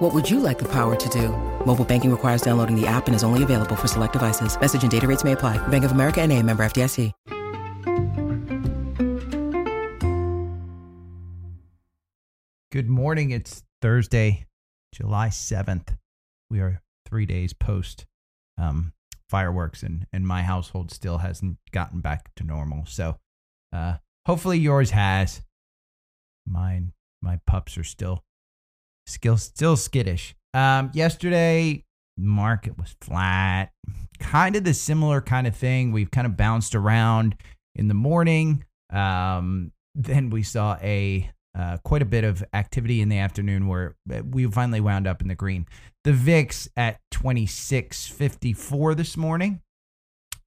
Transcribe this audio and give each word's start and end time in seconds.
What 0.00 0.14
would 0.14 0.30
you 0.30 0.40
like 0.40 0.58
the 0.58 0.68
power 0.72 0.96
to 0.96 1.08
do? 1.10 1.28
Mobile 1.66 1.84
banking 1.84 2.10
requires 2.10 2.40
downloading 2.40 2.74
the 2.74 2.86
app 2.86 3.06
and 3.06 3.14
is 3.14 3.22
only 3.22 3.42
available 3.42 3.76
for 3.76 3.86
select 3.86 4.14
devices. 4.14 4.58
Message 4.58 4.80
and 4.80 4.90
data 4.90 5.06
rates 5.06 5.24
may 5.24 5.32
apply. 5.32 5.58
Bank 5.68 5.84
of 5.84 5.92
America 5.92 6.22
and 6.22 6.32
a 6.32 6.42
member 6.42 6.64
FDIC. 6.64 7.12
Good 12.72 12.88
morning. 12.88 13.30
It's 13.30 13.62
Thursday, 13.82 14.46
July 14.90 15.28
7th. 15.28 15.98
We 16.48 16.60
are 16.60 16.80
three 17.04 17.26
days 17.26 17.52
post 17.52 18.06
um, 18.56 18.94
fireworks, 19.28 19.82
and, 19.82 20.06
and 20.14 20.26
my 20.26 20.40
household 20.40 20.90
still 20.90 21.18
hasn't 21.18 21.58
gotten 21.72 22.00
back 22.00 22.34
to 22.36 22.44
normal. 22.44 22.86
So 22.86 23.18
uh, 23.70 23.96
hopefully 24.24 24.58
yours 24.58 24.92
has. 24.92 25.42
Mine, 26.46 26.94
my 27.20 27.38
pups 27.46 27.76
are 27.76 27.84
still 27.84 28.24
still 29.10 29.36
still 29.36 29.76
skittish. 29.76 30.34
Um, 30.54 30.90
yesterday, 30.94 31.84
market 32.16 32.78
was 32.78 32.96
flat, 33.00 33.72
kind 34.18 34.56
of 34.56 34.64
the 34.64 34.74
similar 34.74 35.20
kind 35.20 35.46
of 35.46 35.56
thing. 35.56 35.92
We've 35.92 36.10
kind 36.10 36.26
of 36.26 36.36
bounced 36.36 36.74
around 36.74 37.36
in 37.74 37.88
the 37.88 37.94
morning. 37.94 38.64
Um, 38.92 39.72
then 39.94 40.30
we 40.30 40.42
saw 40.42 40.76
a 40.82 41.30
uh, 41.58 41.78
quite 41.78 42.02
a 42.02 42.06
bit 42.06 42.24
of 42.24 42.44
activity 42.54 43.00
in 43.00 43.08
the 43.08 43.18
afternoon 43.18 43.66
where 43.66 43.96
uh, 44.12 44.22
we 44.22 44.46
finally 44.46 44.80
wound 44.80 45.06
up 45.06 45.20
in 45.20 45.28
the 45.28 45.34
green. 45.34 45.66
The 46.04 46.12
VIX 46.12 46.68
at 46.76 47.00
26.54 47.12 48.96
this 48.96 49.16
morning. 49.16 49.60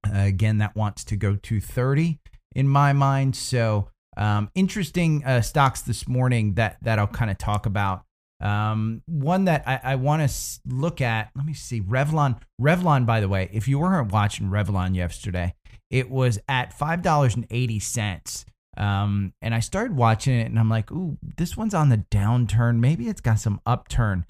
Uh, 0.06 0.20
again, 0.20 0.58
that 0.58 0.74
wants 0.74 1.04
to 1.04 1.16
go 1.16 1.36
to 1.36 1.60
30 1.60 2.18
in 2.54 2.68
my 2.68 2.92
mind. 2.92 3.36
So 3.36 3.88
um, 4.16 4.50
interesting 4.54 5.24
uh, 5.24 5.40
stocks 5.40 5.82
this 5.82 6.08
morning 6.08 6.54
that 6.54 6.78
that 6.82 6.98
I'll 6.98 7.06
kind 7.06 7.30
of 7.30 7.38
talk 7.38 7.66
about. 7.66 8.04
Um, 8.44 9.02
one 9.06 9.46
that 9.46 9.64
I, 9.66 9.80
I 9.82 9.94
want 9.94 10.20
to 10.20 10.24
s- 10.24 10.60
look 10.66 11.00
at. 11.00 11.30
Let 11.34 11.46
me 11.46 11.54
see. 11.54 11.80
Revlon. 11.80 12.38
Revlon, 12.60 13.06
by 13.06 13.20
the 13.20 13.28
way, 13.28 13.48
if 13.52 13.66
you 13.66 13.78
weren't 13.78 14.12
watching 14.12 14.48
Revlon 14.48 14.94
yesterday, 14.94 15.54
it 15.90 16.10
was 16.10 16.38
at 16.46 16.72
five 16.72 17.00
dollars 17.02 17.34
and 17.34 17.46
eighty 17.50 17.80
cents. 17.80 18.44
Um, 18.76 19.32
and 19.40 19.54
I 19.54 19.60
started 19.60 19.96
watching 19.96 20.34
it, 20.38 20.46
and 20.46 20.58
I'm 20.58 20.68
like, 20.68 20.92
"Ooh, 20.92 21.16
this 21.38 21.56
one's 21.56 21.74
on 21.74 21.88
the 21.88 22.04
downturn. 22.10 22.80
Maybe 22.80 23.08
it's 23.08 23.22
got 23.22 23.38
some 23.38 23.60
upturn." 23.64 24.26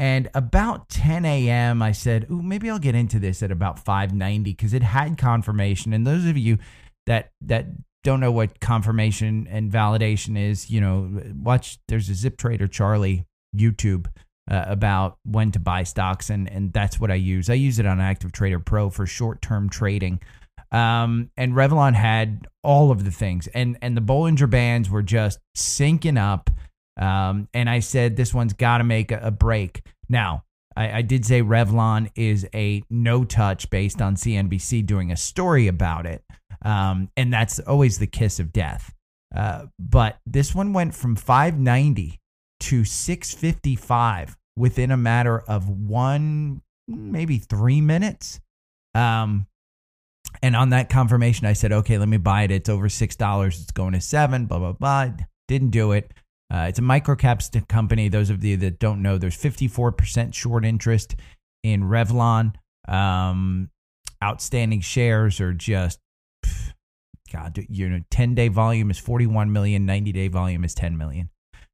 And 0.00 0.30
about 0.32 0.88
10 0.90 1.24
a.m., 1.24 1.82
I 1.82 1.90
said, 1.90 2.26
"Ooh, 2.30 2.40
maybe 2.40 2.70
I'll 2.70 2.78
get 2.78 2.94
into 2.94 3.18
this 3.18 3.42
at 3.42 3.50
about 3.50 3.84
590 3.84 4.52
because 4.52 4.72
it 4.72 4.82
had 4.82 5.18
confirmation." 5.18 5.92
And 5.92 6.06
those 6.06 6.24
of 6.24 6.38
you 6.38 6.58
that 7.06 7.32
that 7.42 7.66
don't 8.04 8.20
know 8.20 8.32
what 8.32 8.60
confirmation 8.60 9.46
and 9.50 9.70
validation 9.70 10.38
is, 10.38 10.70
you 10.70 10.80
know, 10.80 11.20
watch. 11.34 11.78
There's 11.88 12.08
a 12.08 12.14
Zip 12.14 12.38
Trader 12.38 12.68
Charlie 12.68 13.26
YouTube 13.58 14.06
uh, 14.50 14.64
about 14.66 15.18
when 15.24 15.52
to 15.52 15.58
buy 15.58 15.82
stocks, 15.82 16.30
and 16.30 16.50
and 16.50 16.72
that's 16.72 16.98
what 16.98 17.10
I 17.10 17.16
use. 17.16 17.50
I 17.50 17.54
use 17.54 17.78
it 17.78 17.86
on 17.86 18.00
Active 18.00 18.32
Trader 18.32 18.60
Pro 18.60 18.90
for 18.90 19.06
short 19.06 19.42
term 19.42 19.68
trading. 19.68 20.20
Um, 20.70 21.30
and 21.36 21.54
Revlon 21.54 21.94
had 21.94 22.46
all 22.62 22.90
of 22.90 23.04
the 23.04 23.10
things, 23.10 23.46
and 23.48 23.78
and 23.82 23.96
the 23.96 24.02
Bollinger 24.02 24.48
Bands 24.48 24.90
were 24.90 25.02
just 25.02 25.38
syncing 25.56 26.18
up. 26.18 26.50
Um, 27.00 27.48
and 27.54 27.70
I 27.70 27.78
said 27.78 28.16
this 28.16 28.34
one's 28.34 28.54
got 28.54 28.78
to 28.78 28.84
make 28.84 29.12
a, 29.12 29.20
a 29.22 29.30
break. 29.30 29.82
Now 30.08 30.44
I, 30.78 30.98
I 30.98 31.02
did 31.02 31.26
say 31.26 31.42
Revlon 31.42 32.10
is 32.14 32.46
a 32.54 32.82
no 32.88 33.24
touch 33.24 33.68
based 33.68 34.00
on 34.00 34.14
CNBC 34.14 34.86
doing 34.86 35.10
a 35.10 35.16
story 35.16 35.66
about 35.66 36.06
it, 36.06 36.22
um, 36.62 37.10
and 37.16 37.32
that's 37.32 37.58
always 37.60 37.98
the 37.98 38.06
kiss 38.06 38.38
of 38.38 38.52
death. 38.52 38.94
Uh, 39.34 39.66
but 39.78 40.18
this 40.24 40.54
one 40.54 40.72
went 40.72 40.94
from 40.94 41.16
590 41.16 42.17
to 42.60 42.84
655 42.84 44.36
within 44.56 44.90
a 44.90 44.96
matter 44.96 45.38
of 45.40 45.68
one, 45.68 46.62
maybe 46.86 47.38
three 47.38 47.80
minutes. 47.80 48.40
Um, 48.94 49.46
and 50.42 50.56
on 50.56 50.70
that 50.70 50.88
confirmation, 50.88 51.46
I 51.46 51.52
said, 51.52 51.72
okay, 51.72 51.98
let 51.98 52.08
me 52.08 52.16
buy 52.16 52.42
it. 52.42 52.50
It's 52.50 52.68
over 52.68 52.88
six 52.88 53.16
dollars. 53.16 53.60
It's 53.60 53.72
going 53.72 53.94
to 53.94 54.00
seven. 54.00 54.46
Blah 54.46 54.58
blah 54.58 54.72
blah. 54.72 55.08
Didn't 55.46 55.70
do 55.70 55.92
it. 55.92 56.12
Uh, 56.52 56.66
it's 56.68 56.78
a 56.78 56.82
microcap 56.82 57.68
company. 57.68 58.08
Those 58.08 58.30
of 58.30 58.42
you 58.42 58.56
that 58.58 58.78
don't 58.78 59.02
know, 59.02 59.18
there's 59.18 59.36
54% 59.36 60.32
short 60.34 60.64
interest 60.64 61.14
in 61.62 61.82
Revlon. 61.82 62.54
Um, 62.86 63.70
outstanding 64.24 64.80
shares 64.80 65.40
are 65.40 65.52
just, 65.52 65.98
God, 67.30 67.62
you 67.68 67.88
know, 67.88 68.00
10 68.10 68.34
day 68.34 68.48
volume 68.48 68.90
is 68.90 68.98
41 68.98 69.52
million, 69.52 69.84
90 69.84 70.12
day 70.12 70.28
volume 70.28 70.64
is 70.64 70.74
10 70.74 70.96
million. 70.96 71.28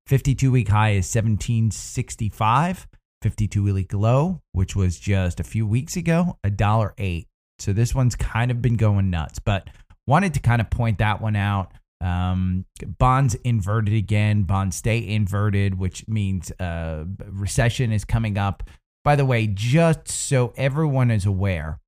52 0.07 0.51
week 0.51 0.69
high 0.69 0.91
is 0.91 1.15
1765. 1.15 2.87
52 3.23 3.73
week 3.73 3.95
low, 3.95 4.43
which 4.53 4.77
was 4.77 4.99
just 4.99 5.41
a 5.41 5.45
few 5.45 5.67
weeks 5.67 5.97
ago, 5.97 6.39
a 6.45 6.51
dollar 6.51 6.95
eight. 6.99 7.27
So 7.59 7.73
this 7.73 7.95
one's 7.95 8.15
kind 8.15 8.51
of 8.51 8.61
been 8.61 8.77
going 8.77 9.09
nuts, 9.09 9.39
but 9.39 9.69
wanted 10.07 10.35
to 10.35 10.41
kind 10.41 10.61
of 10.61 10.69
point 10.69 10.99
that 10.99 11.23
one 11.23 11.37
out. 11.37 11.73
Um, 12.03 12.67
bonds 12.99 13.35
inverted 13.37 13.95
again. 13.95 14.43
Bonds 14.43 14.77
stay 14.77 15.07
inverted, 15.09 15.79
which 15.79 16.07
means 16.07 16.53
uh, 16.61 17.05
recession 17.31 17.93
is 17.93 18.05
coming 18.05 18.37
up. 18.37 18.69
By 19.05 19.17
the 19.17 19.25
way, 19.25 19.47
just 19.47 20.09
so 20.09 20.53
everyone 20.57 21.11
is 21.11 21.25
aware, 21.25 21.79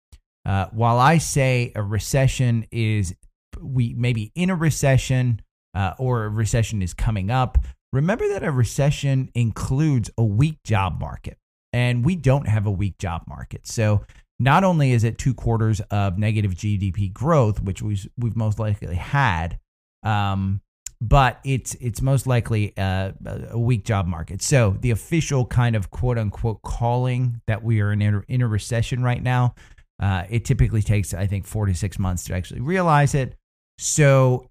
uh, 0.47 0.67
while 0.71 0.99
I 0.99 1.19
say 1.19 1.73
a 1.75 1.83
recession 1.83 2.67
is 2.71 3.15
we 3.61 3.95
maybe 3.95 4.33
in 4.35 4.49
a 4.49 4.55
recession 4.55 5.43
uh, 5.75 5.93
or 5.99 6.25
a 6.25 6.29
recession 6.31 6.81
is 6.81 6.95
coming 6.95 7.31
up, 7.31 7.59
remember 7.97 8.29
that 8.29 8.45
a 8.45 8.53
recession 8.53 9.31
includes 9.35 10.11
a 10.17 10.25
weak 10.25 10.63
job 10.63 11.01
market, 11.01 11.39
and 11.73 12.05
we 12.05 12.15
don't 12.15 12.47
have 12.47 12.67
a 12.67 12.71
weak 12.71 12.99
job 12.99 13.23
market. 13.27 13.67
So 13.67 14.05
not 14.39 14.65
only 14.65 14.93
is 14.93 15.03
it 15.03 15.19
two 15.19 15.35
quarters 15.35 15.81
of 15.91 16.19
negative 16.19 16.53
GDP 16.53 17.13
growth, 17.13 17.63
which 17.63 17.83
we've, 17.83 18.07
we've 18.19 18.37
most 18.37 18.59
likely 18.59 18.95
had, 18.95 19.59
um, 20.03 20.61
but 21.01 21.41
it's 21.45 21.75
it's 21.75 22.01
most 22.01 22.27
likely 22.27 22.73
a, 22.79 23.13
a 23.51 23.59
weak 23.59 23.85
job 23.85 24.07
market. 24.07 24.41
So 24.41 24.77
the 24.81 24.91
official 24.93 25.45
kind 25.45 25.77
of 25.77 25.91
quote 25.91 26.17
unquote 26.17 26.63
calling 26.63 27.43
that 27.47 27.63
we 27.63 27.81
are 27.81 27.93
in 27.93 28.01
a, 28.03 28.23
in 28.29 28.41
a 28.41 28.47
recession 28.47 29.03
right 29.03 29.23
now, 29.23 29.55
uh, 30.01 30.25
it 30.31 30.47
typically 30.47 30.83
takes 30.83 31.13
I 31.13 31.27
think 31.27 31.47
four 31.47 31.67
to 31.67 31.75
six 31.75 31.99
months 31.99 32.25
to 32.25 32.35
actually 32.35 32.61
realize 32.61 33.15
it. 33.15 33.35
So 33.79 34.49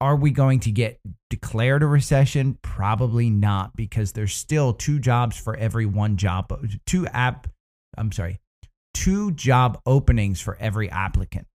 are 0.00 0.16
we 0.16 0.30
going 0.30 0.60
to 0.60 0.70
get 0.70 1.00
declared 1.30 1.82
a 1.82 1.86
recession? 1.86 2.58
Probably 2.62 3.30
not, 3.30 3.76
because 3.76 4.12
there's 4.12 4.34
still 4.34 4.72
two 4.72 4.98
jobs 4.98 5.36
for 5.36 5.56
every 5.56 5.86
one 5.86 6.16
job, 6.16 6.52
two 6.86 7.06
app. 7.08 7.48
I'm 7.96 8.12
sorry, 8.12 8.38
two 8.94 9.32
job 9.32 9.80
openings 9.86 10.40
for 10.40 10.56
every 10.60 10.90
applicant. 10.90 11.46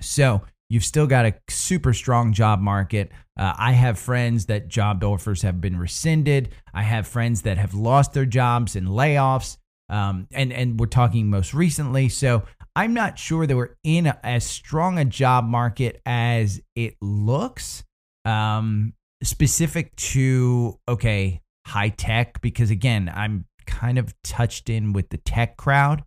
So 0.00 0.42
you've 0.68 0.84
still 0.84 1.06
got 1.06 1.24
a 1.24 1.34
super 1.48 1.94
strong 1.94 2.32
job 2.32 2.60
market. 2.60 3.10
Uh, 3.38 3.54
I 3.56 3.72
have 3.72 3.98
friends 3.98 4.46
that 4.46 4.68
job 4.68 5.02
offers 5.02 5.42
have 5.42 5.60
been 5.60 5.78
rescinded. 5.78 6.50
I 6.74 6.82
have 6.82 7.06
friends 7.06 7.42
that 7.42 7.58
have 7.58 7.74
lost 7.74 8.12
their 8.12 8.26
jobs 8.26 8.76
in 8.76 8.86
layoffs. 8.86 9.56
Um, 9.88 10.26
and 10.32 10.52
and 10.52 10.80
we're 10.80 10.86
talking 10.86 11.30
most 11.30 11.54
recently. 11.54 12.08
So 12.08 12.42
I'm 12.76 12.92
not 12.92 13.18
sure 13.18 13.46
that 13.46 13.56
we're 13.56 13.74
in 13.82 14.06
a, 14.06 14.18
as 14.22 14.44
strong 14.44 14.98
a 14.98 15.04
job 15.04 15.46
market 15.46 16.02
as 16.04 16.60
it 16.76 16.96
looks. 17.00 17.82
Um, 18.26 18.92
specific 19.22 19.96
to 19.96 20.78
okay 20.86 21.40
high 21.66 21.88
tech 21.88 22.40
because 22.42 22.70
again 22.70 23.10
I'm 23.12 23.46
kind 23.66 23.98
of 23.98 24.14
touched 24.22 24.68
in 24.68 24.92
with 24.92 25.08
the 25.08 25.16
tech 25.16 25.56
crowd. 25.56 26.04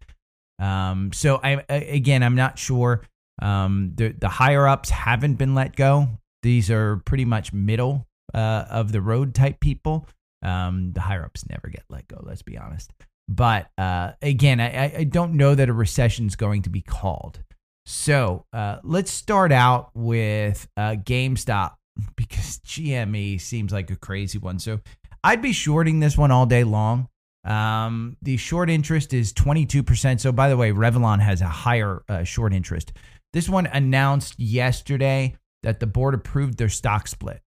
Um, 0.60 1.12
so 1.12 1.40
I 1.44 1.64
again 1.70 2.22
I'm 2.22 2.36
not 2.36 2.60
sure. 2.60 3.04
Um, 3.42 3.94
the 3.96 4.10
the 4.10 4.30
higher 4.30 4.68
ups 4.68 4.92
haven't 4.92 5.36
been 5.36 5.56
let 5.56 5.76
go. 5.76 6.08
These 6.44 6.70
are 6.70 6.98
pretty 6.98 7.26
much 7.26 7.52
middle 7.52 8.06
uh, 8.34 8.66
of 8.70 8.92
the 8.92 9.02
road 9.02 9.34
type 9.34 9.60
people. 9.60 10.08
Um, 10.44 10.92
the 10.94 11.02
higher 11.02 11.26
ups 11.26 11.46
never 11.50 11.68
get 11.68 11.84
let 11.90 12.08
go. 12.08 12.22
Let's 12.22 12.44
be 12.44 12.58
honest. 12.58 12.92
But 13.30 13.70
uh, 13.78 14.14
again, 14.24 14.60
I, 14.60 14.98
I 14.98 15.04
don't 15.04 15.36
know 15.36 15.54
that 15.54 15.70
a 15.70 15.74
recession 15.74 16.26
is 16.26 16.36
going 16.36 16.64
to 16.64 16.70
be 16.70 16.82
called. 16.82 17.44
So 17.86 18.46
uh, 18.52 18.78
let's 18.84 19.12
start 19.12 19.52
out 19.52 19.92
with 19.94 20.68
uh, 20.76 20.96
GameStop 20.96 21.76
because 22.16 22.60
GME 22.66 23.40
seems 23.40 23.72
like 23.72 23.92
a 23.92 23.96
crazy 23.96 24.40
one. 24.40 24.58
So 24.58 24.80
I'd 25.24 25.44
be 25.44 25.54
shorting 25.54 26.00
this 26.00 26.18
one 26.18 26.32
all 26.32 26.48
day 26.48 26.64
long. 26.64 27.08
Um, 27.44 28.18
the 28.22 28.38
short 28.38 28.70
interest 28.70 29.14
is 29.14 29.32
22%. 29.34 30.20
So, 30.20 30.32
by 30.32 30.50
the 30.50 30.58
way, 30.58 30.72
Revlon 30.72 31.20
has 31.20 31.42
a 31.42 31.48
higher 31.48 32.04
uh, 32.10 32.24
short 32.24 32.54
interest. 32.54 32.94
This 33.32 33.48
one 33.48 33.68
announced 33.68 34.40
yesterday 34.40 35.36
that 35.64 35.80
the 35.80 35.88
board 35.88 36.16
approved 36.16 36.58
their 36.58 36.70
stock 36.70 37.08
split. 37.08 37.42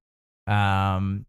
Um, 0.47 1.27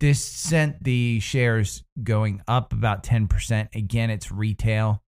this 0.00 0.24
sent 0.24 0.82
the 0.82 1.20
shares 1.20 1.84
going 2.02 2.40
up 2.48 2.72
about 2.72 3.02
10%. 3.02 3.74
Again, 3.74 4.10
it's 4.10 4.32
retail. 4.32 5.02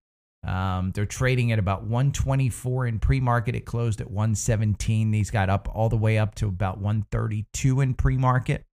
Um, 0.45 0.91
they're 0.93 1.05
trading 1.05 1.51
at 1.51 1.59
about 1.59 1.83
124 1.83 2.87
in 2.87 2.99
pre-market. 2.99 3.55
It 3.55 3.65
closed 3.65 3.99
at 4.01 4.09
117. 4.09 5.11
These 5.11 5.31
got 5.31 5.49
up 5.49 5.67
all 5.73 5.89
the 5.89 5.97
way 5.97 6.17
up 6.17 6.35
to 6.35 6.47
about 6.47 6.77
132 6.77 7.81
in 7.81 7.93
pre-market. 7.95 8.65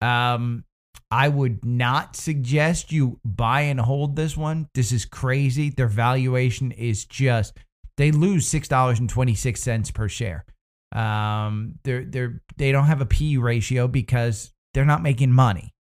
Um, 0.00 0.64
I 1.10 1.28
would 1.28 1.64
not 1.64 2.16
suggest 2.16 2.92
you 2.92 3.20
buy 3.24 3.62
and 3.62 3.80
hold 3.80 4.16
this 4.16 4.36
one. 4.36 4.68
This 4.74 4.92
is 4.92 5.04
crazy. 5.04 5.70
Their 5.70 5.88
valuation 5.88 6.72
is 6.72 7.04
just 7.04 7.56
they 7.96 8.10
lose 8.10 8.48
six 8.48 8.68
dollars 8.68 8.98
and 8.98 9.08
twenty 9.08 9.34
six 9.34 9.62
cents 9.62 9.90
per 9.90 10.08
share. 10.08 10.44
Um, 10.92 11.78
they're 11.84 12.04
they're 12.04 12.42
they 12.56 12.72
don't 12.72 12.86
have 12.86 13.00
a 13.00 13.06
P 13.06 13.36
ratio 13.36 13.86
because 13.86 14.52
they're 14.76 14.84
not 14.84 15.02
making 15.02 15.32
money. 15.32 15.72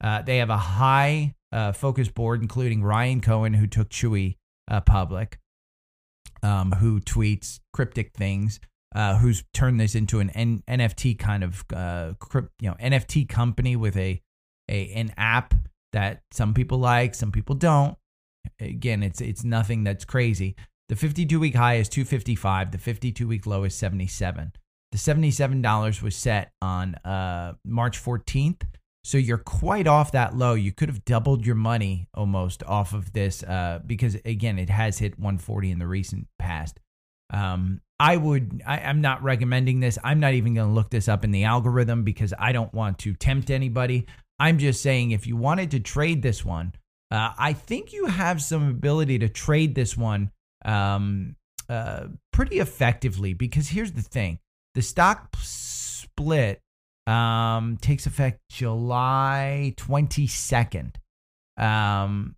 Uh, 0.00 0.22
they 0.22 0.36
have 0.36 0.48
a 0.48 0.56
high 0.56 1.34
uh, 1.50 1.72
focus 1.72 2.08
board, 2.08 2.40
including 2.40 2.84
Ryan 2.84 3.20
Cohen, 3.20 3.52
who 3.52 3.66
took 3.66 3.88
Chewy 3.88 4.36
uh, 4.70 4.80
public, 4.80 5.40
um, 6.40 6.70
who 6.70 7.00
tweets 7.00 7.58
cryptic 7.72 8.12
things, 8.16 8.60
uh, 8.94 9.16
who's 9.16 9.42
turned 9.54 9.80
this 9.80 9.96
into 9.96 10.20
an 10.20 10.30
N- 10.30 10.62
NFT 10.68 11.18
kind 11.18 11.42
of 11.42 11.64
uh, 11.74 12.12
crypt, 12.20 12.52
you 12.60 12.68
know 12.68 12.76
NFT 12.76 13.28
company 13.28 13.74
with 13.74 13.96
a 13.96 14.22
a 14.70 14.92
an 14.92 15.12
app 15.16 15.54
that 15.92 16.22
some 16.30 16.54
people 16.54 16.78
like, 16.78 17.16
some 17.16 17.32
people 17.32 17.56
don't. 17.56 17.96
Again, 18.60 19.02
it's 19.02 19.20
it's 19.20 19.42
nothing 19.42 19.82
that's 19.82 20.04
crazy. 20.04 20.54
The 20.88 20.94
52 20.94 21.40
week 21.40 21.56
high 21.56 21.74
is 21.74 21.88
255. 21.88 22.70
The 22.70 22.78
52 22.78 23.26
week 23.26 23.46
low 23.46 23.64
is 23.64 23.74
77. 23.74 24.52
The 24.94 25.00
$77 25.00 26.02
was 26.02 26.14
set 26.14 26.52
on 26.62 26.94
uh, 27.04 27.54
March 27.64 28.00
14th. 28.00 28.62
So 29.02 29.18
you're 29.18 29.38
quite 29.38 29.88
off 29.88 30.12
that 30.12 30.36
low. 30.36 30.54
You 30.54 30.70
could 30.70 30.88
have 30.88 31.04
doubled 31.04 31.44
your 31.44 31.56
money 31.56 32.06
almost 32.14 32.62
off 32.62 32.92
of 32.92 33.12
this 33.12 33.42
uh, 33.42 33.80
because, 33.84 34.16
again, 34.24 34.56
it 34.56 34.70
has 34.70 34.98
hit 34.98 35.18
140 35.18 35.72
in 35.72 35.80
the 35.80 35.88
recent 35.88 36.28
past. 36.38 36.78
Um, 37.30 37.80
I 37.98 38.16
would, 38.16 38.62
I, 38.64 38.78
am 38.88 39.00
not 39.00 39.20
recommending 39.24 39.80
this. 39.80 39.98
I'm 40.04 40.20
not 40.20 40.34
even 40.34 40.54
going 40.54 40.68
to 40.68 40.72
look 40.72 40.90
this 40.90 41.08
up 41.08 41.24
in 41.24 41.32
the 41.32 41.42
algorithm 41.42 42.04
because 42.04 42.32
I 42.38 42.52
don't 42.52 42.72
want 42.72 43.00
to 43.00 43.14
tempt 43.14 43.50
anybody. 43.50 44.06
I'm 44.38 44.58
just 44.58 44.80
saying 44.80 45.10
if 45.10 45.26
you 45.26 45.36
wanted 45.36 45.72
to 45.72 45.80
trade 45.80 46.22
this 46.22 46.44
one, 46.44 46.72
uh, 47.10 47.32
I 47.36 47.52
think 47.52 47.92
you 47.92 48.06
have 48.06 48.40
some 48.40 48.68
ability 48.68 49.18
to 49.18 49.28
trade 49.28 49.74
this 49.74 49.96
one 49.96 50.30
um, 50.64 51.34
uh, 51.68 52.04
pretty 52.32 52.60
effectively 52.60 53.34
because 53.34 53.66
here's 53.66 53.90
the 53.90 54.00
thing 54.00 54.38
the 54.74 54.82
stock 54.82 55.34
split 55.38 56.60
um, 57.06 57.78
takes 57.80 58.06
effect 58.06 58.40
July 58.50 59.74
22nd. 59.76 60.94
Um, 61.56 62.36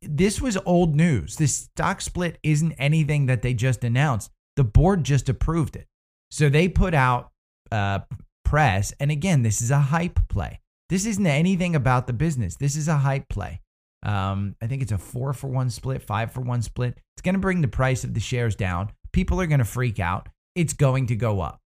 this 0.00 0.40
was 0.40 0.56
old 0.64 0.94
news. 0.94 1.36
This 1.36 1.54
stock 1.54 2.00
split 2.00 2.38
isn't 2.42 2.72
anything 2.72 3.26
that 3.26 3.42
they 3.42 3.54
just 3.54 3.84
announced. 3.84 4.30
The 4.56 4.64
board 4.64 5.04
just 5.04 5.28
approved 5.28 5.76
it. 5.76 5.86
So 6.30 6.48
they 6.48 6.68
put 6.68 6.94
out 6.94 7.30
uh, 7.70 8.00
press. 8.44 8.92
And 9.00 9.10
again, 9.10 9.42
this 9.42 9.60
is 9.60 9.70
a 9.70 9.78
hype 9.78 10.28
play. 10.28 10.60
This 10.88 11.04
isn't 11.04 11.26
anything 11.26 11.74
about 11.74 12.06
the 12.06 12.12
business. 12.12 12.56
This 12.56 12.76
is 12.76 12.88
a 12.88 12.96
hype 12.96 13.28
play. 13.28 13.60
Um, 14.02 14.54
I 14.62 14.66
think 14.66 14.82
it's 14.82 14.92
a 14.92 14.98
four 14.98 15.32
for 15.32 15.48
one 15.48 15.68
split, 15.68 16.02
five 16.02 16.32
for 16.32 16.40
one 16.40 16.62
split. 16.62 16.96
It's 17.14 17.22
going 17.22 17.34
to 17.34 17.40
bring 17.40 17.60
the 17.60 17.68
price 17.68 18.04
of 18.04 18.14
the 18.14 18.20
shares 18.20 18.54
down. 18.54 18.92
People 19.12 19.40
are 19.40 19.46
going 19.46 19.58
to 19.58 19.64
freak 19.64 19.98
out. 19.98 20.28
It's 20.56 20.72
going 20.72 21.06
to 21.08 21.16
go 21.16 21.40
up. 21.40 21.60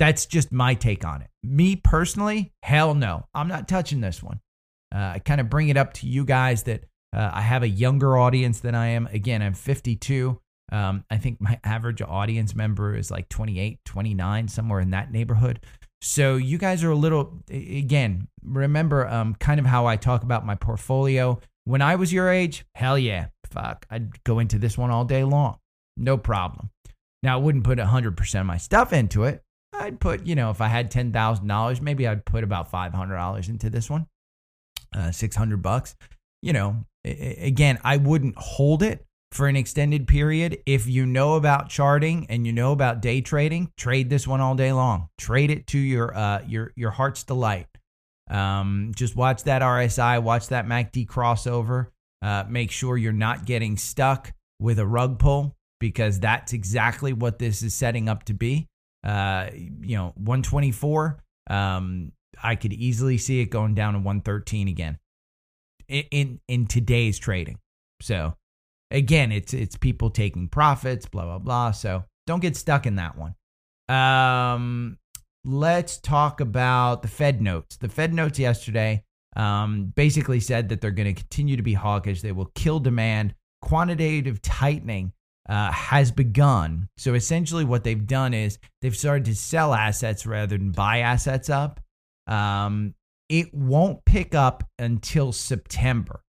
That's 0.00 0.24
just 0.24 0.50
my 0.50 0.74
take 0.74 1.04
on 1.04 1.20
it. 1.20 1.28
Me 1.42 1.76
personally, 1.76 2.52
hell 2.62 2.94
no. 2.94 3.26
I'm 3.34 3.48
not 3.48 3.68
touching 3.68 4.00
this 4.00 4.22
one. 4.22 4.40
Uh, 4.92 5.12
I 5.14 5.18
kind 5.18 5.40
of 5.40 5.50
bring 5.50 5.68
it 5.68 5.76
up 5.76 5.92
to 5.94 6.06
you 6.06 6.24
guys 6.24 6.64
that 6.64 6.84
uh, 7.14 7.30
I 7.32 7.42
have 7.42 7.62
a 7.62 7.68
younger 7.68 8.16
audience 8.16 8.60
than 8.60 8.74
I 8.74 8.88
am. 8.88 9.06
Again, 9.08 9.42
I'm 9.42 9.52
52. 9.52 10.40
Um, 10.72 11.04
I 11.10 11.18
think 11.18 11.40
my 11.40 11.60
average 11.64 12.00
audience 12.00 12.54
member 12.54 12.96
is 12.96 13.10
like 13.10 13.28
28, 13.28 13.78
29, 13.84 14.48
somewhere 14.48 14.80
in 14.80 14.90
that 14.90 15.12
neighborhood. 15.12 15.60
So 16.00 16.36
you 16.36 16.56
guys 16.56 16.82
are 16.82 16.90
a 16.90 16.96
little, 16.96 17.42
again, 17.50 18.26
remember 18.42 19.06
um, 19.06 19.34
kind 19.34 19.60
of 19.60 19.66
how 19.66 19.84
I 19.84 19.96
talk 19.96 20.22
about 20.22 20.46
my 20.46 20.54
portfolio. 20.54 21.38
When 21.64 21.82
I 21.82 21.96
was 21.96 22.10
your 22.10 22.30
age, 22.30 22.64
hell 22.74 22.98
yeah, 22.98 23.26
fuck, 23.50 23.84
I'd 23.90 24.24
go 24.24 24.38
into 24.38 24.58
this 24.58 24.78
one 24.78 24.90
all 24.90 25.04
day 25.04 25.24
long. 25.24 25.58
No 25.98 26.16
problem. 26.16 26.70
Now, 27.22 27.34
I 27.34 27.40
wouldn't 27.40 27.64
put 27.64 27.78
100% 27.78 28.40
of 28.40 28.46
my 28.46 28.56
stuff 28.56 28.92
into 28.92 29.24
it. 29.24 29.42
I'd 29.72 30.00
put, 30.00 30.26
you 30.26 30.34
know, 30.34 30.50
if 30.50 30.60
I 30.60 30.68
had 30.68 30.90
$10,000, 30.90 31.80
maybe 31.80 32.06
I'd 32.06 32.24
put 32.24 32.44
about 32.44 32.70
$500 32.70 33.48
into 33.48 33.70
this 33.70 33.88
one, 33.88 34.06
uh, 34.94 35.10
600 35.10 35.62
bucks. 35.62 35.94
You 36.42 36.52
know, 36.52 36.84
again, 37.04 37.78
I 37.84 37.98
wouldn't 37.98 38.36
hold 38.36 38.82
it 38.82 39.04
for 39.32 39.46
an 39.46 39.56
extended 39.56 40.08
period. 40.08 40.58
If 40.66 40.86
you 40.86 41.06
know 41.06 41.34
about 41.34 41.68
charting 41.68 42.26
and 42.28 42.46
you 42.46 42.52
know 42.52 42.72
about 42.72 43.02
day 43.02 43.20
trading, 43.20 43.72
trade 43.76 44.10
this 44.10 44.26
one 44.26 44.40
all 44.40 44.54
day 44.54 44.72
long. 44.72 45.08
Trade 45.18 45.50
it 45.50 45.66
to 45.68 45.78
your 45.78 46.16
uh, 46.16 46.42
your 46.46 46.72
your 46.76 46.90
heart's 46.90 47.24
delight. 47.24 47.66
Um, 48.30 48.92
just 48.96 49.16
watch 49.16 49.44
that 49.44 49.60
RSI, 49.60 50.22
watch 50.22 50.48
that 50.48 50.66
MACD 50.66 51.06
crossover. 51.06 51.88
Uh, 52.22 52.44
make 52.48 52.70
sure 52.70 52.96
you're 52.96 53.12
not 53.12 53.44
getting 53.44 53.76
stuck 53.76 54.32
with 54.58 54.78
a 54.78 54.86
rug 54.86 55.18
pull 55.18 55.56
because 55.80 56.20
that's 56.20 56.52
exactly 56.52 57.12
what 57.12 57.38
this 57.38 57.62
is 57.62 57.74
setting 57.74 58.08
up 58.08 58.24
to 58.24 58.34
be. 58.34 58.68
Uh, 59.02 59.48
you 59.80 59.96
know, 59.96 60.12
124. 60.16 61.22
Um, 61.48 62.12
I 62.42 62.54
could 62.54 62.72
easily 62.72 63.18
see 63.18 63.40
it 63.40 63.46
going 63.46 63.74
down 63.74 63.94
to 63.94 63.98
113 63.98 64.68
again 64.68 64.98
in 65.88 66.04
in, 66.10 66.40
in 66.48 66.66
today's 66.66 67.18
trading. 67.18 67.58
So 68.00 68.34
again, 68.90 69.32
it's 69.32 69.52
it's 69.52 69.76
people 69.76 70.10
taking 70.10 70.48
profits, 70.48 71.06
blah 71.06 71.24
blah 71.24 71.38
blah. 71.38 71.70
So 71.72 72.04
don't 72.26 72.40
get 72.40 72.56
stuck 72.56 72.86
in 72.86 72.96
that 72.96 73.16
one. 73.16 73.34
Um, 73.88 74.98
let's 75.44 75.98
talk 75.98 76.40
about 76.40 77.02
the 77.02 77.08
Fed 77.08 77.42
notes. 77.42 77.76
The 77.76 77.88
Fed 77.88 78.14
notes 78.14 78.38
yesterday 78.38 79.04
um, 79.36 79.92
basically 79.96 80.40
said 80.40 80.68
that 80.68 80.80
they're 80.80 80.90
going 80.90 81.12
to 81.12 81.20
continue 81.20 81.56
to 81.56 81.62
be 81.62 81.74
hawkish. 81.74 82.22
They 82.22 82.32
will 82.32 82.52
kill 82.54 82.80
demand. 82.80 83.34
Quantitative 83.62 84.40
tightening 84.40 85.12
uh, 85.50 85.72
has 85.72 86.12
begun. 86.12 86.88
So 86.96 87.14
essentially, 87.14 87.64
what 87.64 87.82
they've 87.82 88.06
done 88.06 88.32
is 88.32 88.58
they've 88.80 88.96
started 88.96 89.24
to 89.24 89.34
sell 89.34 89.74
assets 89.74 90.24
rather 90.24 90.56
than 90.56 90.70
buy 90.70 91.00
assets 91.00 91.50
up. 91.50 91.80
Um, 92.28 92.94
it 93.28 93.52
won't 93.52 94.04
pick 94.04 94.34
up 94.34 94.62
until 94.78 95.32
September. 95.32 96.22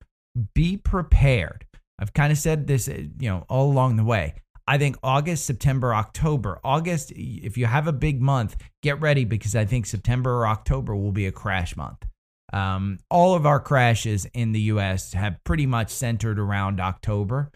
Be 0.54 0.76
prepared. 0.76 1.66
I've 1.98 2.14
kind 2.14 2.30
of 2.30 2.38
said 2.38 2.68
this, 2.68 2.88
uh, 2.88 2.92
you 3.18 3.28
know, 3.28 3.44
all 3.48 3.70
along 3.72 3.96
the 3.96 4.04
way. 4.04 4.34
I 4.68 4.78
think 4.78 4.96
August, 5.02 5.46
September, 5.46 5.94
October. 5.94 6.60
August, 6.62 7.10
if 7.16 7.58
you 7.58 7.66
have 7.66 7.88
a 7.88 7.92
big 7.92 8.20
month, 8.20 8.56
get 8.82 9.00
ready 9.00 9.24
because 9.24 9.56
I 9.56 9.64
think 9.64 9.86
September 9.86 10.30
or 10.30 10.46
October 10.46 10.94
will 10.94 11.10
be 11.10 11.26
a 11.26 11.32
crash 11.32 11.76
month. 11.76 12.06
Um, 12.52 12.98
all 13.10 13.34
of 13.34 13.46
our 13.46 13.58
crashes 13.58 14.26
in 14.26 14.52
the 14.52 14.60
US 14.60 15.12
have 15.14 15.42
pretty 15.42 15.66
much 15.66 15.90
centered 15.90 16.38
around 16.38 16.80
October. 16.80 17.50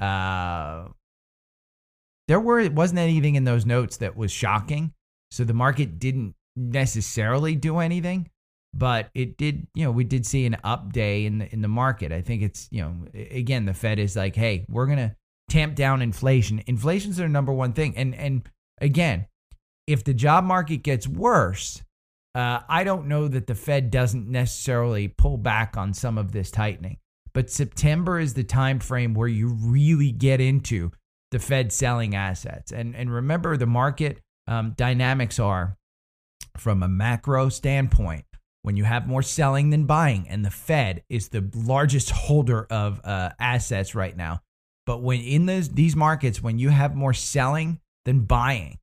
Uh, 0.00 0.88
there 2.28 2.40
were 2.40 2.68
wasn't 2.70 3.00
anything 3.00 3.34
in 3.34 3.44
those 3.44 3.66
notes 3.66 3.98
that 3.98 4.16
was 4.16 4.32
shocking. 4.32 4.92
So 5.30 5.44
the 5.44 5.54
market 5.54 5.98
didn't 5.98 6.34
necessarily 6.56 7.56
do 7.56 7.78
anything 7.78 8.30
but 8.76 9.10
it 9.14 9.36
did 9.36 9.66
you 9.74 9.84
know 9.84 9.90
we 9.90 10.04
did 10.04 10.26
see 10.26 10.46
an 10.46 10.56
up 10.64 10.92
day 10.92 11.26
in 11.26 11.38
the 11.38 11.52
in 11.52 11.62
the 11.62 11.68
market. 11.68 12.12
I 12.12 12.20
think 12.20 12.42
it's 12.42 12.68
you 12.70 12.82
know 12.82 12.94
again 13.14 13.66
the 13.66 13.74
fed 13.74 13.98
is 13.98 14.16
like 14.16 14.34
hey 14.34 14.66
we're 14.68 14.86
going 14.86 14.98
to 14.98 15.14
tamp 15.48 15.74
down 15.76 16.02
inflation. 16.02 16.62
Inflation's 16.66 17.16
their 17.16 17.28
number 17.28 17.52
one 17.52 17.72
thing. 17.72 17.96
And 17.96 18.14
and 18.14 18.48
again 18.80 19.26
if 19.86 20.02
the 20.02 20.14
job 20.14 20.44
market 20.44 20.78
gets 20.78 21.06
worse 21.06 21.82
uh, 22.34 22.58
i 22.68 22.82
don't 22.82 23.06
know 23.06 23.28
that 23.28 23.46
the 23.46 23.54
fed 23.54 23.90
doesn't 23.90 24.26
necessarily 24.26 25.08
pull 25.08 25.36
back 25.36 25.76
on 25.76 25.94
some 25.94 26.18
of 26.18 26.32
this 26.32 26.50
tightening. 26.50 26.98
But 27.32 27.50
september 27.50 28.18
is 28.18 28.34
the 28.34 28.44
time 28.44 28.80
frame 28.80 29.14
where 29.14 29.28
you 29.28 29.48
really 29.48 30.10
get 30.10 30.40
into 30.40 30.90
the 31.34 31.38
fed 31.40 31.72
selling 31.72 32.14
assets 32.14 32.70
and 32.72 32.94
and 32.94 33.12
remember 33.12 33.56
the 33.56 33.66
market 33.66 34.20
um, 34.46 34.72
dynamics 34.76 35.38
are 35.38 35.76
from 36.56 36.82
a 36.82 36.88
macro 36.88 37.48
standpoint 37.48 38.24
when 38.64 38.78
you 38.78 38.84
have 38.84 39.06
more 39.06 39.22
selling 39.22 39.68
than 39.68 39.84
buying, 39.84 40.26
and 40.26 40.42
the 40.42 40.50
Fed 40.50 41.02
is 41.10 41.28
the 41.28 41.50
largest 41.54 42.10
holder 42.10 42.66
of 42.70 42.98
uh, 43.04 43.28
assets 43.38 43.94
right 43.94 44.16
now. 44.16 44.40
But 44.86 45.02
when 45.02 45.20
in 45.20 45.44
those 45.44 45.68
these 45.68 45.94
markets, 45.94 46.42
when 46.42 46.58
you 46.58 46.70
have 46.70 46.94
more 46.94 47.12
selling 47.12 47.80
than 48.06 48.20
buying, 48.20 48.78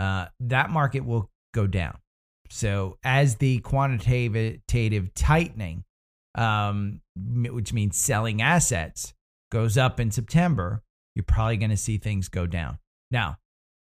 uh, 0.00 0.26
that 0.40 0.70
market 0.70 1.04
will 1.04 1.30
go 1.54 1.68
down. 1.68 1.98
So 2.50 2.98
as 3.04 3.36
the 3.36 3.58
quantitative 3.60 5.14
tightening, 5.14 5.84
um, 6.34 7.00
which 7.16 7.72
means 7.72 7.96
selling 7.96 8.42
assets, 8.42 9.14
goes 9.52 9.78
up 9.78 10.00
in 10.00 10.10
September, 10.10 10.82
you're 11.16 11.24
probably 11.24 11.56
going 11.56 11.70
to 11.70 11.76
see 11.78 11.96
things 11.96 12.28
go 12.28 12.46
down. 12.46 12.78
Now, 13.10 13.38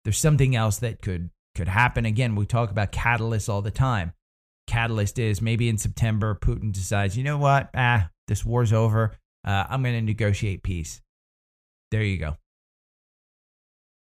there's 0.05 0.19
something 0.19 0.55
else 0.55 0.79
that 0.79 1.03
could 1.03 1.31
could 1.57 1.69
happen. 1.69 2.07
Again, 2.07 2.37
we 2.37 2.47
talk 2.47 2.71
about 2.71 2.93
catalysts 2.93 3.49
all 3.49 3.61
the 3.61 3.73
time. 3.73 4.13
Catalyst 4.69 5.19
is 5.19 5.43
maybe 5.43 5.69
in 5.69 5.77
September, 5.77 6.39
Putin 6.41 6.73
decides, 6.73 7.17
you 7.17 7.25
know 7.25 7.37
what? 7.37 7.71
Ah, 7.75 8.11
this 8.29 8.45
war's 8.45 8.73
over. 8.73 9.17
Uh, 9.45 9.65
I'm 9.69 9.83
going 9.83 9.95
to 9.97 10.03
negotiate 10.03 10.63
peace. 10.63 11.01
There 11.91 12.05
you 12.05 12.19
go. 12.19 12.37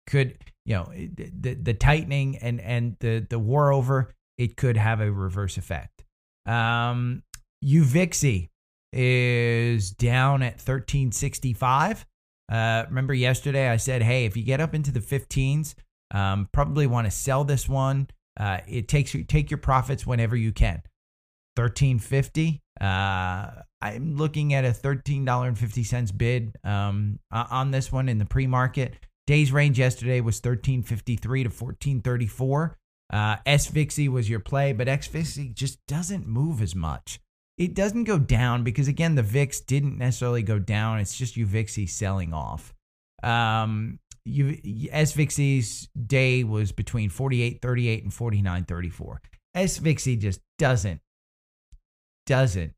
Could 0.08 0.38
you 0.66 0.76
know 0.76 0.92
the 0.94 1.54
the 1.54 1.74
tightening 1.74 2.38
and 2.38 2.60
and 2.60 2.98
the 3.00 3.26
the 3.30 3.40
war 3.40 3.72
over? 3.72 4.14
It 4.38 4.58
could 4.58 4.76
have 4.76 5.00
a 5.00 5.12
reverse 5.12 5.58
effect. 5.58 6.04
Um, 6.46 7.24
UVIXI 7.64 8.50
is 8.92 9.92
down 9.92 10.42
at 10.42 10.54
1365. 10.54 12.06
Uh, 12.50 12.86
remember 12.88 13.14
yesterday 13.14 13.70
I 13.70 13.78
said, 13.78 14.02
hey, 14.02 14.26
if 14.26 14.36
you 14.36 14.44
get 14.44 14.60
up 14.60 14.74
into 14.74 14.92
the 14.92 15.00
15s, 15.00 15.76
um, 16.12 16.50
probably 16.52 16.88
want 16.88 17.06
to 17.06 17.12
sell 17.12 17.44
this 17.44 17.70
one. 17.70 18.10
Uh, 18.40 18.60
it 18.68 18.88
takes 18.88 19.14
you 19.14 19.24
take 19.24 19.52
your 19.52 19.58
profits 19.58 20.08
whenever 20.08 20.36
you 20.36 20.52
can. 20.52 20.82
1350. 21.56 22.62
Uh, 22.80 23.50
I'm 23.82 24.16
looking 24.16 24.54
at 24.54 24.66
a 24.66 24.70
$13.50 24.70 26.18
bid 26.18 26.56
um, 26.64 27.20
on 27.32 27.72
this 27.72 27.92
one 27.92 28.10
in 28.10 28.18
the 28.18 28.26
pre-market. 28.26 28.96
Days 29.28 29.52
range 29.52 29.78
yesterday 29.78 30.22
was 30.22 30.38
1353 30.38 31.44
to 31.44 31.50
1434. 31.50 32.78
Uh, 33.12 33.36
SVIXI 33.46 34.10
was 34.10 34.30
your 34.30 34.40
play, 34.40 34.74
but 34.74 34.88
SVIXI 34.88 35.54
just 35.54 35.80
doesn't 35.88 36.28
move 36.28 36.62
as 36.62 36.76
much. 36.76 37.20
It 37.60 37.74
doesn't 37.76 38.06
go 38.06 38.18
down 38.18 38.64
because 38.64 38.88
again, 38.88 39.16
the 39.16 39.22
VIX 39.22 39.60
didn't 39.62 39.98
necessarily 39.98 40.44
go 40.44 40.60
down. 40.60 41.00
It's 41.00 41.18
just 41.18 41.36
UVIXI 41.36 41.90
selling 41.90 42.34
off. 42.34 42.74
Um, 43.22 44.00
U- 44.24 44.58
SVIXI's 44.94 45.90
day 46.08 46.46
was 46.46 46.72
between 46.72 47.10
48.38 47.10 48.04
and 48.04 48.12
49.34. 48.14 49.18
SVIXI 49.58 50.20
just 50.20 50.40
doesn't 50.58 51.02
doesn't 52.26 52.74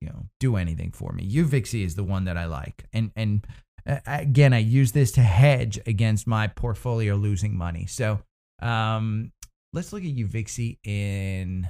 you 0.00 0.08
know 0.08 0.26
do 0.38 0.56
anything 0.56 0.92
for 0.92 1.12
me. 1.12 1.28
UVIXI 1.28 1.84
is 1.84 1.96
the 1.96 2.04
one 2.04 2.26
that 2.26 2.36
I 2.36 2.44
like, 2.44 2.84
and 2.92 3.10
and 3.16 3.44
uh, 3.86 3.98
again, 4.06 4.52
I 4.52 4.58
use 4.58 4.92
this 4.92 5.10
to 5.12 5.22
hedge 5.22 5.80
against 5.86 6.26
my 6.26 6.46
portfolio 6.46 7.16
losing 7.16 7.56
money. 7.56 7.86
So 7.86 8.20
um, 8.60 9.32
let's 9.72 9.92
look 9.92 10.02
at 10.02 10.14
UVIXI 10.14 10.78
in 10.84 11.68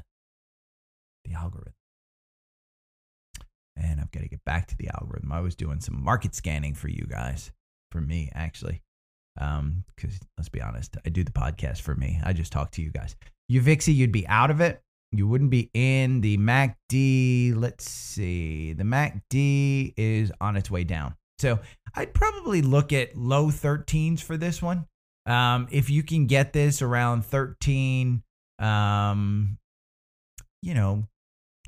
the 1.24 1.34
algorithm. 1.34 1.72
And 3.76 4.00
I've 4.00 4.10
got 4.10 4.20
to 4.20 4.28
get 4.28 4.44
back 4.44 4.66
to 4.68 4.76
the 4.76 4.90
algorithm. 5.00 5.32
I 5.32 5.40
was 5.40 5.54
doing 5.54 5.80
some 5.80 6.02
market 6.02 6.34
scanning 6.34 6.74
for 6.74 6.88
you 6.88 7.06
guys, 7.08 7.52
for 7.90 8.00
me 8.00 8.30
actually. 8.34 8.82
Um, 9.40 9.84
because 9.94 10.18
let's 10.36 10.50
be 10.50 10.60
honest, 10.60 10.96
I 11.06 11.08
do 11.08 11.24
the 11.24 11.32
podcast 11.32 11.80
for 11.80 11.94
me. 11.94 12.20
I 12.22 12.32
just 12.32 12.52
talk 12.52 12.70
to 12.72 12.82
you 12.82 12.90
guys. 12.90 13.16
UVIXI, 13.50 13.94
you'd 13.94 14.12
be 14.12 14.26
out 14.28 14.50
of 14.50 14.60
it. 14.60 14.82
You 15.10 15.26
wouldn't 15.26 15.50
be 15.50 15.70
in 15.74 16.22
the 16.22 16.38
MACD. 16.38 17.54
Let's 17.54 17.88
see. 17.88 18.72
The 18.72 18.84
MACD 18.84 19.92
is 19.96 20.32
on 20.40 20.56
its 20.56 20.70
way 20.70 20.84
down. 20.84 21.14
So 21.38 21.58
I'd 21.94 22.14
probably 22.14 22.62
look 22.62 22.92
at 22.92 23.16
low 23.16 23.46
13s 23.48 24.20
for 24.20 24.36
this 24.36 24.62
one. 24.62 24.86
Um, 25.26 25.68
if 25.70 25.90
you 25.90 26.02
can 26.02 26.26
get 26.26 26.52
this 26.52 26.82
around 26.82 27.24
13, 27.26 28.22
um, 28.58 29.58
you 30.62 30.74
know, 30.74 31.04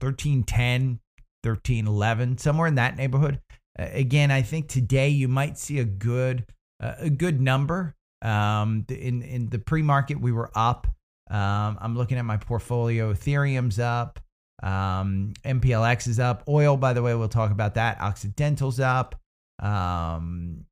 13, 0.01 0.45
10, 0.45 1.01
13, 1.45 1.87
11, 1.87 2.39
somewhere 2.39 2.67
in 2.67 2.75
that 2.75 2.97
neighborhood. 2.97 3.41
Uh, 3.79 3.87
again, 3.93 4.33
I 4.33 4.43
think 4.43 4.69
today 4.69 5.11
you 5.11 5.29
might 5.29 5.59
see 5.59 5.79
a 5.79 5.85
good, 5.85 6.47
uh, 6.83 6.95
a 6.99 7.11
good 7.11 7.41
number. 7.41 7.95
Um, 8.23 8.87
in 8.89 9.23
in 9.23 9.51
the 9.51 9.59
pre 9.59 9.83
market, 9.83 10.19
we 10.19 10.33
were 10.33 10.51
up. 10.57 10.89
Um, 11.31 11.79
I'm 11.81 11.97
looking 11.97 12.19
at 12.19 12.25
my 12.25 12.39
portfolio. 12.39 13.13
Ethereum's 13.13 13.79
up. 13.79 14.19
Um, 14.63 15.35
MPLX 15.45 16.09
is 16.09 16.19
up. 16.19 16.45
Oil, 16.49 16.77
by 16.77 16.95
the 16.95 17.03
way, 17.03 17.15
we'll 17.15 17.29
talk 17.29 17.51
about 17.51 17.75
that. 17.75 18.01
Occidental's 18.01 18.81
up. 18.81 19.15
Um, 19.63 20.65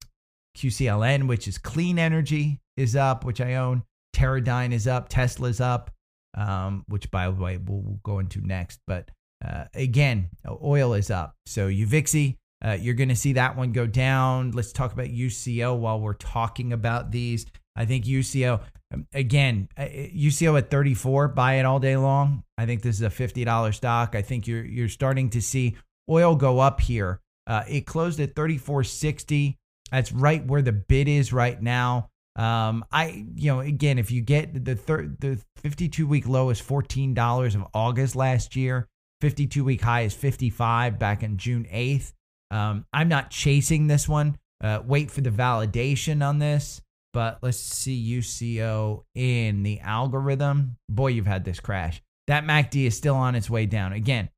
QCLN, 0.56 1.28
which 1.28 1.46
is 1.46 1.58
clean 1.58 1.98
energy, 1.98 2.60
is 2.76 2.96
up, 2.96 3.24
which 3.24 3.40
I 3.40 3.54
own. 3.56 3.82
Teradyne 4.14 4.72
is 4.72 4.86
up. 4.86 5.08
Tesla's 5.08 5.60
up, 5.60 5.90
um, 6.34 6.84
which, 6.88 7.10
by 7.10 7.26
the 7.26 7.32
way, 7.32 7.58
we'll, 7.58 7.80
we'll 7.80 8.00
go 8.02 8.18
into 8.18 8.40
next. 8.46 8.80
But 8.86 9.10
uh, 9.44 9.64
again, 9.74 10.30
oil 10.62 10.94
is 10.94 11.10
up. 11.10 11.34
So 11.46 11.68
UVIXI, 11.68 12.36
uh, 12.64 12.78
you're 12.80 12.94
going 12.94 13.08
to 13.08 13.16
see 13.16 13.34
that 13.34 13.56
one 13.56 13.72
go 13.72 13.86
down. 13.86 14.52
Let's 14.52 14.72
talk 14.72 14.92
about 14.92 15.06
UCO 15.06 15.76
while 15.76 16.00
we're 16.00 16.14
talking 16.14 16.72
about 16.72 17.10
these. 17.10 17.46
I 17.74 17.86
think 17.86 18.04
UCO, 18.04 18.60
um, 18.92 19.06
again, 19.12 19.68
UCO 19.78 20.54
uh, 20.54 20.58
at 20.58 20.70
34, 20.70 21.28
buy 21.28 21.54
it 21.54 21.64
all 21.64 21.80
day 21.80 21.96
long. 21.96 22.44
I 22.56 22.66
think 22.66 22.82
this 22.82 22.96
is 22.96 23.02
a 23.02 23.08
$50 23.08 23.74
stock. 23.74 24.14
I 24.14 24.22
think 24.22 24.46
you're 24.46 24.64
you're 24.64 24.88
starting 24.88 25.30
to 25.30 25.40
see 25.40 25.76
oil 26.08 26.36
go 26.36 26.60
up 26.60 26.80
here. 26.80 27.20
Uh, 27.46 27.64
it 27.68 27.86
closed 27.86 28.20
at 28.20 28.34
34.60. 28.34 29.56
That's 29.90 30.12
right 30.12 30.46
where 30.46 30.62
the 30.62 30.72
bid 30.72 31.08
is 31.08 31.32
right 31.32 31.60
now. 31.60 32.10
Um, 32.36 32.84
I, 32.90 33.26
you 33.34 33.52
know, 33.52 33.60
again, 33.60 33.98
if 33.98 34.10
you 34.10 34.22
get 34.22 34.64
the 34.64 34.74
third, 34.74 35.20
the 35.20 35.40
52 35.56 36.06
week 36.06 36.26
low 36.26 36.50
is 36.50 36.62
$14 36.62 37.54
of 37.54 37.66
August 37.74 38.16
last 38.16 38.56
year. 38.56 38.88
52 39.22 39.62
week 39.62 39.80
high 39.80 40.00
is 40.00 40.14
55 40.14 40.98
back 40.98 41.22
in 41.22 41.36
June 41.36 41.64
8th. 41.72 42.12
Um, 42.50 42.84
I'm 42.92 43.06
not 43.06 43.30
chasing 43.30 43.86
this 43.86 44.08
one. 44.08 44.36
Uh, 44.60 44.80
wait 44.84 45.12
for 45.12 45.20
the 45.20 45.30
validation 45.30 46.26
on 46.28 46.40
this. 46.40 46.82
But 47.12 47.38
let's 47.40 47.56
see 47.58 48.18
UCO 48.18 49.04
in 49.14 49.62
the 49.62 49.78
algorithm. 49.78 50.76
Boy, 50.88 51.08
you've 51.08 51.28
had 51.28 51.44
this 51.44 51.60
crash. 51.60 52.02
That 52.26 52.42
MACD 52.42 52.86
is 52.86 52.96
still 52.96 53.14
on 53.14 53.36
its 53.36 53.48
way 53.48 53.64
down. 53.64 53.92
Again, 53.92 54.28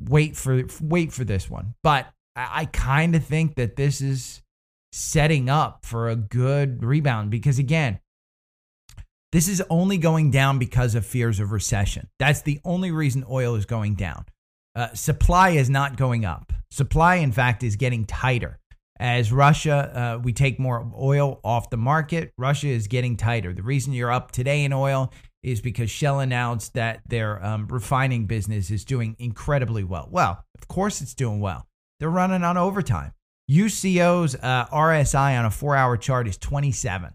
wait 0.00 0.36
for 0.36 0.64
wait 0.80 1.12
for 1.12 1.22
this 1.22 1.48
one. 1.48 1.74
But 1.84 2.08
I, 2.34 2.48
I 2.52 2.64
kind 2.64 3.14
of 3.14 3.24
think 3.24 3.54
that 3.54 3.76
this 3.76 4.00
is 4.00 4.42
setting 4.90 5.48
up 5.48 5.86
for 5.86 6.08
a 6.08 6.16
good 6.16 6.82
rebound 6.82 7.30
because 7.30 7.60
again, 7.60 8.00
this 9.34 9.48
is 9.48 9.60
only 9.68 9.98
going 9.98 10.30
down 10.30 10.60
because 10.60 10.94
of 10.94 11.04
fears 11.04 11.40
of 11.40 11.50
recession. 11.50 12.08
That's 12.20 12.42
the 12.42 12.60
only 12.64 12.92
reason 12.92 13.24
oil 13.28 13.56
is 13.56 13.66
going 13.66 13.96
down. 13.96 14.26
Uh, 14.76 14.94
supply 14.94 15.50
is 15.50 15.68
not 15.68 15.96
going 15.96 16.24
up. 16.24 16.52
Supply, 16.70 17.16
in 17.16 17.32
fact, 17.32 17.64
is 17.64 17.74
getting 17.74 18.04
tighter. 18.04 18.60
As 19.00 19.32
Russia, 19.32 19.90
uh, 19.92 20.22
we 20.22 20.32
take 20.32 20.60
more 20.60 20.88
oil 20.96 21.40
off 21.42 21.68
the 21.68 21.76
market. 21.76 22.32
Russia 22.38 22.68
is 22.68 22.86
getting 22.86 23.16
tighter. 23.16 23.52
The 23.52 23.64
reason 23.64 23.92
you're 23.92 24.12
up 24.12 24.30
today 24.30 24.62
in 24.62 24.72
oil 24.72 25.12
is 25.42 25.60
because 25.60 25.90
Shell 25.90 26.20
announced 26.20 26.74
that 26.74 27.00
their 27.08 27.44
um, 27.44 27.66
refining 27.66 28.26
business 28.26 28.70
is 28.70 28.84
doing 28.84 29.16
incredibly 29.18 29.82
well. 29.82 30.06
Well, 30.12 30.44
of 30.56 30.68
course 30.68 31.00
it's 31.00 31.12
doing 31.12 31.40
well. 31.40 31.66
They're 31.98 32.08
running 32.08 32.44
on 32.44 32.56
overtime. 32.56 33.10
UCO's 33.50 34.36
uh, 34.36 34.66
RSI 34.66 35.36
on 35.36 35.44
a 35.44 35.50
four 35.50 35.74
hour 35.74 35.96
chart 35.96 36.28
is 36.28 36.38
27. 36.38 37.14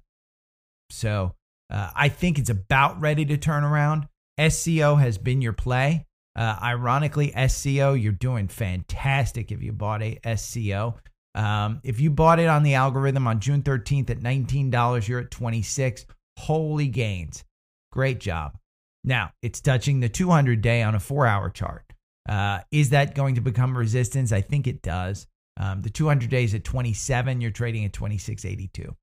So 0.90 1.34
uh, 1.70 1.92
I 1.96 2.10
think 2.10 2.40
it's 2.40 2.50
about 2.50 3.00
ready 3.00 3.26
to 3.26 3.38
turn 3.38 3.64
around. 3.64 4.08
SCO 4.40 4.96
has 4.96 5.18
been 5.18 5.42
your 5.42 5.54
play. 5.54 6.06
Uh, 6.36 6.56
ironically, 6.62 7.34
SCO, 7.48 7.94
you're 7.94 8.12
doing 8.12 8.48
fantastic 8.48 9.52
if 9.52 9.62
you 9.62 9.74
bought 9.74 10.02
a 10.02 10.20
SCO. 10.36 10.96
Um, 11.36 11.82
if 11.84 12.00
you 12.00 12.10
bought 12.10 12.40
it 12.40 12.48
on 12.48 12.64
the 12.64 12.76
algorithm 12.76 13.28
on 13.28 13.40
June 13.40 13.62
13th 13.62 14.10
at 14.10 14.20
$19, 14.20 15.08
you're 15.08 15.20
at 15.20 15.32
26. 15.32 16.06
Holy 16.38 16.88
gains. 16.88 17.44
Great 17.92 18.20
job. 18.20 18.58
Now, 19.04 19.32
it's 19.42 19.62
touching 19.62 20.00
the 20.00 20.10
200 20.10 20.62
day 20.62 20.82
on 20.84 20.96
a 20.96 21.00
four 21.00 21.26
hour 21.26 21.50
chart. 21.50 21.84
Uh, 22.28 22.60
is 22.72 22.92
that 22.92 23.16
going 23.16 23.36
to 23.36 23.42
become 23.42 23.78
resistance? 23.78 24.32
I 24.32 24.42
think 24.42 24.68
it 24.68 24.82
does. 24.82 25.28
Um, 25.58 25.82
the 25.82 25.90
200 25.90 26.30
days 26.30 26.54
at 26.54 26.64
27, 26.64 27.42
you're 27.42 27.52
trading 27.52 27.86
at 27.86 27.94
2682 27.94 28.96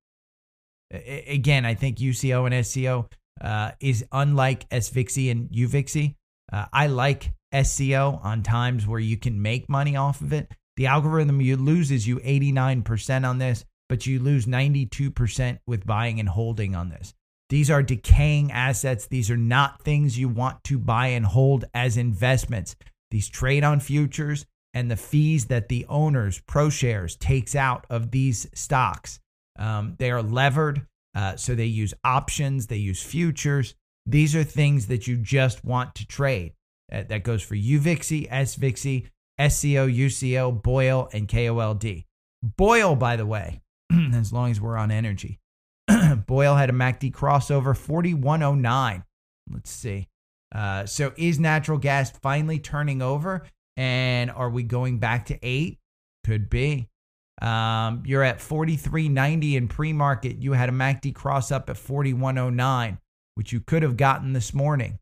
again, 0.90 1.64
I 1.64 1.74
think 1.74 1.98
UCO 1.98 2.50
and 2.50 2.66
SCO 2.66 3.08
uh, 3.40 3.72
is 3.80 4.04
unlike 4.12 4.68
SVIXI 4.70 5.30
and 5.30 5.50
UVIXI. 5.50 6.14
Uh, 6.52 6.66
I 6.72 6.86
like 6.86 7.32
SCO 7.62 8.20
on 8.22 8.42
times 8.42 8.86
where 8.86 9.00
you 9.00 9.16
can 9.16 9.40
make 9.40 9.68
money 9.68 9.96
off 9.96 10.20
of 10.20 10.32
it. 10.32 10.50
The 10.76 10.86
algorithm 10.86 11.40
you 11.40 11.56
loses 11.56 12.06
you 12.06 12.18
89% 12.18 13.28
on 13.28 13.38
this, 13.38 13.64
but 13.88 14.06
you 14.06 14.20
lose 14.20 14.46
92% 14.46 15.58
with 15.66 15.86
buying 15.86 16.20
and 16.20 16.28
holding 16.28 16.74
on 16.74 16.90
this. 16.90 17.14
These 17.48 17.70
are 17.70 17.82
decaying 17.82 18.52
assets. 18.52 19.06
These 19.06 19.30
are 19.30 19.36
not 19.36 19.82
things 19.82 20.18
you 20.18 20.28
want 20.28 20.62
to 20.64 20.78
buy 20.78 21.08
and 21.08 21.24
hold 21.24 21.64
as 21.74 21.96
investments. 21.96 22.76
These 23.10 23.28
trade 23.28 23.64
on 23.64 23.80
futures 23.80 24.44
and 24.74 24.90
the 24.90 24.96
fees 24.96 25.46
that 25.46 25.68
the 25.68 25.86
owners, 25.88 26.42
ProShares, 26.42 27.18
takes 27.18 27.54
out 27.54 27.86
of 27.88 28.10
these 28.10 28.48
stocks 28.52 29.20
um, 29.58 29.94
they 29.98 30.10
are 30.10 30.22
levered, 30.22 30.86
uh, 31.14 31.36
so 31.36 31.54
they 31.54 31.66
use 31.66 31.94
options, 32.04 32.66
they 32.66 32.76
use 32.76 33.02
futures. 33.02 33.74
These 34.06 34.36
are 34.36 34.44
things 34.44 34.86
that 34.86 35.06
you 35.06 35.16
just 35.16 35.64
want 35.64 35.94
to 35.96 36.06
trade. 36.06 36.52
Uh, 36.92 37.02
that 37.08 37.24
goes 37.24 37.42
for 37.42 37.56
UVIXI, 37.56 38.30
SVIXI, 38.30 39.06
SCO, 39.38 39.88
UCO, 39.88 40.62
BOIL, 40.62 41.08
and 41.12 41.26
KOLD. 41.26 42.04
BOIL, 42.42 42.94
by 42.96 43.16
the 43.16 43.26
way, 43.26 43.60
as 44.14 44.32
long 44.32 44.50
as 44.50 44.60
we're 44.60 44.76
on 44.76 44.90
energy, 44.90 45.40
BOIL 45.88 46.56
had 46.56 46.70
a 46.70 46.72
MACD 46.72 47.12
crossover 47.12 47.76
4109. 47.76 49.04
Let's 49.52 49.70
see. 49.70 50.08
Uh, 50.54 50.86
so 50.86 51.12
is 51.16 51.40
natural 51.40 51.78
gas 51.78 52.10
finally 52.10 52.58
turning 52.58 53.02
over? 53.02 53.42
And 53.76 54.30
are 54.30 54.48
we 54.48 54.62
going 54.62 54.98
back 54.98 55.26
to 55.26 55.38
eight? 55.42 55.78
Could 56.24 56.48
be. 56.48 56.88
Um, 57.42 58.02
you're 58.06 58.22
at 58.22 58.38
43.90 58.38 59.54
in 59.54 59.68
pre-market. 59.68 60.38
You 60.42 60.52
had 60.52 60.68
a 60.68 60.72
MACD 60.72 61.14
cross 61.14 61.52
up 61.52 61.68
at 61.68 61.76
41.09, 61.76 62.98
which 63.34 63.52
you 63.52 63.60
could 63.60 63.82
have 63.82 63.96
gotten 63.96 64.32
this 64.32 64.54
morning 64.54 64.98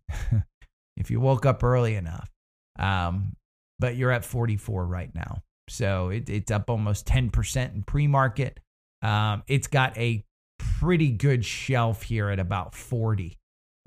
if 0.97 1.11
you 1.11 1.21
woke 1.21 1.47
up 1.47 1.63
early 1.63 1.95
enough. 1.95 2.31
Um, 2.79 3.37
but 3.79 3.97
you're 3.97 4.11
at 4.11 4.25
44 4.25 4.87
right 4.87 5.15
now. 5.15 5.43
So 5.69 6.09
it, 6.11 6.29
it's 6.29 6.51
up 6.51 6.69
almost 6.69 7.07
10% 7.07 7.75
in 7.75 7.83
pre-market. 7.83 8.61
Um, 9.03 9.43
it's 9.47 9.67
got 9.67 9.97
a 9.97 10.25
pretty 10.59 11.11
good 11.11 11.45
shelf 11.45 12.03
here 12.03 12.31
at 12.31 12.39
about 12.39 12.75
40 12.75 13.39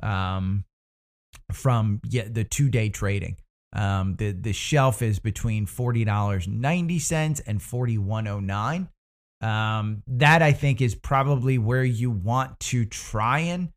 um, 0.04 0.64
from 1.52 2.00
yeah, 2.10 2.28
the 2.30 2.44
two-day 2.44 2.90
trading. 2.90 3.38
Um, 3.78 4.16
the 4.16 4.32
the 4.32 4.54
shelf 4.54 5.04
is 5.04 5.20
between 5.20 5.68
forty 5.68 6.04
dollars 6.04 6.48
ninety 6.48 6.98
cents 6.98 7.40
and 7.42 7.62
forty 7.62 8.00
one 8.00 8.28
oh 8.28 8.40
nine. 8.40 8.90
Um, 9.40 10.02
that 10.08 10.42
I 10.42 10.52
think 10.52 10.82
is 10.82 10.96
probably 10.96 11.60
where 11.60 11.84
you 11.84 12.10
want 12.10 12.60
to 12.62 12.86
try 12.86 13.40
and 13.40 13.70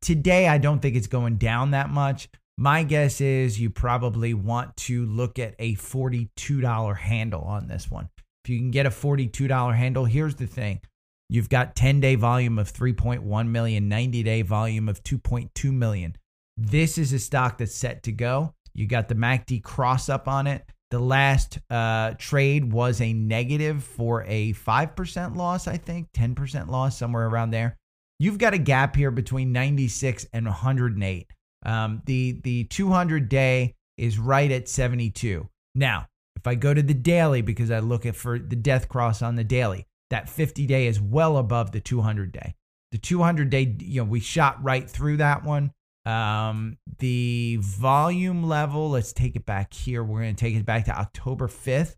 today. 0.00 0.48
I 0.48 0.56
don't 0.56 0.80
think 0.80 0.96
it's 0.96 1.06
going 1.06 1.36
down 1.36 1.72
that 1.72 1.90
much. 1.90 2.30
My 2.56 2.82
guess 2.82 3.20
is 3.20 3.60
you 3.60 3.68
probably 3.68 4.32
want 4.32 4.74
to 4.78 5.04
look 5.04 5.38
at 5.38 5.54
a 5.58 5.74
forty 5.74 6.30
two 6.34 6.62
dollar 6.62 6.94
handle 6.94 7.42
on 7.42 7.68
this 7.68 7.90
one. 7.90 8.08
If 8.44 8.50
you 8.50 8.58
can 8.58 8.70
get 8.70 8.86
a 8.86 8.90
forty 8.90 9.26
two 9.26 9.48
dollar 9.48 9.74
handle, 9.74 10.06
here's 10.06 10.36
the 10.36 10.46
thing: 10.46 10.80
you've 11.28 11.50
got 11.50 11.76
ten 11.76 12.00
day 12.00 12.14
volume 12.14 12.58
of 12.58 12.70
three 12.70 12.94
point 12.94 13.22
one 13.22 13.52
million, 13.52 13.90
90 13.90 14.22
day 14.22 14.40
volume 14.40 14.88
of 14.88 15.02
two 15.02 15.18
point 15.18 15.54
two 15.54 15.72
million. 15.72 16.16
This 16.56 16.96
is 16.96 17.12
a 17.12 17.18
stock 17.18 17.58
that's 17.58 17.74
set 17.74 18.02
to 18.04 18.12
go 18.12 18.54
you 18.80 18.86
got 18.86 19.08
the 19.08 19.14
MACD 19.14 19.62
cross 19.62 20.08
up 20.08 20.26
on 20.26 20.46
it. 20.46 20.64
The 20.90 20.98
last 20.98 21.58
uh, 21.70 22.14
trade 22.18 22.72
was 22.72 23.00
a 23.00 23.12
negative 23.12 23.84
for 23.84 24.24
a 24.24 24.54
5% 24.54 25.36
loss, 25.36 25.68
I 25.68 25.76
think, 25.76 26.08
10% 26.12 26.68
loss, 26.68 26.98
somewhere 26.98 27.28
around 27.28 27.50
there. 27.50 27.76
You've 28.18 28.38
got 28.38 28.54
a 28.54 28.58
gap 28.58 28.96
here 28.96 29.10
between 29.10 29.52
96 29.52 30.26
and 30.32 30.46
108. 30.46 31.30
Um, 31.64 32.02
the 32.06 32.40
the 32.42 32.64
200 32.64 33.28
day 33.28 33.74
is 33.98 34.18
right 34.18 34.50
at 34.50 34.68
72. 34.68 35.48
Now, 35.74 36.06
if 36.36 36.46
I 36.46 36.54
go 36.54 36.74
to 36.74 36.82
the 36.82 36.94
daily 36.94 37.42
because 37.42 37.70
I 37.70 37.80
look 37.80 38.06
at 38.06 38.16
for 38.16 38.38
the 38.38 38.56
death 38.56 38.88
cross 38.88 39.22
on 39.22 39.36
the 39.36 39.44
daily, 39.44 39.86
that 40.08 40.28
50 40.28 40.66
day 40.66 40.86
is 40.86 41.00
well 41.00 41.36
above 41.36 41.72
the 41.72 41.80
200 41.80 42.32
day. 42.32 42.54
The 42.92 42.98
200 42.98 43.50
day, 43.50 43.76
you 43.78 44.00
know, 44.00 44.08
we 44.08 44.20
shot 44.20 44.62
right 44.62 44.88
through 44.88 45.18
that 45.18 45.44
one. 45.44 45.72
Um, 46.06 46.78
the 46.98 47.58
volume 47.60 48.44
level, 48.44 48.90
let's 48.90 49.12
take 49.12 49.36
it 49.36 49.44
back 49.44 49.74
here. 49.74 50.02
We're 50.02 50.22
going 50.22 50.34
to 50.34 50.40
take 50.40 50.54
it 50.54 50.64
back 50.64 50.86
to 50.86 50.98
October 50.98 51.48
5th. 51.48 51.96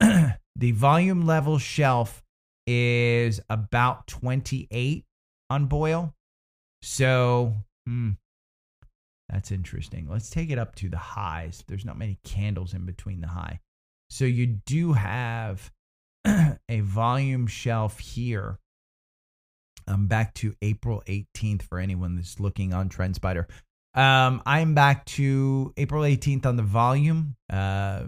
the 0.56 0.72
volume 0.72 1.24
level 1.24 1.58
shelf 1.58 2.22
is 2.66 3.40
about 3.48 4.06
28 4.06 5.04
on 5.50 5.66
boil. 5.66 6.14
So, 6.82 7.54
hmm, 7.86 8.10
that's 9.28 9.50
interesting. 9.50 10.08
Let's 10.10 10.30
take 10.30 10.50
it 10.50 10.58
up 10.58 10.74
to 10.76 10.88
the 10.88 10.98
highs. 10.98 11.64
There's 11.66 11.84
not 11.84 11.98
many 11.98 12.18
candles 12.24 12.74
in 12.74 12.84
between 12.84 13.20
the 13.20 13.28
high. 13.28 13.60
So 14.10 14.24
you 14.24 14.46
do 14.46 14.92
have 14.92 15.72
a 16.26 16.80
volume 16.80 17.46
shelf 17.46 17.98
here 17.98 18.58
I'm 19.86 20.06
back 20.06 20.34
to 20.34 20.54
April 20.62 21.02
18th 21.06 21.62
for 21.62 21.78
anyone 21.78 22.16
that's 22.16 22.40
looking 22.40 22.72
on 22.72 22.88
TrendSpider. 22.88 23.46
Um, 23.94 24.42
I'm 24.44 24.74
back 24.74 25.04
to 25.06 25.72
April 25.76 26.02
18th 26.02 26.46
on 26.46 26.56
the 26.56 26.62
volume, 26.62 27.36
uh, 27.50 28.04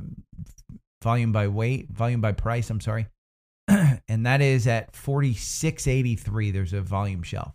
volume 1.02 1.32
by 1.32 1.48
weight, 1.48 1.90
volume 1.90 2.20
by 2.20 2.32
price. 2.32 2.70
I'm 2.70 2.80
sorry, 2.80 3.06
and 3.68 4.26
that 4.26 4.40
is 4.40 4.66
at 4.66 4.92
46.83. 4.92 6.52
There's 6.52 6.72
a 6.72 6.80
volume 6.80 7.22
shelf, 7.22 7.52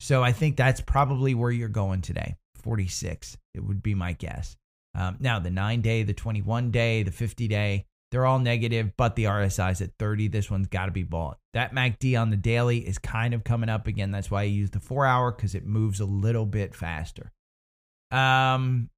so 0.00 0.22
I 0.22 0.32
think 0.32 0.56
that's 0.56 0.80
probably 0.80 1.34
where 1.34 1.50
you're 1.50 1.68
going 1.68 2.00
today. 2.00 2.36
46. 2.62 3.36
It 3.54 3.60
would 3.60 3.82
be 3.82 3.94
my 3.94 4.12
guess. 4.12 4.56
Um, 4.94 5.16
now 5.20 5.38
the 5.38 5.50
nine 5.50 5.82
day, 5.82 6.02
the 6.02 6.14
21 6.14 6.70
day, 6.70 7.02
the 7.02 7.10
50 7.10 7.48
day. 7.48 7.86
They're 8.10 8.26
all 8.26 8.38
negative, 8.38 8.92
but 8.96 9.16
the 9.16 9.24
RSI's 9.24 9.80
at 9.80 9.90
30. 9.98 10.28
This 10.28 10.50
one's 10.50 10.68
got 10.68 10.86
to 10.86 10.92
be 10.92 11.02
bought. 11.02 11.38
That 11.54 11.74
MACD 11.74 12.20
on 12.20 12.30
the 12.30 12.36
daily 12.36 12.78
is 12.78 12.98
kind 12.98 13.34
of 13.34 13.44
coming 13.44 13.68
up 13.68 13.86
again. 13.86 14.12
That's 14.12 14.30
why 14.30 14.42
I 14.42 14.44
use 14.44 14.70
the 14.70 14.80
four 14.80 15.06
hour 15.06 15.32
because 15.32 15.54
it 15.54 15.66
moves 15.66 15.98
a 15.98 16.04
little 16.04 16.46
bit 16.46 16.74
faster. 16.74 17.32
Um, 18.10 18.90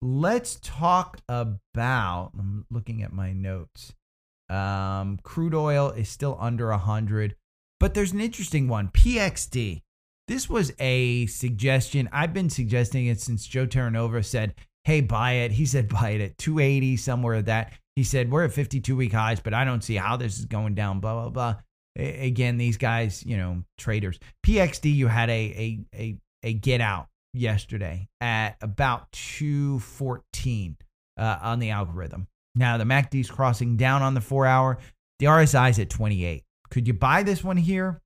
let's 0.00 0.58
talk 0.62 1.20
about. 1.28 2.32
I'm 2.38 2.64
looking 2.70 3.02
at 3.02 3.12
my 3.12 3.32
notes. 3.32 3.94
Um, 4.48 5.18
crude 5.22 5.54
oil 5.54 5.90
is 5.90 6.08
still 6.08 6.36
under 6.40 6.68
100, 6.70 7.36
but 7.80 7.94
there's 7.94 8.12
an 8.12 8.20
interesting 8.20 8.68
one. 8.68 8.88
PXD. 8.88 9.82
This 10.28 10.48
was 10.48 10.72
a 10.78 11.26
suggestion. 11.26 12.08
I've 12.12 12.32
been 12.32 12.50
suggesting 12.50 13.06
it 13.06 13.20
since 13.20 13.46
Joe 13.46 13.66
Terranova 13.66 14.24
said, 14.24 14.54
hey, 14.84 15.00
buy 15.00 15.32
it. 15.32 15.52
He 15.52 15.66
said, 15.66 15.88
buy 15.88 16.10
it 16.10 16.20
at 16.20 16.38
280, 16.38 16.96
somewhere 16.96 17.34
of 17.34 17.44
that. 17.46 17.72
He 17.96 18.04
said, 18.04 18.30
we're 18.30 18.44
at 18.44 18.52
52 18.52 18.96
week 18.96 19.12
highs, 19.12 19.40
but 19.40 19.54
I 19.54 19.64
don't 19.64 19.82
see 19.82 19.96
how 19.96 20.16
this 20.16 20.38
is 20.38 20.46
going 20.46 20.74
down, 20.74 21.00
blah, 21.00 21.14
blah, 21.14 21.30
blah. 21.30 21.56
A- 21.98 22.26
again, 22.26 22.56
these 22.56 22.76
guys, 22.76 23.24
you 23.24 23.36
know, 23.36 23.62
traders. 23.78 24.18
PXD, 24.46 24.94
you 24.94 25.08
had 25.08 25.28
a, 25.28 25.32
a, 25.32 25.80
a, 25.94 26.16
a 26.42 26.52
get 26.54 26.80
out 26.80 27.08
yesterday 27.34 28.08
at 28.20 28.56
about 28.60 29.10
214 29.12 30.76
uh, 31.18 31.38
on 31.42 31.58
the 31.58 31.70
algorithm. 31.70 32.26
Now, 32.54 32.76
the 32.76 32.84
MACD 32.84 33.20
is 33.20 33.30
crossing 33.30 33.76
down 33.76 34.02
on 34.02 34.14
the 34.14 34.20
four 34.20 34.46
hour. 34.46 34.78
The 35.18 35.26
RSI 35.26 35.70
is 35.70 35.78
at 35.78 35.90
28. 35.90 36.42
Could 36.70 36.86
you 36.86 36.94
buy 36.94 37.22
this 37.22 37.44
one 37.44 37.56
here? 37.56 38.00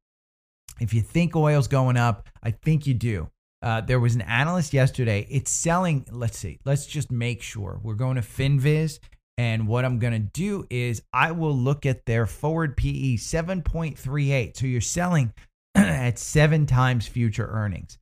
If 0.81 0.93
you 0.93 1.01
think 1.01 1.35
oil's 1.35 1.69
going 1.69 1.97
up, 1.97 2.29
I 2.43 2.51
think 2.51 2.87
you 2.87 2.95
do. 2.95 3.31
Uh, 3.67 3.81
there 3.81 3.99
was 3.99 4.15
an 4.15 4.21
analyst 4.23 4.73
yesterday. 4.73 5.27
It's 5.29 5.51
selling. 5.51 6.07
Let's 6.13 6.39
see. 6.39 6.61
Let's 6.65 6.87
just 6.87 7.11
make 7.11 7.43
sure 7.43 7.81
we're 7.83 7.95
going 7.95 8.15
to 8.15 8.23
Finviz. 8.23 9.01
And 9.39 9.67
what 9.67 9.85
I'm 9.85 9.99
going 9.99 10.13
to 10.13 10.21
do 10.21 10.69
is 10.71 11.03
I 11.13 11.33
will 11.33 11.57
look 11.57 11.85
at 11.85 12.07
their 12.07 12.27
forward 12.27 12.77
PE 12.77 13.17
7.38. 13.17 14.57
So 14.57 14.67
you're 14.67 14.81
selling 14.81 15.33
at 15.75 16.17
seven 16.17 16.67
times 16.67 17.09
future 17.09 17.49
earnings. 17.51 17.99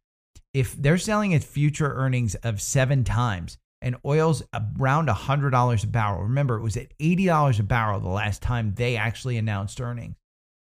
If 0.52 0.74
they're 0.74 0.98
selling 0.98 1.32
at 1.32 1.42
future 1.42 1.94
earnings 1.94 2.34
of 2.34 2.60
seven 2.60 3.02
times 3.02 3.56
and 3.80 3.96
oil's 4.04 4.42
around 4.78 5.08
$100 5.08 5.82
a 5.82 5.86
barrel, 5.86 6.24
remember 6.24 6.56
it 6.56 6.62
was 6.62 6.76
at 6.76 6.94
$80 6.98 7.58
a 7.58 7.62
barrel 7.62 8.00
the 8.00 8.08
last 8.10 8.42
time 8.42 8.74
they 8.74 8.96
actually 8.96 9.38
announced 9.38 9.80
earnings 9.80 10.16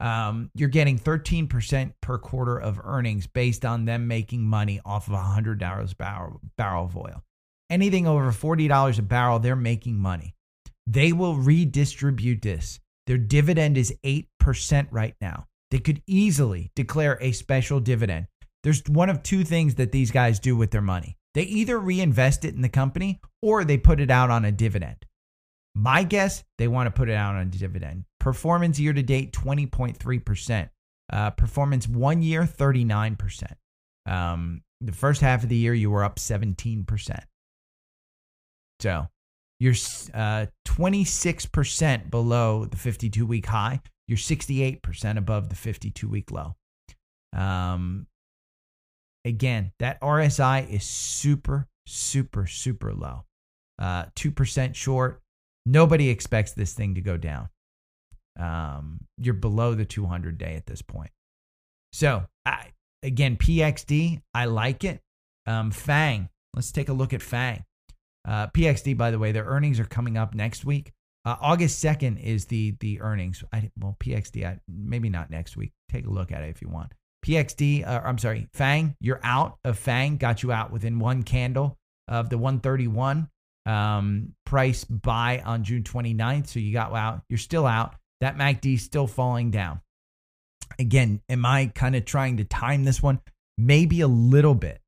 um, 0.01 0.51
you're 0.55 0.69
getting 0.69 0.99
13% 0.99 1.93
per 2.01 2.19
quarter 2.19 2.59
of 2.59 2.81
earnings 2.85 3.27
based 3.27 3.65
on 3.65 3.85
them 3.85 4.07
making 4.07 4.43
money 4.43 4.81
off 4.85 5.09
of 5.09 5.15
$100 5.15 5.97
barrel, 5.97 6.41
barrel 6.57 6.85
of 6.85 6.97
oil. 6.97 7.23
Anything 7.71 8.07
over 8.07 8.31
$40 8.31 8.99
a 8.99 9.03
barrel, 9.03 9.39
they're 9.39 9.57
making 9.57 9.97
money. 9.97 10.35
They 10.87 11.13
will 11.13 11.37
redistribute 11.37 12.43
this. 12.43 12.79
Their 13.07 13.19
dividend 13.19 13.79
is 13.79 13.95
8% 14.05 14.89
right 14.91 15.15
now. 15.21 15.47
They 15.71 15.79
could 15.79 16.03
easily 16.07 16.71
declare 16.77 17.19
a 17.21 17.33
special 17.33 17.81
dividend. 17.81 18.27
There's 18.63 18.83
one 18.89 19.11
of 19.11 19.23
two 19.23 19.45
things 19.45 19.77
that 19.77 19.93
these 19.93 20.11
guys 20.11 20.39
do 20.39 20.57
with 20.57 20.71
their 20.71 20.83
money. 20.83 21.17
They 21.35 21.43
either 21.43 21.79
reinvest 21.79 22.45
it 22.45 22.55
in 22.55 22.63
the 22.63 22.69
company 22.69 23.21
or 23.43 23.65
they 23.65 23.79
put 23.79 24.01
it 24.01 24.11
out 24.11 24.31
on 24.31 24.45
a 24.45 24.53
dividend. 24.53 24.97
My 25.79 26.05
guess, 26.05 26.43
they 26.57 26.69
want 26.69 26.87
to 26.87 26.91
put 26.91 27.11
it 27.11 27.15
out 27.15 27.35
on 27.35 27.51
dividend. 27.51 28.07
Performance 28.19 28.81
year 28.81 28.95
to 28.95 29.03
date, 29.03 29.33
20.3%. 29.33 30.71
Uh, 31.13 31.31
performance 31.31 31.87
one 31.87 32.23
year, 32.23 32.45
39%. 32.45 33.53
Um, 34.07 34.63
the 34.81 34.93
first 34.93 35.21
half 35.21 35.43
of 35.43 35.51
the 35.51 35.57
year, 35.57 35.75
you 35.75 35.91
were 35.91 36.03
up 36.03 36.17
17%. 36.17 37.19
So 38.81 39.07
you're 39.61 39.75
uh, 40.15 40.47
26% 40.67 42.11
below 42.11 42.65
the 42.65 42.77
52 42.79 43.27
week 43.27 43.45
high. 43.45 43.83
You're 44.09 44.17
68% 44.17 45.19
above 45.19 45.51
the 45.51 45.57
52 45.57 46.09
week 46.09 46.31
low. 46.31 46.57
Um, 47.35 48.07
again, 49.27 49.73
that 49.79 50.01
RSI 50.01 50.71
is 50.71 50.85
super, 50.85 51.69
super, 51.87 52.47
super 52.47 52.95
low. 52.95 53.25
Uh, 53.79 54.07
2% 54.17 54.75
short. 54.75 55.21
Nobody 55.67 56.09
expects 56.09 56.53
this 56.53 56.73
thing 56.73 56.95
to 56.95 57.01
go 57.01 57.17
down. 57.17 57.49
Um, 58.39 59.01
you're 59.19 59.35
below 59.35 59.75
the 59.75 59.85
200 59.85 60.39
day 60.39 60.55
at 60.55 60.67
this 60.67 60.81
point. 60.81 61.11
So, 61.93 62.25
I, 62.45 62.69
again, 63.03 63.37
PXD, 63.37 64.23
I 64.33 64.45
like 64.45 64.85
it. 64.85 65.01
Um, 65.47 65.71
Fang, 65.71 66.29
let's 66.55 66.71
take 66.71 66.89
a 66.89 66.93
look 66.93 67.13
at 67.13 67.23
Fang. 67.23 67.65
Uh, 68.27 68.47
PXD, 68.49 68.97
by 68.97 69.11
the 69.11 69.19
way, 69.19 69.33
their 69.33 69.45
earnings 69.45 69.81
are 69.81 69.85
coming 69.85 70.17
up 70.17 70.35
next 70.35 70.65
week. 70.65 70.93
Uh, 71.25 71.37
August 71.41 71.85
2nd 71.85 72.23
is 72.23 72.47
the 72.47 72.77
the 72.79 73.01
earnings. 73.01 73.43
I, 73.53 73.71
well, 73.81 73.97
PXD, 73.99 74.47
I, 74.47 74.61
maybe 74.69 75.09
not 75.09 75.29
next 75.29 75.57
week. 75.57 75.73
Take 75.91 76.07
a 76.07 76.11
look 76.11 76.31
at 76.31 76.43
it 76.43 76.51
if 76.51 76.63
you 76.63 76.69
want. 76.69 76.93
PXD, 77.25 77.85
uh, 77.87 78.03
I'm 78.05 78.19
sorry, 78.19 78.47
FANG, 78.53 78.95
you're 79.01 79.21
out 79.25 79.59
of 79.65 79.77
FANG, 79.77 80.19
got 80.19 80.45
you 80.45 80.53
out 80.53 80.71
within 80.71 81.01
one 81.01 81.25
candle 81.25 81.77
of 82.07 82.31
the 82.31 82.39
131 82.39 83.29
um, 83.67 84.33
price 84.45 84.85
buy 84.85 85.43
on 85.45 85.65
June 85.65 85.83
29th. 85.83 86.49
So 86.49 86.61
you 86.61 86.73
got 86.73 86.95
out, 86.95 87.23
you're 87.29 87.39
still 87.39 87.67
out. 87.67 87.97
That 88.21 88.37
MACD 88.39 88.79
still 88.81 89.07
falling 89.07 89.51
down. 89.51 89.81
Again, 90.79 91.21
am 91.29 91.45
I 91.45 91.67
kind 91.75 91.95
of 91.95 92.05
trying 92.05 92.39
to 92.39 92.45
time 92.45 92.85
this 92.85 93.03
one? 93.03 93.21
Maybe 93.59 94.01
a 94.01 94.09
little 94.09 94.55
bit. 94.55 94.81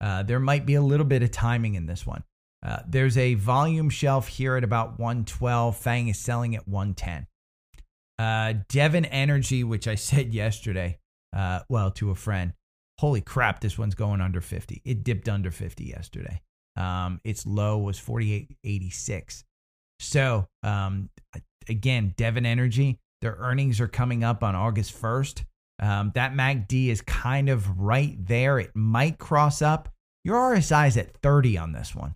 Uh, 0.00 0.22
there 0.22 0.40
might 0.40 0.66
be 0.66 0.74
a 0.74 0.82
little 0.82 1.06
bit 1.06 1.22
of 1.22 1.30
timing 1.30 1.76
in 1.76 1.86
this 1.86 2.06
one. 2.06 2.24
Uh, 2.64 2.78
there's 2.86 3.16
a 3.18 3.34
volume 3.34 3.90
shelf 3.90 4.28
here 4.28 4.56
at 4.56 4.64
about 4.64 4.98
112. 4.98 5.76
Fang 5.76 6.08
is 6.08 6.18
selling 6.18 6.56
at 6.56 6.66
110. 6.66 7.26
Uh, 8.18 8.54
Devon 8.68 9.04
Energy, 9.04 9.64
which 9.64 9.86
I 9.88 9.94
said 9.96 10.34
yesterday, 10.34 10.98
uh, 11.34 11.60
well, 11.68 11.90
to 11.92 12.10
a 12.10 12.14
friend, 12.14 12.52
holy 12.98 13.20
crap, 13.20 13.60
this 13.60 13.78
one's 13.78 13.94
going 13.94 14.20
under 14.20 14.40
50. 14.40 14.82
It 14.84 15.04
dipped 15.04 15.28
under 15.28 15.50
50 15.50 15.84
yesterday. 15.84 16.40
Um, 16.76 17.20
its 17.24 17.46
low 17.46 17.78
was 17.78 17.98
48.86. 17.98 19.44
So, 20.00 20.48
um, 20.62 21.10
again, 21.68 22.14
Devon 22.16 22.46
Energy, 22.46 22.98
their 23.20 23.36
earnings 23.38 23.80
are 23.80 23.88
coming 23.88 24.24
up 24.24 24.42
on 24.42 24.54
August 24.54 25.00
1st. 25.00 25.44
Um, 25.80 26.12
that 26.14 26.32
MACD 26.32 26.88
is 26.88 27.00
kind 27.00 27.48
of 27.48 27.80
right 27.80 28.16
there. 28.18 28.58
It 28.58 28.70
might 28.74 29.18
cross 29.18 29.62
up. 29.62 29.88
Your 30.24 30.36
RSI 30.36 30.88
is 30.88 30.96
at 30.96 31.16
30 31.18 31.58
on 31.58 31.72
this 31.72 31.94
one. 31.94 32.14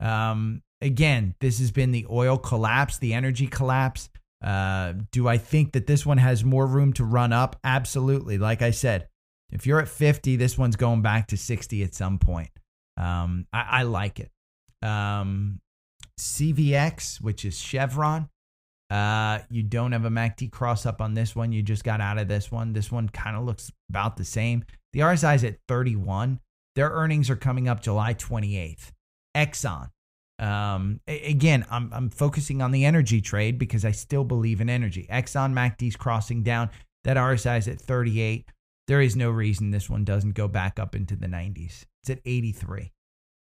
Um, 0.00 0.62
again, 0.80 1.34
this 1.40 1.58
has 1.58 1.70
been 1.70 1.92
the 1.92 2.06
oil 2.10 2.38
collapse, 2.38 2.98
the 2.98 3.14
energy 3.14 3.46
collapse. 3.46 4.08
Uh, 4.42 4.94
do 5.12 5.28
I 5.28 5.36
think 5.36 5.72
that 5.72 5.86
this 5.86 6.06
one 6.06 6.18
has 6.18 6.44
more 6.44 6.66
room 6.66 6.92
to 6.94 7.04
run 7.04 7.32
up? 7.32 7.56
Absolutely. 7.62 8.38
Like 8.38 8.62
I 8.62 8.70
said, 8.70 9.08
if 9.52 9.66
you're 9.66 9.80
at 9.80 9.88
50, 9.88 10.36
this 10.36 10.56
one's 10.56 10.76
going 10.76 11.02
back 11.02 11.28
to 11.28 11.36
60 11.36 11.82
at 11.82 11.94
some 11.94 12.18
point. 12.18 12.48
Um, 13.00 13.46
I, 13.52 13.66
I, 13.70 13.82
like 13.84 14.20
it. 14.20 14.30
Um, 14.86 15.60
CVX, 16.18 17.20
which 17.20 17.44
is 17.44 17.58
Chevron, 17.58 18.28
uh, 18.90 19.38
you 19.48 19.62
don't 19.62 19.92
have 19.92 20.04
a 20.04 20.10
MACD 20.10 20.50
cross 20.50 20.84
up 20.84 21.00
on 21.00 21.14
this 21.14 21.34
one. 21.34 21.52
You 21.52 21.62
just 21.62 21.84
got 21.84 22.00
out 22.00 22.18
of 22.18 22.28
this 22.28 22.50
one. 22.50 22.72
This 22.72 22.90
one 22.90 23.08
kind 23.08 23.36
of 23.36 23.44
looks 23.44 23.70
about 23.88 24.16
the 24.16 24.24
same. 24.24 24.64
The 24.92 25.00
RSI 25.00 25.36
is 25.36 25.44
at 25.44 25.56
31. 25.68 26.40
Their 26.74 26.90
earnings 26.90 27.30
are 27.30 27.36
coming 27.36 27.68
up 27.68 27.80
July 27.80 28.14
28th. 28.14 28.90
Exxon. 29.36 29.90
Um, 30.40 31.00
again, 31.06 31.64
I'm, 31.70 31.92
I'm 31.92 32.10
focusing 32.10 32.62
on 32.62 32.70
the 32.70 32.84
energy 32.84 33.20
trade 33.20 33.58
because 33.58 33.84
I 33.84 33.92
still 33.92 34.24
believe 34.24 34.60
in 34.60 34.68
energy. 34.68 35.06
Exxon 35.10 35.52
MACD's 35.52 35.96
crossing 35.96 36.42
down. 36.42 36.70
That 37.04 37.16
RSI 37.16 37.58
is 37.58 37.68
at 37.68 37.80
38. 37.80 38.46
There 38.90 39.00
is 39.00 39.14
no 39.14 39.30
reason 39.30 39.70
this 39.70 39.88
one 39.88 40.02
doesn't 40.02 40.32
go 40.32 40.48
back 40.48 40.80
up 40.80 40.96
into 40.96 41.14
the 41.14 41.28
90s. 41.28 41.84
It's 42.02 42.10
at 42.10 42.18
83. 42.26 42.90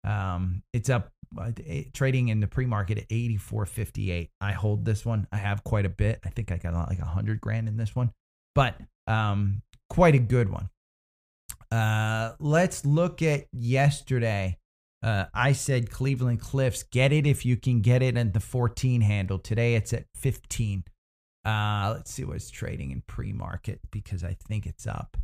Um, 0.02 0.64
it's 0.72 0.90
up 0.90 1.12
uh, 1.40 1.52
trading 1.94 2.30
in 2.30 2.40
the 2.40 2.48
pre-market 2.48 2.98
at 2.98 3.08
84.58. 3.10 4.30
I 4.40 4.50
hold 4.50 4.84
this 4.84 5.06
one. 5.06 5.28
I 5.30 5.36
have 5.36 5.62
quite 5.62 5.86
a 5.86 5.88
bit. 5.88 6.18
I 6.24 6.30
think 6.30 6.50
I 6.50 6.56
got 6.56 6.74
like 6.88 6.98
a 6.98 7.04
hundred 7.04 7.40
grand 7.40 7.68
in 7.68 7.76
this 7.76 7.94
one, 7.94 8.10
but 8.56 8.74
um, 9.06 9.62
quite 9.88 10.16
a 10.16 10.18
good 10.18 10.48
one. 10.50 10.68
Uh, 11.70 12.32
let's 12.40 12.84
look 12.84 13.22
at 13.22 13.44
yesterday. 13.52 14.58
Uh, 15.00 15.26
I 15.32 15.52
said 15.52 15.92
Cleveland 15.92 16.40
Cliffs, 16.40 16.82
get 16.82 17.12
it 17.12 17.24
if 17.24 17.46
you 17.46 17.56
can 17.56 17.82
get 17.82 18.02
it 18.02 18.16
at 18.16 18.34
the 18.34 18.40
14 18.40 19.00
handle. 19.00 19.38
Today 19.38 19.76
it's 19.76 19.92
at 19.92 20.06
15. 20.16 20.82
Uh, 21.44 21.92
let's 21.94 22.10
see 22.10 22.24
what's 22.24 22.50
trading 22.50 22.90
in 22.90 23.04
pre-market 23.06 23.78
because 23.92 24.24
I 24.24 24.36
think 24.48 24.66
it's 24.66 24.88
up. 24.88 25.16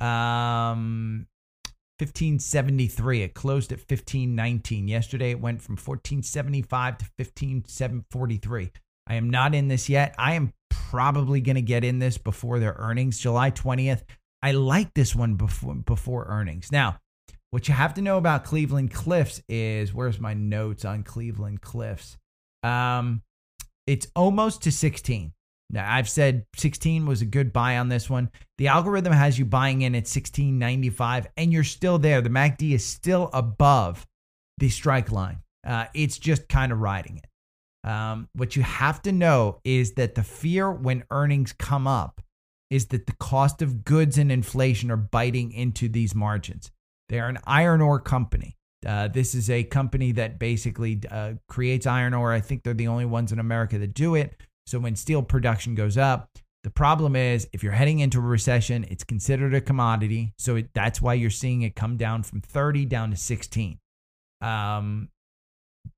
Um, 0.00 1.26
1573. 1.98 3.22
It 3.22 3.34
closed 3.34 3.72
at 3.72 3.78
1519. 3.78 4.88
Yesterday 4.88 5.30
it 5.30 5.40
went 5.40 5.60
from 5.60 5.74
1475 5.74 6.98
to 6.98 7.04
15743. 7.18 8.70
I 9.06 9.14
am 9.14 9.28
not 9.28 9.54
in 9.54 9.68
this 9.68 9.88
yet. 9.88 10.14
I 10.18 10.34
am 10.34 10.52
probably 10.70 11.40
going 11.40 11.56
to 11.56 11.62
get 11.62 11.84
in 11.84 11.98
this 11.98 12.16
before 12.16 12.58
their 12.58 12.74
earnings, 12.78 13.18
July 13.18 13.50
20th. 13.50 14.02
I 14.42 14.52
like 14.52 14.94
this 14.94 15.14
one 15.14 15.34
before 15.34 15.74
before 15.74 16.26
earnings. 16.28 16.72
Now, 16.72 16.98
what 17.50 17.68
you 17.68 17.74
have 17.74 17.94
to 17.94 18.02
know 18.02 18.16
about 18.16 18.44
Cleveland 18.44 18.92
Cliffs 18.92 19.42
is 19.48 19.92
where's 19.92 20.20
my 20.20 20.34
notes 20.34 20.84
on 20.84 21.02
Cleveland 21.02 21.60
Cliffs? 21.60 22.16
Um, 22.62 23.22
it's 23.86 24.06
almost 24.14 24.62
to 24.62 24.72
16. 24.72 25.32
Now, 25.72 25.92
I've 25.92 26.08
said 26.08 26.46
16 26.56 27.06
was 27.06 27.22
a 27.22 27.26
good 27.26 27.52
buy 27.52 27.78
on 27.78 27.88
this 27.88 28.10
one. 28.10 28.30
The 28.58 28.68
algorithm 28.68 29.12
has 29.12 29.38
you 29.38 29.44
buying 29.44 29.82
in 29.82 29.94
at 29.94 30.04
16.95, 30.04 31.26
and 31.36 31.52
you're 31.52 31.64
still 31.64 31.98
there. 31.98 32.20
The 32.20 32.28
MACD 32.28 32.72
is 32.72 32.84
still 32.84 33.30
above 33.32 34.06
the 34.58 34.68
strike 34.68 35.12
line. 35.12 35.38
Uh, 35.64 35.86
it's 35.94 36.18
just 36.18 36.48
kind 36.48 36.72
of 36.72 36.80
riding 36.80 37.18
it. 37.18 37.88
Um, 37.88 38.28
what 38.34 38.56
you 38.56 38.62
have 38.62 39.00
to 39.02 39.12
know 39.12 39.60
is 39.64 39.92
that 39.92 40.14
the 40.14 40.22
fear 40.22 40.70
when 40.70 41.04
earnings 41.10 41.52
come 41.52 41.86
up 41.86 42.20
is 42.68 42.86
that 42.86 43.06
the 43.06 43.16
cost 43.18 43.62
of 43.62 43.84
goods 43.84 44.18
and 44.18 44.30
inflation 44.30 44.90
are 44.90 44.96
biting 44.96 45.52
into 45.52 45.88
these 45.88 46.14
margins. 46.14 46.70
They 47.08 47.20
are 47.20 47.28
an 47.28 47.38
iron 47.46 47.80
ore 47.80 48.00
company. 48.00 48.56
Uh, 48.86 49.08
this 49.08 49.34
is 49.34 49.50
a 49.50 49.64
company 49.64 50.12
that 50.12 50.38
basically 50.38 51.00
uh, 51.10 51.34
creates 51.48 51.86
iron 51.86 52.14
ore. 52.14 52.32
I 52.32 52.40
think 52.40 52.62
they're 52.62 52.74
the 52.74 52.88
only 52.88 53.04
ones 53.04 53.32
in 53.32 53.38
America 53.38 53.78
that 53.78 53.94
do 53.94 54.14
it. 54.14 54.40
So 54.70 54.78
when 54.78 54.94
steel 54.94 55.22
production 55.24 55.74
goes 55.74 55.98
up, 55.98 56.30
the 56.62 56.70
problem 56.70 57.16
is 57.16 57.48
if 57.52 57.64
you're 57.64 57.72
heading 57.72 57.98
into 57.98 58.18
a 58.18 58.22
recession, 58.22 58.86
it's 58.88 59.02
considered 59.02 59.52
a 59.52 59.60
commodity. 59.60 60.32
So 60.38 60.56
it, 60.56 60.70
that's 60.72 61.02
why 61.02 61.14
you're 61.14 61.28
seeing 61.28 61.62
it 61.62 61.74
come 61.74 61.96
down 61.96 62.22
from 62.22 62.40
30 62.40 62.84
down 62.84 63.10
to 63.10 63.16
16. 63.16 63.80
Um, 64.40 65.08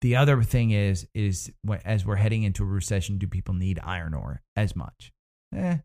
the 0.00 0.16
other 0.16 0.42
thing 0.42 0.70
is, 0.70 1.06
is 1.14 1.52
as 1.84 2.06
we're 2.06 2.16
heading 2.16 2.44
into 2.44 2.62
a 2.62 2.66
recession, 2.66 3.18
do 3.18 3.26
people 3.26 3.52
need 3.52 3.78
iron 3.84 4.14
ore 4.14 4.40
as 4.56 4.74
much? 4.74 5.12
Eh, 5.54 5.76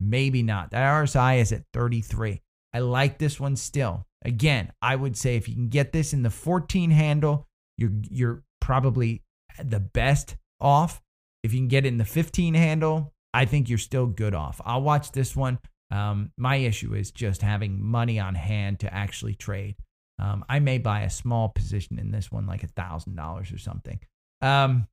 maybe 0.00 0.42
not. 0.42 0.72
That 0.72 0.92
RSI 0.92 1.40
is 1.40 1.52
at 1.52 1.62
33. 1.72 2.40
I 2.72 2.80
like 2.80 3.18
this 3.18 3.38
one 3.38 3.54
still. 3.54 4.06
Again, 4.24 4.72
I 4.82 4.96
would 4.96 5.16
say 5.16 5.36
if 5.36 5.48
you 5.48 5.54
can 5.54 5.68
get 5.68 5.92
this 5.92 6.12
in 6.12 6.24
the 6.24 6.30
14 6.30 6.90
handle, 6.90 7.46
you're 7.78 7.92
you're 8.10 8.42
probably 8.60 9.22
the 9.62 9.78
best 9.78 10.36
off. 10.60 11.00
If 11.44 11.52
you 11.52 11.60
can 11.60 11.68
get 11.68 11.84
it 11.84 11.88
in 11.88 11.98
the 11.98 12.06
15 12.06 12.54
handle, 12.54 13.12
I 13.34 13.44
think 13.44 13.68
you're 13.68 13.78
still 13.78 14.06
good 14.06 14.34
off. 14.34 14.62
I'll 14.64 14.80
watch 14.80 15.12
this 15.12 15.36
one. 15.36 15.58
Um, 15.90 16.32
my 16.38 16.56
issue 16.56 16.94
is 16.94 17.10
just 17.10 17.42
having 17.42 17.84
money 17.84 18.18
on 18.18 18.34
hand 18.34 18.80
to 18.80 18.92
actually 18.92 19.34
trade. 19.34 19.76
Um, 20.18 20.44
I 20.48 20.58
may 20.58 20.78
buy 20.78 21.02
a 21.02 21.10
small 21.10 21.50
position 21.50 21.98
in 21.98 22.10
this 22.10 22.32
one, 22.32 22.46
like 22.46 22.62
a 22.62 22.68
thousand 22.68 23.16
dollars 23.16 23.52
or 23.52 23.58
something. 23.58 24.00
Um, 24.40 24.88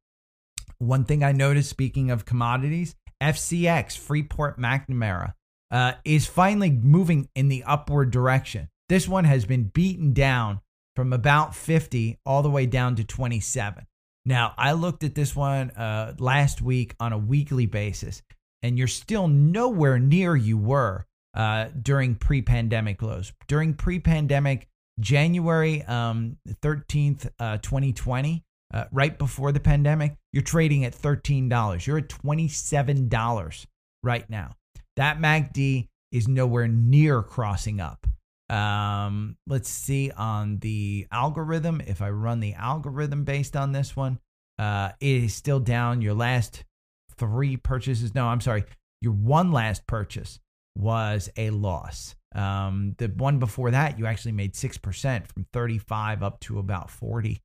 one 0.77 1.05
thing 1.05 1.23
I 1.23 1.31
noticed, 1.31 1.69
speaking 1.69 2.11
of 2.11 2.25
commodities, 2.25 2.95
FCX 3.23 3.97
Freeport 3.97 4.59
McMoRan 4.59 5.33
uh, 5.71 5.93
is 6.03 6.27
finally 6.27 6.71
moving 6.71 7.29
in 7.33 7.47
the 7.47 7.63
upward 7.63 8.11
direction. 8.11 8.67
This 8.89 9.07
one 9.07 9.23
has 9.23 9.45
been 9.45 9.65
beaten 9.65 10.11
down 10.11 10.59
from 10.97 11.13
about 11.13 11.55
50 11.55 12.19
all 12.25 12.43
the 12.43 12.49
way 12.49 12.65
down 12.65 12.97
to 12.97 13.05
27. 13.05 13.85
Now, 14.25 14.53
I 14.57 14.73
looked 14.73 15.03
at 15.03 15.15
this 15.15 15.35
one 15.35 15.71
uh, 15.71 16.13
last 16.19 16.61
week 16.61 16.95
on 16.99 17.11
a 17.13 17.17
weekly 17.17 17.65
basis, 17.65 18.21
and 18.61 18.77
you're 18.77 18.87
still 18.87 19.27
nowhere 19.27 19.97
near 19.97 20.35
you 20.35 20.57
were 20.57 21.05
uh, 21.33 21.69
during 21.81 22.15
pre 22.15 22.41
pandemic 22.41 23.01
lows. 23.01 23.33
During 23.47 23.73
pre 23.73 23.99
pandemic, 23.99 24.67
January 24.99 25.83
um, 25.83 26.37
13th, 26.61 27.29
uh, 27.39 27.57
2020, 27.57 28.43
uh, 28.73 28.85
right 28.91 29.17
before 29.17 29.51
the 29.51 29.59
pandemic, 29.59 30.15
you're 30.31 30.43
trading 30.43 30.85
at 30.85 30.93
$13. 30.93 31.85
You're 31.85 31.97
at 31.97 32.09
$27 32.09 33.65
right 34.03 34.29
now. 34.29 34.55
That 34.97 35.19
MACD 35.19 35.87
is 36.11 36.27
nowhere 36.27 36.67
near 36.67 37.23
crossing 37.23 37.79
up. 37.79 38.05
Um, 38.51 39.37
let's 39.47 39.69
see 39.69 40.11
on 40.11 40.59
the 40.59 41.07
algorithm. 41.11 41.81
If 41.87 42.01
I 42.01 42.09
run 42.09 42.41
the 42.41 42.53
algorithm 42.53 43.23
based 43.23 43.55
on 43.55 43.71
this 43.71 43.95
one, 43.95 44.19
uh, 44.59 44.91
it 44.99 45.23
is 45.23 45.33
still 45.33 45.59
down. 45.59 46.01
Your 46.01 46.13
last 46.13 46.65
three 47.17 47.55
purchases, 47.55 48.13
no, 48.13 48.27
I'm 48.27 48.41
sorry, 48.41 48.65
your 48.99 49.13
one 49.13 49.53
last 49.53 49.87
purchase 49.87 50.39
was 50.77 51.29
a 51.37 51.49
loss. 51.51 52.15
Um, 52.35 52.95
the 52.97 53.07
one 53.07 53.39
before 53.39 53.71
that, 53.71 53.97
you 53.97 54.05
actually 54.05 54.33
made 54.33 54.53
6% 54.53 55.27
from 55.27 55.45
35 55.53 56.21
up 56.21 56.39
to 56.41 56.59
about 56.59 56.89
40. 56.89 57.41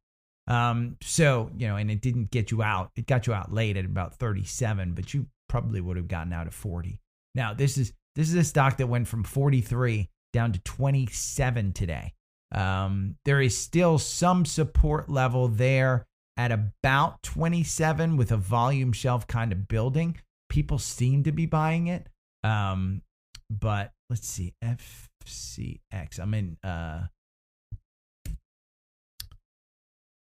Um, 0.49 0.97
so, 1.03 1.51
you 1.57 1.69
know, 1.69 1.77
and 1.77 1.91
it 1.91 2.01
didn't 2.01 2.31
get 2.31 2.51
you 2.51 2.63
out. 2.63 2.91
It 2.97 3.07
got 3.07 3.27
you 3.27 3.33
out 3.33 3.53
late 3.53 3.77
at 3.77 3.85
about 3.85 4.15
37, 4.15 4.93
but 4.93 5.15
you 5.15 5.27
probably 5.49 5.81
would 5.81 5.97
have 5.97 6.09
gotten 6.09 6.33
out 6.33 6.47
at 6.47 6.53
40. 6.53 7.01
Now, 7.35 7.55
this 7.55 7.79
is 7.79 7.93
this 8.15 8.29
is 8.29 8.35
a 8.35 8.45
stock 8.45 8.79
that 8.79 8.87
went 8.87 9.09
from 9.09 9.25
43 9.25 10.09
down 10.37 10.53
to 10.53 10.59
27 10.61 11.73
today. 11.73 12.13
Um, 12.53 13.17
there 13.25 13.41
is 13.41 13.57
still 13.57 13.99
some 13.99 14.45
support 14.45 15.09
level 15.09 15.49
there 15.49 16.05
at 16.37 16.53
about 16.53 17.23
27 17.23 18.19
with 18.19 18.33
a 18.33 18.37
volume 18.37 18.93
shelf 18.93 19.27
kind 19.27 19.51
of 19.51 19.67
building. 19.67 20.19
People 20.51 20.79
seem 20.79 21.23
to 21.23 21.33
be 21.33 21.47
buying 21.47 21.87
it. 21.87 22.07
Um, 22.45 23.01
but 23.49 23.93
let's 24.11 24.29
see, 24.29 24.53
FCX. 24.63 26.21
I'm 26.21 26.35
in 26.35 26.59
uh, 26.63 27.07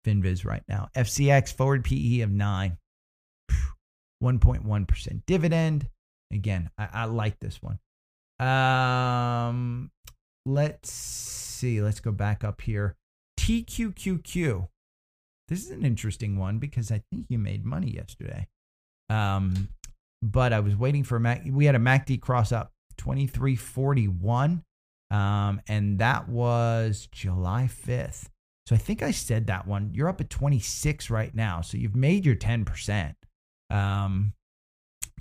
FinViz 0.07 0.43
right 0.43 0.63
now. 0.67 0.89
FCX 0.95 1.53
forward 1.53 1.83
PE 1.83 2.21
of 2.21 2.31
nine, 2.31 2.79
1.1% 4.23 5.21
dividend. 5.27 5.87
Again, 6.33 6.71
I, 6.79 6.87
I 6.93 7.05
like 7.05 7.39
this 7.39 7.61
one. 7.61 7.77
Um, 8.39 9.91
let's 10.45 10.91
see. 10.91 11.81
Let's 11.81 11.99
go 11.99 12.11
back 12.11 12.43
up 12.43 12.61
here. 12.61 12.95
TQQQ. 13.39 14.67
This 15.47 15.65
is 15.65 15.71
an 15.71 15.83
interesting 15.83 16.37
one 16.37 16.59
because 16.59 16.91
I 16.91 17.01
think 17.11 17.25
you 17.29 17.39
made 17.39 17.65
money 17.65 17.91
yesterday. 17.91 18.47
Um, 19.09 19.69
but 20.21 20.53
I 20.53 20.59
was 20.59 20.75
waiting 20.75 21.03
for 21.03 21.15
a 21.15 21.19
Mac. 21.19 21.43
We 21.49 21.65
had 21.65 21.75
a 21.75 21.79
MACD 21.79 22.21
cross 22.21 22.51
up 22.51 22.71
2341. 22.97 24.63
Um, 25.11 25.61
and 25.67 25.97
that 25.99 26.29
was 26.29 27.07
July 27.11 27.67
5th. 27.67 28.27
So 28.67 28.75
I 28.75 28.77
think 28.77 29.01
I 29.01 29.09
said 29.09 29.47
that 29.47 29.65
one. 29.65 29.89
You're 29.93 30.09
up 30.09 30.21
at 30.21 30.29
26 30.29 31.09
right 31.09 31.33
now. 31.33 31.61
So 31.61 31.77
you've 31.77 31.95
made 31.95 32.25
your 32.25 32.35
10%. 32.35 33.15
Um, 33.71 34.33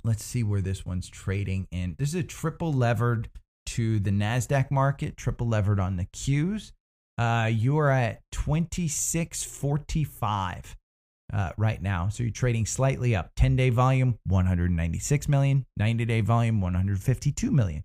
let's 0.03 0.23
see 0.23 0.43
where 0.43 0.61
this 0.61 0.85
one's 0.85 1.09
trading 1.09 1.67
in. 1.71 1.95
This 1.97 2.09
is 2.09 2.15
a 2.15 2.23
triple 2.23 2.73
levered 2.73 3.29
to 3.67 3.99
the 3.99 4.11
NASDAQ 4.11 4.71
market, 4.71 5.17
triple 5.17 5.47
levered 5.47 5.79
on 5.79 5.97
the 5.97 6.05
Qs. 6.05 6.71
Uh, 7.17 7.49
you 7.51 7.77
are 7.77 7.91
at 7.91 8.21
2645 8.31 10.77
uh, 11.33 11.51
right 11.57 11.81
now. 11.81 12.09
So 12.09 12.23
you're 12.23 12.31
trading 12.31 12.65
slightly 12.65 13.15
up. 13.15 13.31
10 13.35 13.55
day 13.55 13.69
volume, 13.69 14.17
196 14.25 15.27
million. 15.27 15.65
90 15.77 16.05
day 16.05 16.21
volume, 16.21 16.61
152 16.61 17.51
million. 17.51 17.83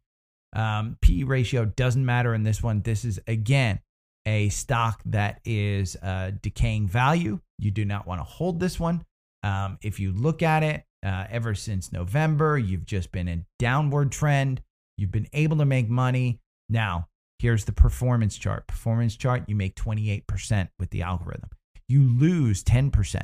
Um, 0.54 0.96
PE 1.02 1.24
ratio 1.24 1.64
doesn't 1.64 2.04
matter 2.04 2.34
in 2.34 2.44
this 2.44 2.62
one. 2.62 2.82
This 2.82 3.04
is, 3.04 3.18
again, 3.26 3.80
a 4.24 4.48
stock 4.50 5.02
that 5.06 5.40
is 5.44 5.96
uh, 6.02 6.30
decaying 6.40 6.88
value. 6.88 7.40
You 7.58 7.70
do 7.70 7.84
not 7.84 8.06
want 8.06 8.20
to 8.20 8.24
hold 8.24 8.60
this 8.60 8.78
one. 8.78 9.04
Um, 9.42 9.78
if 9.82 10.00
you 10.00 10.12
look 10.12 10.42
at 10.42 10.62
it, 10.62 10.84
uh, 11.04 11.26
ever 11.30 11.54
since 11.54 11.92
November, 11.92 12.58
you've 12.58 12.86
just 12.86 13.12
been 13.12 13.28
in 13.28 13.44
downward 13.58 14.10
trend. 14.10 14.62
You've 14.96 15.12
been 15.12 15.28
able 15.32 15.58
to 15.58 15.64
make 15.64 15.88
money. 15.88 16.40
Now, 16.68 17.08
Here's 17.44 17.66
the 17.66 17.72
performance 17.72 18.38
chart. 18.38 18.66
Performance 18.66 19.16
chart, 19.16 19.44
you 19.48 19.54
make 19.54 19.74
28% 19.74 20.68
with 20.78 20.88
the 20.88 21.02
algorithm. 21.02 21.50
You 21.88 22.02
lose 22.02 22.64
10% 22.64 23.22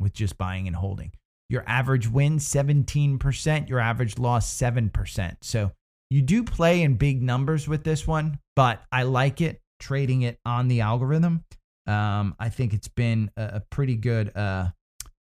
with 0.00 0.14
just 0.14 0.38
buying 0.38 0.66
and 0.66 0.76
holding. 0.76 1.12
Your 1.50 1.64
average 1.66 2.08
win 2.08 2.38
17%, 2.38 3.68
your 3.68 3.80
average 3.80 4.18
loss 4.18 4.50
7%. 4.56 5.36
So 5.42 5.72
you 6.08 6.22
do 6.22 6.44
play 6.44 6.82
in 6.82 6.94
big 6.94 7.22
numbers 7.22 7.68
with 7.68 7.84
this 7.84 8.06
one, 8.06 8.38
but 8.56 8.82
I 8.90 9.02
like 9.02 9.42
it 9.42 9.60
trading 9.80 10.22
it 10.22 10.38
on 10.46 10.68
the 10.68 10.80
algorithm. 10.80 11.44
Um, 11.86 12.36
I 12.38 12.48
think 12.48 12.72
it's 12.72 12.88
been 12.88 13.30
a, 13.36 13.56
a 13.56 13.62
pretty 13.70 13.96
good 13.96 14.34
uh, 14.34 14.68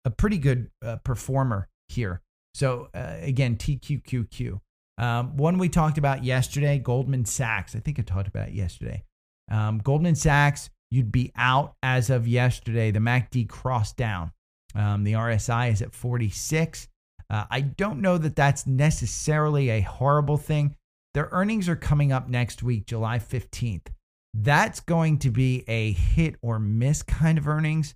a 0.06 0.10
pretty 0.12 0.38
good 0.38 0.70
uh, 0.84 0.98
performer 0.98 1.68
here. 1.92 2.22
So 2.54 2.90
uh, 2.94 3.18
again, 3.22 3.58
TQQQ. 3.58 4.60
Um, 4.98 5.38
one 5.38 5.58
we 5.58 5.70
talked 5.70 5.98
about 5.98 6.24
yesterday, 6.24 6.78
Goldman 6.78 7.26
Sachs. 7.26 7.76
I 7.76 7.80
think 7.80 8.00
I 8.00 8.02
talked 8.02 8.28
about 8.28 8.50
it 8.50 8.54
yesterday. 8.54 9.04
Um, 9.50 9.80
Goldman 9.80 10.16
Sachs, 10.16 10.70
you'd 10.92 11.12
be 11.12 11.32
out 11.38 11.76
as 11.82 12.10
of 12.10 12.28
yesterday. 12.28 12.92
The 12.92 13.00
MACD 13.00 13.48
crossed 13.48 13.96
down. 13.96 14.32
Um, 14.76 15.04
the 15.04 15.14
RSI 15.14 15.72
is 15.72 15.82
at 15.82 15.96
46. 15.96 16.88
Uh, 17.30 17.46
I 17.50 17.62
don't 17.62 18.02
know 18.02 18.18
that 18.18 18.36
that's 18.36 18.68
necessarily 18.68 19.70
a 19.70 19.82
horrible 19.82 20.38
thing. 20.38 20.76
Their 21.14 21.30
earnings 21.32 21.70
are 21.70 21.76
coming 21.76 22.12
up 22.12 22.28
next 22.28 22.62
week, 22.62 22.86
July 22.86 23.20
15th. 23.20 23.88
That's 24.34 24.80
going 24.80 25.20
to 25.20 25.32
be 25.32 25.64
a 25.68 25.92
hit 25.92 26.36
or 26.42 26.60
miss 26.60 27.02
kind 27.04 27.38
of 27.38 27.48
earnings. 27.48 27.96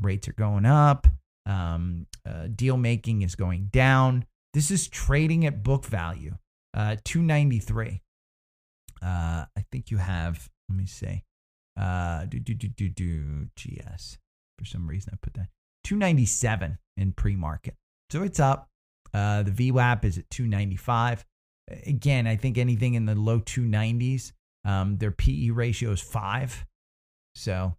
Rates 0.00 0.28
are 0.28 0.32
going 0.32 0.66
up. 0.66 1.06
Um, 1.46 2.06
uh, 2.26 2.48
deal 2.54 2.76
making 2.76 3.22
is 3.22 3.34
going 3.34 3.68
down. 3.72 4.24
This 4.54 4.70
is 4.70 4.88
trading 4.88 5.46
at 5.46 5.62
book 5.62 5.84
value. 5.84 6.36
Uh, 6.72 6.96
293. 7.04 8.02
Uh, 9.02 9.06
I 9.56 9.64
think 9.70 9.90
you 9.90 9.98
have, 9.98 10.48
let 10.68 10.78
me 10.78 10.86
see. 10.86 11.24
Uh, 11.78 12.24
do, 12.26 12.38
do, 12.38 12.54
do, 12.54 12.68
do, 12.68 12.88
do, 12.88 13.48
GS. 13.56 14.18
For 14.58 14.64
some 14.64 14.86
reason, 14.86 15.12
I 15.12 15.18
put 15.20 15.34
that. 15.34 15.48
297 15.84 16.78
in 16.96 17.12
pre 17.12 17.36
market. 17.36 17.74
So 18.10 18.22
it's 18.22 18.40
up. 18.40 18.68
Uh, 19.12 19.42
the 19.42 19.50
VWAP 19.50 20.04
is 20.04 20.18
at 20.18 20.30
295. 20.30 21.24
Again, 21.86 22.26
I 22.26 22.36
think 22.36 22.58
anything 22.58 22.94
in 22.94 23.06
the 23.06 23.14
low 23.14 23.40
290s. 23.40 24.32
Um, 24.64 24.96
their 24.96 25.10
PE 25.10 25.50
ratio 25.50 25.90
is 25.90 26.00
five. 26.00 26.64
So 27.34 27.76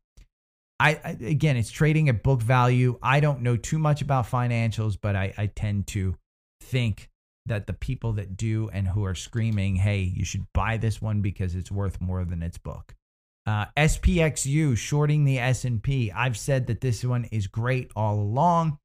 I, 0.80 1.00
I, 1.04 1.10
again, 1.22 1.58
it's 1.58 1.72
trading 1.72 2.10
at 2.10 2.24
book 2.24 2.42
value. 2.42 3.00
I 3.02 3.20
don't 3.20 3.42
know 3.42 3.56
too 3.56 3.80
much 3.80 4.02
about 4.02 4.30
financials, 4.30 4.98
but 5.00 5.16
I, 5.16 5.34
I 5.38 5.48
tend 5.48 5.88
to 5.88 6.16
think 6.62 7.10
that 7.46 7.68
the 7.68 7.74
people 7.74 8.14
that 8.14 8.36
do 8.36 8.70
and 8.74 8.88
who 8.88 9.06
are 9.06 9.16
screaming, 9.16 9.76
hey, 9.76 10.00
you 10.00 10.26
should 10.26 10.46
buy 10.54 10.78
this 10.78 11.02
one 11.02 11.22
because 11.22 11.56
it's 11.56 11.72
worth 11.72 12.02
more 12.02 12.26
than 12.26 12.42
its 12.42 12.58
book. 12.58 12.96
Uh, 13.46 13.66
SPXU 13.78 14.76
shorting 14.76 15.24
the 15.24 15.38
S&P. 15.38 16.12
I've 16.12 16.38
said 16.38 16.68
that 16.68 16.82
this 16.82 17.04
one 17.04 17.26
is 17.26 17.48
great 17.48 17.92
all 17.96 18.16
along. 18.16 18.80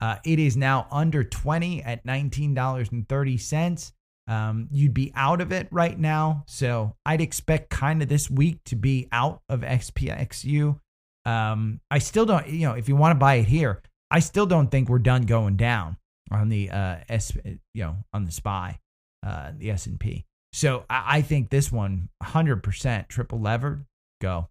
Uh, 0.00 0.16
it 0.24 0.38
is 0.38 0.56
now 0.56 0.86
under 0.90 1.22
20 1.22 1.82
at 1.82 2.04
$19.30. 2.06 3.92
Um, 4.28 4.68
you'd 4.72 4.94
be 4.94 5.12
out 5.14 5.40
of 5.40 5.52
it 5.52 5.68
right 5.70 5.98
now. 5.98 6.44
So 6.46 6.96
I'd 7.04 7.20
expect 7.20 7.70
kind 7.70 8.02
of 8.02 8.08
this 8.08 8.30
week 8.30 8.58
to 8.64 8.76
be 8.76 9.08
out 9.12 9.42
of 9.48 9.60
SPXU. 9.60 10.80
Um, 11.26 11.80
I 11.90 11.98
still 11.98 12.24
don't, 12.24 12.48
you 12.48 12.68
know, 12.68 12.74
if 12.74 12.88
you 12.88 12.94
want 12.94 13.10
to 13.10 13.18
buy 13.18 13.34
it 13.34 13.46
here, 13.46 13.82
I 14.10 14.20
still 14.20 14.46
don't 14.46 14.70
think 14.70 14.88
we're 14.88 15.00
done 15.00 15.22
going 15.22 15.56
down 15.56 15.96
on 16.30 16.48
the 16.48 16.70
uh, 16.70 16.98
S, 17.08 17.36
you 17.44 17.82
know, 17.82 17.96
on 18.12 18.24
the 18.24 18.30
SPY, 18.30 18.78
uh, 19.26 19.50
the 19.58 19.72
S 19.72 19.86
and 19.86 19.98
P. 19.98 20.24
So 20.52 20.84
I, 20.88 21.18
I, 21.18 21.22
think 21.22 21.50
this 21.50 21.70
one, 21.72 22.08
hundred 22.22 22.62
percent 22.62 23.08
triple 23.08 23.40
levered, 23.40 23.84
go. 24.20 24.48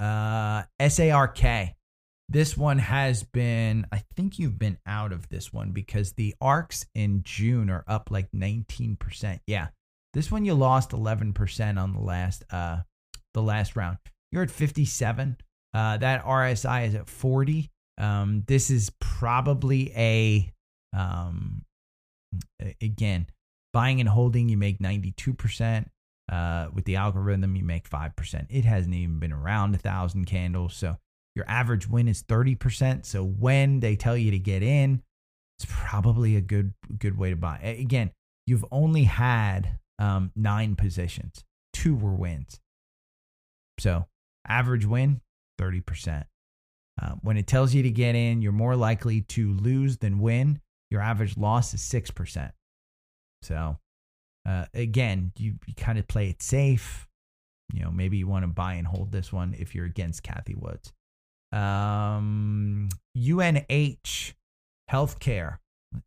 Uh, 0.00 0.62
SARK. 0.80 1.74
This 2.28 2.56
one 2.56 2.78
has 2.78 3.22
been, 3.22 3.86
I 3.92 4.02
think 4.16 4.38
you've 4.38 4.58
been 4.58 4.78
out 4.86 5.12
of 5.12 5.28
this 5.28 5.52
one 5.52 5.70
because 5.70 6.12
the 6.12 6.34
ARKs 6.42 6.86
in 6.94 7.22
June 7.22 7.70
are 7.70 7.84
up 7.86 8.10
like 8.10 8.32
19%. 8.32 9.40
Yeah. 9.46 9.68
This 10.12 10.32
one 10.32 10.44
you 10.44 10.54
lost 10.54 10.90
11% 10.90 11.80
on 11.80 11.92
the 11.92 12.00
last 12.00 12.42
uh 12.50 12.78
the 13.34 13.42
last 13.42 13.76
round. 13.76 13.98
You're 14.32 14.42
at 14.42 14.50
57. 14.50 15.36
Uh 15.74 15.96
that 15.98 16.24
RSI 16.24 16.88
is 16.88 16.94
at 16.94 17.08
40. 17.08 17.70
Um, 17.98 18.44
this 18.46 18.70
is 18.70 18.90
probably 19.00 19.92
a, 19.96 20.52
um, 20.96 21.62
again, 22.80 23.26
buying 23.72 24.00
and 24.00 24.08
holding, 24.08 24.48
you 24.48 24.56
make 24.56 24.78
92%. 24.78 25.86
Uh, 26.30 26.68
with 26.74 26.84
the 26.86 26.96
algorithm, 26.96 27.54
you 27.54 27.62
make 27.62 27.88
5%. 27.88 28.46
It 28.50 28.64
hasn't 28.64 28.94
even 28.94 29.20
been 29.20 29.32
around 29.32 29.76
a 29.76 29.78
thousand 29.78 30.24
candles. 30.24 30.74
So 30.74 30.96
your 31.36 31.44
average 31.48 31.88
win 31.88 32.08
is 32.08 32.24
30%. 32.24 33.06
So 33.06 33.24
when 33.24 33.78
they 33.78 33.94
tell 33.94 34.16
you 34.16 34.32
to 34.32 34.38
get 34.38 34.62
in, 34.62 35.02
it's 35.58 35.70
probably 35.70 36.34
a 36.34 36.40
good, 36.40 36.74
good 36.98 37.16
way 37.16 37.30
to 37.30 37.36
buy. 37.36 37.58
Again, 37.58 38.10
you've 38.44 38.64
only 38.72 39.04
had 39.04 39.78
um, 40.00 40.32
nine 40.34 40.74
positions, 40.74 41.44
two 41.72 41.94
were 41.94 42.12
wins. 42.12 42.58
So 43.78 44.06
average 44.48 44.86
win, 44.86 45.20
30%. 45.60 46.24
Uh, 47.00 47.12
when 47.22 47.36
it 47.36 47.46
tells 47.46 47.74
you 47.74 47.82
to 47.82 47.90
get 47.90 48.14
in, 48.14 48.40
you're 48.40 48.52
more 48.52 48.76
likely 48.76 49.20
to 49.20 49.52
lose 49.52 49.98
than 49.98 50.18
win. 50.18 50.60
Your 50.90 51.00
average 51.00 51.36
loss 51.36 51.74
is 51.74 51.80
6%. 51.80 52.52
So, 53.42 53.78
uh, 54.48 54.64
again, 54.72 55.32
you, 55.36 55.54
you 55.66 55.74
kind 55.74 55.98
of 55.98 56.08
play 56.08 56.30
it 56.30 56.42
safe. 56.42 57.06
You 57.72 57.82
know, 57.82 57.90
maybe 57.90 58.16
you 58.16 58.26
want 58.26 58.44
to 58.44 58.48
buy 58.48 58.74
and 58.74 58.86
hold 58.86 59.12
this 59.12 59.32
one 59.32 59.54
if 59.58 59.74
you're 59.74 59.86
against 59.86 60.22
Cathie 60.22 60.54
Woods. 60.54 60.92
Um, 61.52 62.88
UNH 63.16 64.34
Healthcare. 64.90 65.58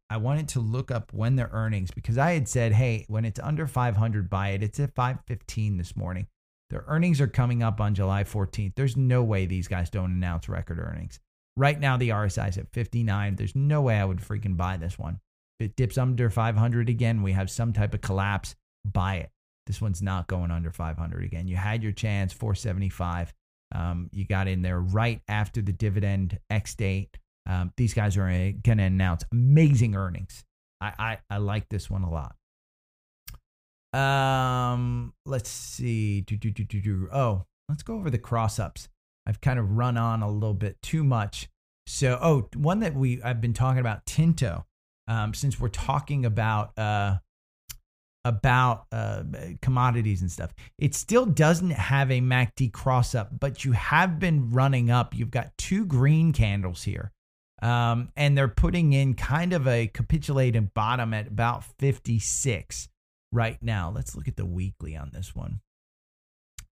I 0.09 0.17
wanted 0.17 0.49
to 0.49 0.59
look 0.59 0.91
up 0.91 1.11
when 1.13 1.35
their 1.35 1.49
earnings 1.51 1.91
because 1.91 2.17
I 2.17 2.31
had 2.31 2.47
said, 2.47 2.73
hey, 2.73 3.05
when 3.07 3.25
it's 3.25 3.39
under 3.39 3.67
500, 3.67 4.29
buy 4.29 4.49
it. 4.49 4.63
It's 4.63 4.79
at 4.79 4.93
515 4.93 5.77
this 5.77 5.95
morning. 5.95 6.27
Their 6.69 6.83
earnings 6.87 7.19
are 7.19 7.27
coming 7.27 7.63
up 7.63 7.81
on 7.81 7.95
July 7.95 8.23
14th. 8.23 8.75
There's 8.75 8.95
no 8.95 9.23
way 9.23 9.45
these 9.45 9.67
guys 9.67 9.89
don't 9.89 10.11
announce 10.11 10.47
record 10.47 10.79
earnings. 10.79 11.19
Right 11.57 11.79
now, 11.79 11.97
the 11.97 12.09
RSI 12.09 12.49
is 12.49 12.57
at 12.57 12.71
59. 12.71 13.35
There's 13.35 13.55
no 13.55 13.81
way 13.81 13.97
I 13.97 14.05
would 14.05 14.19
freaking 14.19 14.55
buy 14.55 14.77
this 14.77 14.97
one. 14.97 15.19
If 15.59 15.65
it 15.65 15.75
dips 15.75 15.97
under 15.97 16.29
500 16.29 16.87
again, 16.87 17.21
we 17.21 17.33
have 17.33 17.49
some 17.49 17.73
type 17.73 17.93
of 17.93 18.01
collapse, 18.01 18.55
buy 18.85 19.15
it. 19.15 19.31
This 19.65 19.81
one's 19.81 20.01
not 20.01 20.27
going 20.27 20.51
under 20.51 20.71
500 20.71 21.23
again. 21.23 21.47
You 21.47 21.57
had 21.57 21.83
your 21.83 21.91
chance, 21.91 22.33
475. 22.33 23.33
Um, 23.73 24.09
you 24.11 24.25
got 24.25 24.47
in 24.47 24.61
there 24.61 24.79
right 24.79 25.21
after 25.27 25.61
the 25.61 25.73
dividend 25.73 26.39
X 26.49 26.75
date. 26.75 27.17
Um, 27.45 27.73
these 27.77 27.93
guys 27.93 28.15
are 28.17 28.27
going 28.27 28.77
to 28.77 28.83
announce 28.83 29.23
amazing 29.31 29.95
earnings. 29.95 30.43
I, 30.81 30.93
I, 30.97 31.17
I 31.29 31.37
like 31.37 31.67
this 31.69 31.89
one 31.89 32.03
a 32.03 32.09
lot. 32.09 32.35
Um, 33.93 35.13
let's 35.25 35.49
see. 35.49 36.21
Do, 36.21 36.37
do, 36.37 36.51
do, 36.51 36.63
do, 36.63 36.81
do. 36.81 37.09
Oh, 37.11 37.45
let's 37.67 37.83
go 37.83 37.95
over 37.95 38.09
the 38.09 38.17
cross 38.17 38.59
ups. 38.59 38.89
I've 39.25 39.41
kind 39.41 39.59
of 39.59 39.71
run 39.71 39.97
on 39.97 40.21
a 40.21 40.29
little 40.29 40.53
bit 40.53 40.81
too 40.81 41.03
much. 41.03 41.49
So, 41.87 42.19
oh, 42.21 42.49
one 42.55 42.79
that 42.81 42.95
we 42.95 43.21
I've 43.23 43.41
been 43.41 43.53
talking 43.53 43.79
about 43.79 44.05
Tinto. 44.05 44.65
Um, 45.07 45.33
since 45.33 45.59
we're 45.59 45.69
talking 45.69 46.23
about 46.23 46.77
uh, 46.77 47.17
about 48.25 48.85
uh, 48.91 49.23
commodities 49.61 50.21
and 50.21 50.31
stuff. 50.31 50.53
It 50.77 50.93
still 50.93 51.25
doesn't 51.25 51.71
have 51.71 52.11
a 52.11 52.21
MACD 52.21 52.71
cross 52.71 53.15
up, 53.15 53.39
but 53.39 53.65
you 53.65 53.71
have 53.71 54.19
been 54.19 54.51
running 54.51 54.91
up. 54.91 55.15
You've 55.15 55.31
got 55.31 55.57
two 55.57 55.85
green 55.85 56.33
candles 56.33 56.83
here. 56.83 57.11
Um, 57.61 58.11
and 58.15 58.37
they're 58.37 58.47
putting 58.47 58.93
in 58.93 59.15
kind 59.15 59.51
of 59.51 59.67
a 59.67 59.87
capitulating 59.87 60.71
bottom 60.73 61.13
at 61.13 61.27
about 61.27 61.63
56 61.79 62.87
right 63.31 63.57
now. 63.61 63.91
Let's 63.93 64.15
look 64.15 64.27
at 64.27 64.37
the 64.37 64.45
weekly 64.45 64.95
on 64.95 65.11
this 65.13 65.35
one 65.35 65.61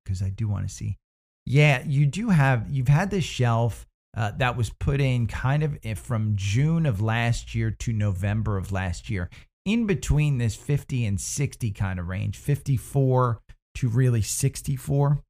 because 0.04 0.22
I 0.22 0.30
do 0.30 0.48
want 0.48 0.68
to 0.68 0.74
see. 0.74 0.98
Yeah, 1.46 1.84
you 1.86 2.06
do 2.06 2.30
have, 2.30 2.70
you've 2.70 2.88
had 2.88 3.10
this 3.10 3.24
shelf 3.24 3.86
uh, 4.16 4.32
that 4.38 4.58
was 4.58 4.70
put 4.70 5.00
in 5.00 5.28
kind 5.28 5.64
of 5.64 5.78
eh, 5.84 5.94
from 5.94 6.34
June 6.36 6.86
of 6.86 7.02
last 7.02 7.56
year 7.56 7.72
to 7.72 7.94
November 7.94 8.58
of 8.58 8.72
last 8.72 9.10
year 9.10 9.30
in 9.66 9.86
between 9.86 10.38
this 10.38 10.56
50 10.56 11.06
and 11.06 11.20
60 11.20 11.72
kind 11.72 12.00
of 12.00 12.08
range, 12.08 12.38
54 12.38 13.42
to 13.76 13.90
really 13.90 14.22
64, 14.22 15.22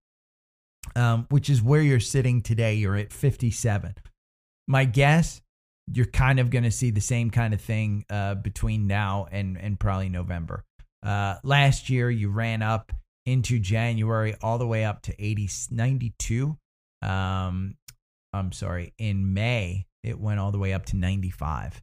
um, 0.95 1.25
which 1.29 1.49
is 1.49 1.61
where 1.61 1.81
you're 1.81 1.99
sitting 1.99 2.41
today. 2.41 2.75
You're 2.75 2.95
at 2.95 3.11
57. 3.11 3.95
My 4.67 4.85
guess, 4.85 5.41
you're 5.91 6.05
kind 6.05 6.39
of 6.39 6.49
going 6.49 6.63
to 6.63 6.71
see 6.71 6.91
the 6.91 7.01
same 7.01 7.29
kind 7.29 7.53
of 7.53 7.61
thing 7.61 8.05
uh, 8.09 8.35
between 8.35 8.87
now 8.87 9.27
and, 9.31 9.57
and 9.57 9.79
probably 9.79 10.09
November. 10.09 10.63
Uh, 11.03 11.36
last 11.43 11.89
year, 11.89 12.10
you 12.10 12.29
ran 12.29 12.62
up 12.62 12.91
into 13.25 13.60
January 13.60 14.36
all 14.41 14.57
the 14.57 14.67
way 14.67 14.86
up 14.86 15.01
to 15.03 15.15
80, 15.23 15.49
92. 15.71 16.57
Um, 17.01 17.75
I'm 18.33 18.51
sorry, 18.51 18.93
in 18.97 19.33
May, 19.33 19.86
it 20.03 20.19
went 20.19 20.39
all 20.39 20.51
the 20.51 20.60
way 20.60 20.73
up 20.73 20.86
to 20.88 20.97
95. 20.97 21.81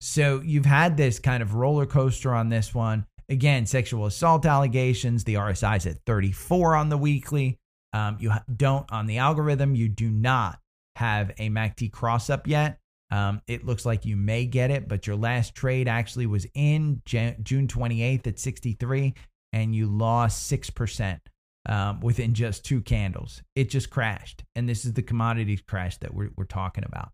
So 0.00 0.40
you've 0.40 0.66
had 0.66 0.96
this 0.96 1.18
kind 1.18 1.42
of 1.42 1.54
roller 1.54 1.86
coaster 1.86 2.34
on 2.34 2.48
this 2.48 2.74
one. 2.74 3.06
Again, 3.28 3.66
sexual 3.66 4.06
assault 4.06 4.44
allegations. 4.44 5.22
The 5.22 5.34
RSI 5.34 5.76
is 5.76 5.86
at 5.86 5.98
34 6.06 6.74
on 6.74 6.88
the 6.88 6.98
weekly. 6.98 7.58
Um, 7.92 8.16
you 8.18 8.32
don't 8.56 8.90
on 8.90 9.06
the 9.06 9.18
algorithm. 9.18 9.76
You 9.76 9.88
do 9.88 10.10
not 10.10 10.58
have 10.96 11.30
a 11.38 11.48
MACD 11.48 11.92
cross 11.92 12.28
up 12.28 12.48
yet. 12.48 12.79
Um, 13.10 13.42
it 13.46 13.66
looks 13.66 13.84
like 13.84 14.04
you 14.04 14.16
may 14.16 14.46
get 14.46 14.70
it, 14.70 14.88
but 14.88 15.06
your 15.06 15.16
last 15.16 15.54
trade 15.54 15.88
actually 15.88 16.26
was 16.26 16.46
in 16.54 17.02
June 17.04 17.66
28th 17.68 18.26
at 18.26 18.38
63, 18.38 19.14
and 19.52 19.74
you 19.74 19.86
lost 19.86 20.50
6% 20.50 21.18
um, 21.66 22.00
within 22.00 22.34
just 22.34 22.64
two 22.64 22.80
candles. 22.80 23.42
It 23.56 23.68
just 23.68 23.90
crashed. 23.90 24.44
And 24.54 24.68
this 24.68 24.84
is 24.84 24.92
the 24.92 25.02
commodities 25.02 25.62
crash 25.62 25.98
that 25.98 26.14
we're, 26.14 26.30
we're 26.36 26.44
talking 26.44 26.84
about. 26.84 27.10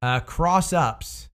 Uh, 0.00 0.20
cross 0.20 0.72
ups 0.72 1.28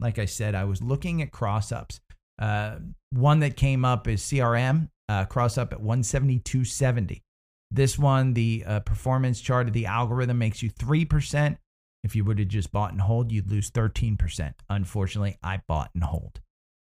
like 0.00 0.18
I 0.18 0.24
said, 0.24 0.54
I 0.54 0.64
was 0.64 0.82
looking 0.82 1.22
at 1.22 1.32
cross 1.32 1.72
ups. 1.72 2.00
Uh, 2.38 2.76
one 3.10 3.40
that 3.40 3.56
came 3.56 3.84
up 3.84 4.08
is 4.08 4.22
CRM, 4.22 4.88
uh, 5.08 5.24
cross 5.24 5.56
up 5.56 5.72
at 5.72 5.80
172.70. 5.80 7.22
This 7.70 7.98
one, 7.98 8.34
the 8.34 8.64
uh, 8.66 8.80
performance 8.80 9.40
chart 9.40 9.68
of 9.68 9.72
the 9.72 9.86
algorithm 9.86 10.38
makes 10.38 10.62
you 10.62 10.70
3%. 10.70 11.56
If 12.04 12.14
you 12.14 12.22
would 12.24 12.38
have 12.38 12.48
just 12.48 12.70
bought 12.70 12.92
and 12.92 13.00
hold, 13.00 13.32
you'd 13.32 13.50
lose 13.50 13.70
13%. 13.70 14.52
Unfortunately, 14.68 15.38
I 15.42 15.62
bought 15.66 15.90
and 15.94 16.04
hold. 16.04 16.40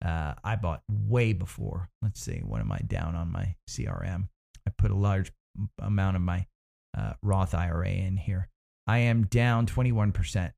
Uh, 0.04 0.34
I 0.42 0.56
bought 0.56 0.82
way 0.88 1.34
before. 1.34 1.90
Let's 2.00 2.20
see, 2.20 2.40
what 2.44 2.60
am 2.60 2.72
I 2.72 2.78
down 2.78 3.14
on 3.14 3.30
my 3.30 3.54
CRM? 3.68 4.28
I 4.66 4.70
put 4.76 4.90
a 4.90 4.96
large 4.96 5.30
amount 5.78 6.16
of 6.16 6.22
my 6.22 6.46
uh, 6.96 7.12
Roth 7.22 7.54
IRA 7.54 7.90
in 7.90 8.16
here. 8.16 8.48
I 8.86 8.98
am 8.98 9.26
down 9.26 9.66
21%. 9.66 10.52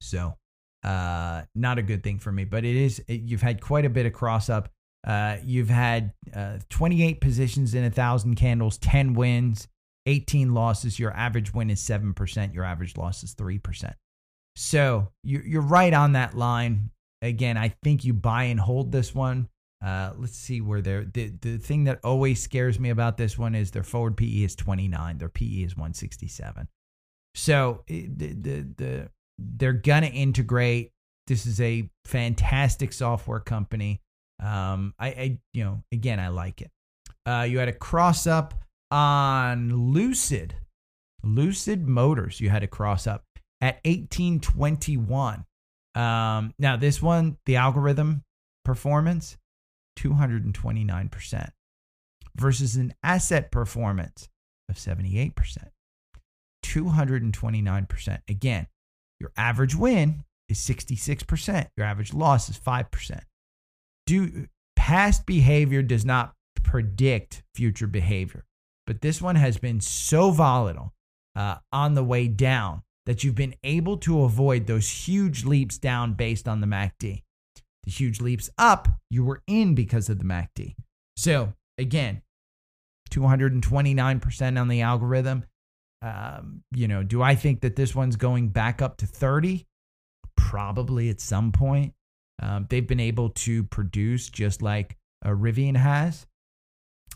So 0.00 0.36
uh, 0.84 1.42
not 1.54 1.78
a 1.78 1.82
good 1.82 2.02
thing 2.02 2.18
for 2.18 2.30
me, 2.30 2.44
but 2.44 2.64
it 2.64 2.76
is. 2.76 3.02
It, 3.08 3.22
you've 3.22 3.42
had 3.42 3.60
quite 3.60 3.84
a 3.84 3.90
bit 3.90 4.06
of 4.06 4.12
cross 4.12 4.48
up. 4.48 4.68
Uh, 5.06 5.38
you've 5.42 5.70
had 5.70 6.12
uh, 6.34 6.58
28 6.68 7.20
positions 7.20 7.74
in 7.74 7.84
a 7.84 7.90
thousand 7.90 8.34
candles, 8.36 8.76
10 8.78 9.14
wins, 9.14 9.68
18 10.06 10.54
losses. 10.54 10.98
Your 10.98 11.12
average 11.12 11.52
win 11.54 11.70
is 11.70 11.80
7%. 11.80 12.54
Your 12.54 12.64
average 12.64 12.96
loss 12.96 13.22
is 13.22 13.34
3%. 13.34 13.92
So 14.56 15.08
you're, 15.22 15.62
right 15.62 15.92
on 15.92 16.12
that 16.12 16.36
line. 16.36 16.90
Again, 17.22 17.56
I 17.56 17.74
think 17.82 18.04
you 18.04 18.12
buy 18.12 18.44
and 18.44 18.58
hold 18.58 18.92
this 18.92 19.14
one. 19.14 19.48
Uh, 19.84 20.12
let's 20.16 20.36
see 20.36 20.60
where 20.60 20.82
they're. 20.82 21.04
The, 21.04 21.32
the 21.40 21.58
thing 21.58 21.84
that 21.84 22.00
always 22.04 22.42
scares 22.42 22.78
me 22.78 22.90
about 22.90 23.16
this 23.16 23.38
one 23.38 23.54
is 23.54 23.70
their 23.70 23.82
forward 23.82 24.16
PE 24.16 24.44
is 24.44 24.54
29, 24.54 25.18
their 25.18 25.28
PE 25.28 25.62
is 25.62 25.76
167. 25.76 26.68
So 27.34 27.84
the, 27.86 28.06
the, 28.08 28.66
the 28.76 29.10
they're 29.38 29.72
gonna 29.72 30.06
integrate. 30.06 30.92
This 31.26 31.46
is 31.46 31.60
a 31.60 31.88
fantastic 32.04 32.92
software 32.92 33.40
company. 33.40 34.00
Um, 34.42 34.94
I, 34.98 35.08
I 35.08 35.38
you 35.54 35.64
know, 35.64 35.82
again, 35.92 36.20
I 36.20 36.28
like 36.28 36.60
it. 36.60 36.70
Uh, 37.24 37.46
you 37.48 37.58
had 37.58 37.68
a 37.68 37.72
cross 37.72 38.26
up 38.26 38.54
on 38.90 39.92
Lucid, 39.92 40.54
Lucid 41.22 41.86
Motors. 41.86 42.40
You 42.40 42.50
had 42.50 42.62
a 42.62 42.68
cross 42.68 43.06
up 43.06 43.24
at 43.60 43.80
1821. 43.84 45.44
Um, 45.94 46.54
now 46.58 46.76
this 46.76 47.02
one, 47.02 47.36
the 47.46 47.56
algorithm 47.56 48.22
performance, 48.64 49.36
229% 49.98 51.50
versus 52.36 52.76
an 52.76 52.94
asset 53.02 53.50
performance 53.50 54.28
of 54.68 54.76
78%. 54.76 55.34
229%. 56.64 58.18
Again, 58.28 58.66
your 59.18 59.32
average 59.36 59.74
win 59.74 60.24
is 60.48 60.58
66%. 60.58 61.68
Your 61.76 61.86
average 61.86 62.14
loss 62.14 62.48
is 62.48 62.58
5%. 62.58 63.20
Do 64.06 64.46
past 64.76 65.26
behavior 65.26 65.82
does 65.82 66.04
not 66.04 66.34
predict 66.62 67.42
future 67.54 67.86
behavior. 67.86 68.44
But 68.90 69.02
this 69.02 69.22
one 69.22 69.36
has 69.36 69.56
been 69.56 69.80
so 69.80 70.32
volatile 70.32 70.92
uh, 71.36 71.58
on 71.72 71.94
the 71.94 72.02
way 72.02 72.26
down 72.26 72.82
that 73.06 73.22
you've 73.22 73.36
been 73.36 73.54
able 73.62 73.96
to 73.98 74.24
avoid 74.24 74.66
those 74.66 75.06
huge 75.06 75.44
leaps 75.44 75.78
down 75.78 76.14
based 76.14 76.48
on 76.48 76.60
the 76.60 76.66
MACD. 76.66 77.22
The 77.84 77.90
huge 77.92 78.20
leaps 78.20 78.50
up, 78.58 78.88
you 79.08 79.24
were 79.24 79.44
in 79.46 79.76
because 79.76 80.08
of 80.08 80.18
the 80.18 80.24
MACD. 80.24 80.74
So 81.16 81.52
again, 81.78 82.22
229% 83.12 84.60
on 84.60 84.66
the 84.66 84.80
algorithm. 84.80 85.44
Um, 86.02 86.64
you 86.74 86.88
know, 86.88 87.04
do 87.04 87.22
I 87.22 87.36
think 87.36 87.60
that 87.60 87.76
this 87.76 87.94
one's 87.94 88.16
going 88.16 88.48
back 88.48 88.82
up 88.82 88.96
to 88.96 89.06
30? 89.06 89.68
Probably 90.36 91.10
at 91.10 91.20
some 91.20 91.52
point. 91.52 91.94
Um, 92.42 92.66
they've 92.68 92.88
been 92.88 92.98
able 92.98 93.28
to 93.28 93.62
produce 93.62 94.28
just 94.28 94.62
like 94.62 94.96
a 95.22 95.28
Rivian 95.28 95.76
has. 95.76 96.26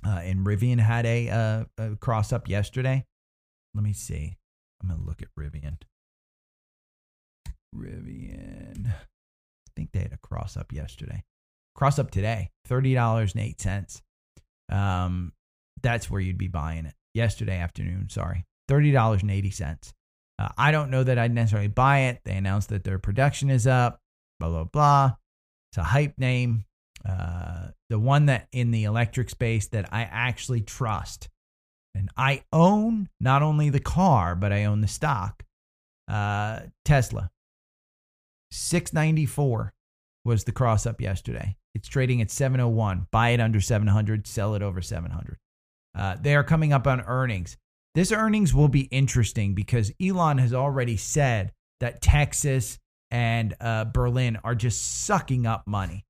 Uh, 0.06 0.20
and 0.22 0.46
Rivian 0.46 0.78
had 0.78 1.06
a, 1.06 1.28
uh, 1.30 1.64
a 1.78 1.96
cross 1.96 2.32
up 2.32 2.48
yesterday. 2.48 3.04
Let 3.74 3.84
me 3.84 3.92
see. 3.92 4.36
I'm 4.82 4.88
going 4.88 5.00
to 5.00 5.06
look 5.06 5.22
at 5.22 5.28
Rivian. 5.38 5.78
Rivian. 7.74 8.88
I 8.88 9.70
think 9.74 9.90
they 9.92 10.00
had 10.00 10.12
a 10.12 10.18
cross 10.18 10.56
up 10.56 10.72
yesterday. 10.72 11.24
Cross 11.74 11.98
up 11.98 12.10
today, 12.10 12.50
$30.08. 12.68 14.02
Um, 14.70 15.32
that's 15.82 16.10
where 16.10 16.20
you'd 16.20 16.38
be 16.38 16.48
buying 16.48 16.86
it. 16.86 16.94
Yesterday 17.14 17.58
afternoon, 17.58 18.08
sorry. 18.10 18.44
$30.80. 18.70 19.92
Uh, 20.38 20.48
I 20.58 20.70
don't 20.70 20.90
know 20.90 21.02
that 21.02 21.18
I'd 21.18 21.32
necessarily 21.32 21.68
buy 21.68 22.00
it. 22.00 22.20
They 22.24 22.36
announced 22.36 22.68
that 22.70 22.84
their 22.84 22.98
production 22.98 23.50
is 23.50 23.66
up, 23.66 24.00
blah, 24.40 24.50
blah, 24.50 24.64
blah. 24.64 25.12
It's 25.70 25.78
a 25.78 25.84
hype 25.84 26.18
name. 26.18 26.64
Uh, 27.06 27.68
the 27.90 27.98
one 27.98 28.26
that 28.26 28.48
in 28.52 28.70
the 28.70 28.84
electric 28.84 29.28
space 29.30 29.66
that 29.68 29.92
I 29.92 30.02
actually 30.02 30.62
trust. 30.62 31.28
And 31.94 32.08
I 32.16 32.42
own 32.52 33.08
not 33.20 33.42
only 33.42 33.70
the 33.70 33.80
car, 33.80 34.34
but 34.34 34.52
I 34.52 34.64
own 34.64 34.80
the 34.80 34.88
stock. 34.88 35.44
Uh, 36.08 36.60
Tesla. 36.84 37.30
694 38.50 39.72
was 40.24 40.44
the 40.44 40.52
cross 40.52 40.86
up 40.86 41.00
yesterday. 41.00 41.56
It's 41.74 41.88
trading 41.88 42.20
at 42.22 42.30
701. 42.30 43.08
Buy 43.10 43.30
it 43.30 43.40
under 43.40 43.60
700, 43.60 44.26
sell 44.26 44.54
it 44.54 44.62
over 44.62 44.80
700. 44.80 45.38
Uh, 45.96 46.16
they 46.20 46.34
are 46.34 46.44
coming 46.44 46.72
up 46.72 46.86
on 46.86 47.00
earnings. 47.02 47.56
This 47.94 48.10
earnings 48.10 48.54
will 48.54 48.68
be 48.68 48.82
interesting 48.82 49.54
because 49.54 49.92
Elon 50.02 50.38
has 50.38 50.52
already 50.52 50.96
said 50.96 51.52
that 51.80 52.02
Texas 52.02 52.78
and 53.10 53.54
uh, 53.60 53.84
Berlin 53.84 54.38
are 54.42 54.54
just 54.54 55.04
sucking 55.04 55.46
up 55.46 55.66
money. 55.66 56.04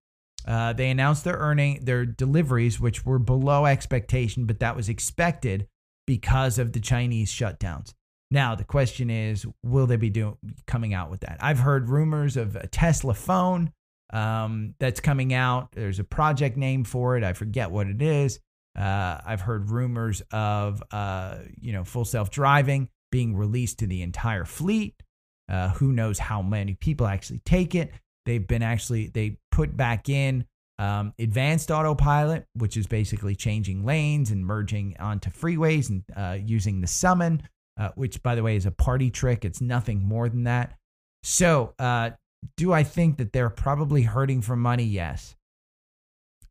Uh, 0.46 0.72
they 0.72 0.90
announced 0.90 1.24
their 1.24 1.36
earning 1.36 1.80
their 1.84 2.04
deliveries, 2.04 2.78
which 2.80 3.04
were 3.06 3.18
below 3.18 3.66
expectation, 3.66 4.46
but 4.46 4.60
that 4.60 4.76
was 4.76 4.88
expected 4.88 5.66
because 6.06 6.58
of 6.58 6.72
the 6.72 6.80
Chinese 6.80 7.32
shutdowns. 7.32 7.94
Now 8.30 8.54
the 8.54 8.64
question 8.64 9.10
is, 9.10 9.46
will 9.62 9.86
they 9.86 9.96
be 9.96 10.10
doing 10.10 10.36
coming 10.66 10.92
out 10.92 11.10
with 11.10 11.20
that? 11.20 11.38
I've 11.40 11.60
heard 11.60 11.88
rumors 11.88 12.36
of 12.36 12.56
a 12.56 12.66
Tesla 12.66 13.14
phone 13.14 13.72
um, 14.12 14.74
that's 14.78 15.00
coming 15.00 15.32
out. 15.32 15.72
There's 15.72 15.98
a 15.98 16.04
project 16.04 16.56
name 16.56 16.84
for 16.84 17.16
it. 17.16 17.24
I 17.24 17.32
forget 17.32 17.70
what 17.70 17.86
it 17.86 18.02
is. 18.02 18.40
Uh, 18.76 19.20
I've 19.24 19.40
heard 19.40 19.70
rumors 19.70 20.22
of 20.32 20.82
uh, 20.90 21.38
you 21.60 21.72
know 21.72 21.84
full 21.84 22.04
self 22.04 22.30
driving 22.30 22.88
being 23.12 23.36
released 23.36 23.78
to 23.78 23.86
the 23.86 24.02
entire 24.02 24.44
fleet. 24.44 25.00
Uh, 25.48 25.68
who 25.70 25.92
knows 25.92 26.18
how 26.18 26.42
many 26.42 26.74
people 26.74 27.06
actually 27.06 27.40
take 27.44 27.74
it? 27.74 27.92
They've 28.26 28.46
been 28.46 28.62
actually 28.62 29.08
they 29.08 29.36
put 29.54 29.76
back 29.76 30.08
in 30.08 30.44
um, 30.80 31.14
advanced 31.20 31.70
autopilot, 31.70 32.44
which 32.54 32.76
is 32.76 32.88
basically 32.88 33.36
changing 33.36 33.84
lanes 33.84 34.32
and 34.32 34.44
merging 34.44 34.96
onto 34.98 35.30
freeways 35.30 35.90
and 35.90 36.02
uh, 36.16 36.36
using 36.44 36.80
the 36.80 36.88
summon, 36.88 37.40
uh, 37.78 37.90
which 37.94 38.20
by 38.22 38.34
the 38.34 38.42
way 38.42 38.56
is 38.56 38.66
a 38.66 38.72
party 38.72 39.10
trick. 39.10 39.44
It's 39.44 39.60
nothing 39.60 40.02
more 40.02 40.28
than 40.28 40.44
that. 40.44 40.74
So, 41.22 41.72
uh, 41.78 42.10
do 42.56 42.72
I 42.72 42.82
think 42.82 43.16
that 43.18 43.32
they're 43.32 43.48
probably 43.48 44.02
hurting 44.02 44.42
for 44.42 44.56
money? 44.56 44.84
Yes. 44.84 45.36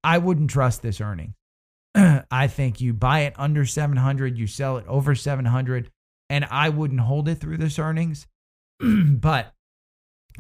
I 0.03 0.17
wouldn't 0.17 0.49
trust 0.49 0.81
this 0.81 1.01
earning. 1.01 1.35
I 1.95 2.47
think 2.47 2.79
you 2.81 2.93
buy 2.93 3.21
it 3.21 3.33
under 3.37 3.65
700, 3.65 4.37
you 4.37 4.47
sell 4.47 4.77
it 4.77 4.85
over 4.87 5.13
700, 5.13 5.91
and 6.29 6.45
I 6.49 6.69
wouldn't 6.69 7.01
hold 7.01 7.27
it 7.27 7.35
through 7.35 7.57
this 7.57 7.77
earnings. 7.77 8.27
but 8.79 9.53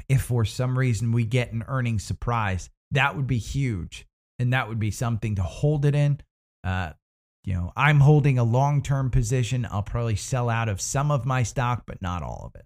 if 0.09 0.21
for 0.23 0.45
some 0.45 0.77
reason 0.77 1.11
we 1.11 1.25
get 1.25 1.53
an 1.53 1.63
earnings 1.67 2.03
surprise, 2.03 2.69
that 2.91 3.15
would 3.15 3.27
be 3.27 3.37
huge. 3.37 4.05
And 4.39 4.53
that 4.53 4.67
would 4.67 4.79
be 4.79 4.91
something 4.91 5.35
to 5.35 5.43
hold 5.43 5.85
it 5.85 5.95
in. 5.95 6.19
Uh, 6.63 6.91
you 7.43 7.53
know, 7.53 7.71
I'm 7.75 7.99
holding 7.99 8.39
a 8.39 8.43
long 8.43 8.81
term 8.81 9.09
position. 9.09 9.67
I'll 9.69 9.83
probably 9.83 10.15
sell 10.15 10.49
out 10.49 10.69
of 10.69 10.81
some 10.81 11.11
of 11.11 11.25
my 11.25 11.43
stock, 11.43 11.83
but 11.85 12.01
not 12.01 12.23
all 12.23 12.51
of 12.53 12.59
it. 12.59 12.65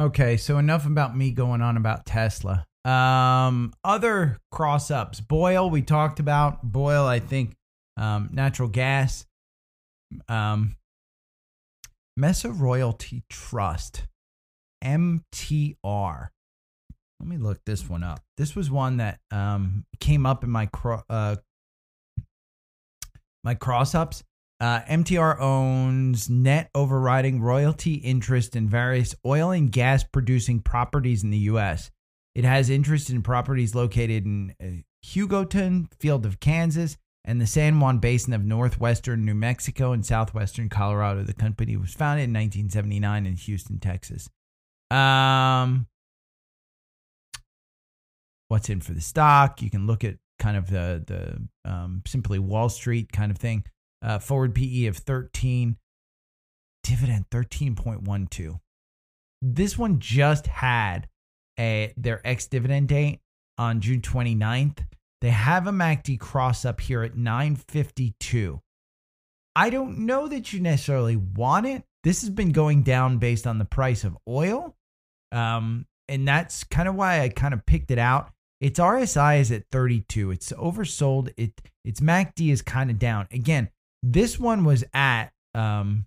Okay, 0.00 0.36
so 0.36 0.58
enough 0.58 0.86
about 0.86 1.16
me 1.16 1.32
going 1.32 1.60
on 1.60 1.76
about 1.76 2.06
Tesla. 2.06 2.64
Um, 2.84 3.72
other 3.82 4.38
cross 4.52 4.90
ups. 4.90 5.20
BOIL, 5.20 5.70
we 5.70 5.82
talked 5.82 6.20
about. 6.20 6.62
BOIL, 6.62 7.04
I 7.04 7.18
think, 7.18 7.54
um, 7.96 8.28
natural 8.32 8.68
gas. 8.68 9.26
Um, 10.28 10.76
Mesa 12.16 12.50
Royalty 12.50 13.22
Trust, 13.28 14.06
MTR. 14.82 16.28
Let 17.20 17.28
me 17.28 17.36
look 17.36 17.60
this 17.64 17.88
one 17.88 18.04
up. 18.04 18.20
This 18.36 18.54
was 18.54 18.70
one 18.70 18.98
that 18.98 19.18
um, 19.30 19.84
came 19.98 20.24
up 20.24 20.44
in 20.44 20.50
my 20.50 20.66
cro- 20.66 21.02
uh, 21.08 21.36
my 23.42 23.54
cross 23.54 23.94
ups. 23.94 24.22
Uh, 24.60 24.80
MTR 24.82 25.40
owns 25.40 26.28
net 26.28 26.68
overriding 26.74 27.40
royalty 27.40 27.94
interest 27.94 28.56
in 28.56 28.68
various 28.68 29.14
oil 29.24 29.50
and 29.50 29.70
gas 29.70 30.02
producing 30.04 30.60
properties 30.60 31.22
in 31.22 31.30
the 31.30 31.38
U.S. 31.38 31.90
It 32.34 32.44
has 32.44 32.68
interest 32.68 33.10
in 33.10 33.22
properties 33.22 33.74
located 33.74 34.24
in 34.24 34.54
uh, 34.60 34.82
Hugoton, 35.04 35.92
Field 36.00 36.26
of 36.26 36.40
Kansas, 36.40 36.96
and 37.24 37.40
the 37.40 37.46
San 37.46 37.78
Juan 37.78 37.98
Basin 37.98 38.32
of 38.32 38.44
northwestern 38.44 39.24
New 39.24 39.34
Mexico 39.34 39.92
and 39.92 40.04
southwestern 40.04 40.68
Colorado. 40.68 41.22
The 41.22 41.34
company 41.34 41.76
was 41.76 41.92
founded 41.92 42.24
in 42.24 42.32
1979 42.32 43.26
in 43.26 43.36
Houston, 43.36 43.78
Texas. 43.78 44.28
Um, 44.90 45.86
what's 48.48 48.68
in 48.68 48.80
for 48.80 48.92
the 48.92 49.00
stock? 49.00 49.62
You 49.62 49.70
can 49.70 49.86
look 49.86 50.04
at 50.04 50.16
kind 50.38 50.56
of 50.56 50.70
the 50.70 51.02
the 51.06 51.70
um, 51.70 52.02
simply 52.06 52.38
Wall 52.38 52.68
Street 52.68 53.12
kind 53.12 53.30
of 53.30 53.38
thing. 53.38 53.64
Uh, 54.00 54.18
forward 54.18 54.54
PE 54.54 54.86
of 54.86 54.96
13, 54.96 55.76
dividend 56.84 57.24
13.12. 57.30 58.60
This 59.42 59.76
one 59.76 59.98
just 59.98 60.46
had 60.46 61.08
a 61.58 61.92
their 61.96 62.20
ex 62.24 62.46
dividend 62.46 62.88
date 62.88 63.20
on 63.58 63.80
June 63.80 64.00
29th. 64.00 64.84
They 65.20 65.30
have 65.30 65.66
a 65.66 65.72
MACD 65.72 66.18
cross 66.20 66.64
up 66.64 66.80
here 66.80 67.02
at 67.02 67.16
952. 67.16 68.60
I 69.56 69.70
don't 69.70 69.98
know 70.06 70.28
that 70.28 70.52
you 70.52 70.60
necessarily 70.60 71.16
want 71.16 71.66
it. 71.66 71.82
This 72.04 72.20
has 72.20 72.30
been 72.30 72.52
going 72.52 72.84
down 72.84 73.18
based 73.18 73.44
on 73.44 73.58
the 73.58 73.64
price 73.64 74.04
of 74.04 74.16
oil. 74.28 74.76
Um, 75.32 75.86
and 76.08 76.26
that's 76.26 76.64
kind 76.64 76.88
of 76.88 76.94
why 76.94 77.20
I 77.20 77.28
kind 77.28 77.54
of 77.54 77.64
picked 77.66 77.90
it 77.90 77.98
out. 77.98 78.30
Its 78.60 78.80
RSI 78.80 79.40
is 79.40 79.52
at 79.52 79.64
32. 79.70 80.30
It's 80.30 80.52
oversold. 80.52 81.32
It 81.36 81.52
its 81.84 82.00
MACD 82.00 82.50
is 82.50 82.62
kind 82.62 82.90
of 82.90 82.98
down. 82.98 83.28
Again, 83.30 83.68
this 84.02 84.38
one 84.38 84.64
was 84.64 84.84
at 84.94 85.28
um 85.54 86.06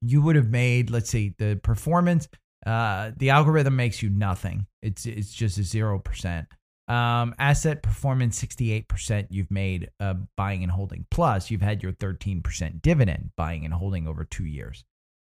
you 0.00 0.22
would 0.22 0.36
have 0.36 0.50
made, 0.50 0.90
let's 0.90 1.10
see, 1.10 1.34
the 1.38 1.58
performance 1.62 2.28
uh 2.66 3.12
the 3.16 3.30
algorithm 3.30 3.76
makes 3.76 4.02
you 4.02 4.10
nothing. 4.10 4.66
It's 4.82 5.06
it's 5.06 5.32
just 5.32 5.58
a 5.58 5.62
0%. 5.62 6.46
Um, 6.88 7.34
asset 7.38 7.82
performance 7.82 8.42
68% 8.42 9.26
you've 9.28 9.50
made 9.50 9.90
uh, 10.00 10.14
buying 10.38 10.62
and 10.62 10.72
holding. 10.72 11.04
Plus, 11.10 11.50
you've 11.50 11.60
had 11.60 11.82
your 11.82 11.92
13% 11.92 12.80
dividend 12.80 13.30
buying 13.36 13.66
and 13.66 13.74
holding 13.74 14.08
over 14.08 14.24
two 14.24 14.46
years. 14.46 14.84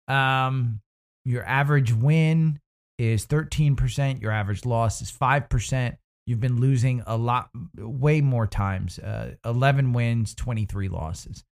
Um, 0.09 0.83
your 1.25 1.45
average 1.47 1.95
win 1.95 2.61
is 2.99 3.27
13%. 3.27 4.21
Your 4.21 4.33
average 4.33 4.65
loss 4.67 5.01
is 5.01 5.11
5%. 5.13 5.97
You've 6.27 6.41
been 6.41 6.61
losing 6.61 7.03
a 7.07 7.17
lot, 7.17 7.49
way 7.77 8.21
more 8.21 8.47
times 8.47 8.99
uh, 8.99 9.35
11 9.45 9.93
wins, 9.93 10.35
23 10.35 10.89
losses. 10.89 11.45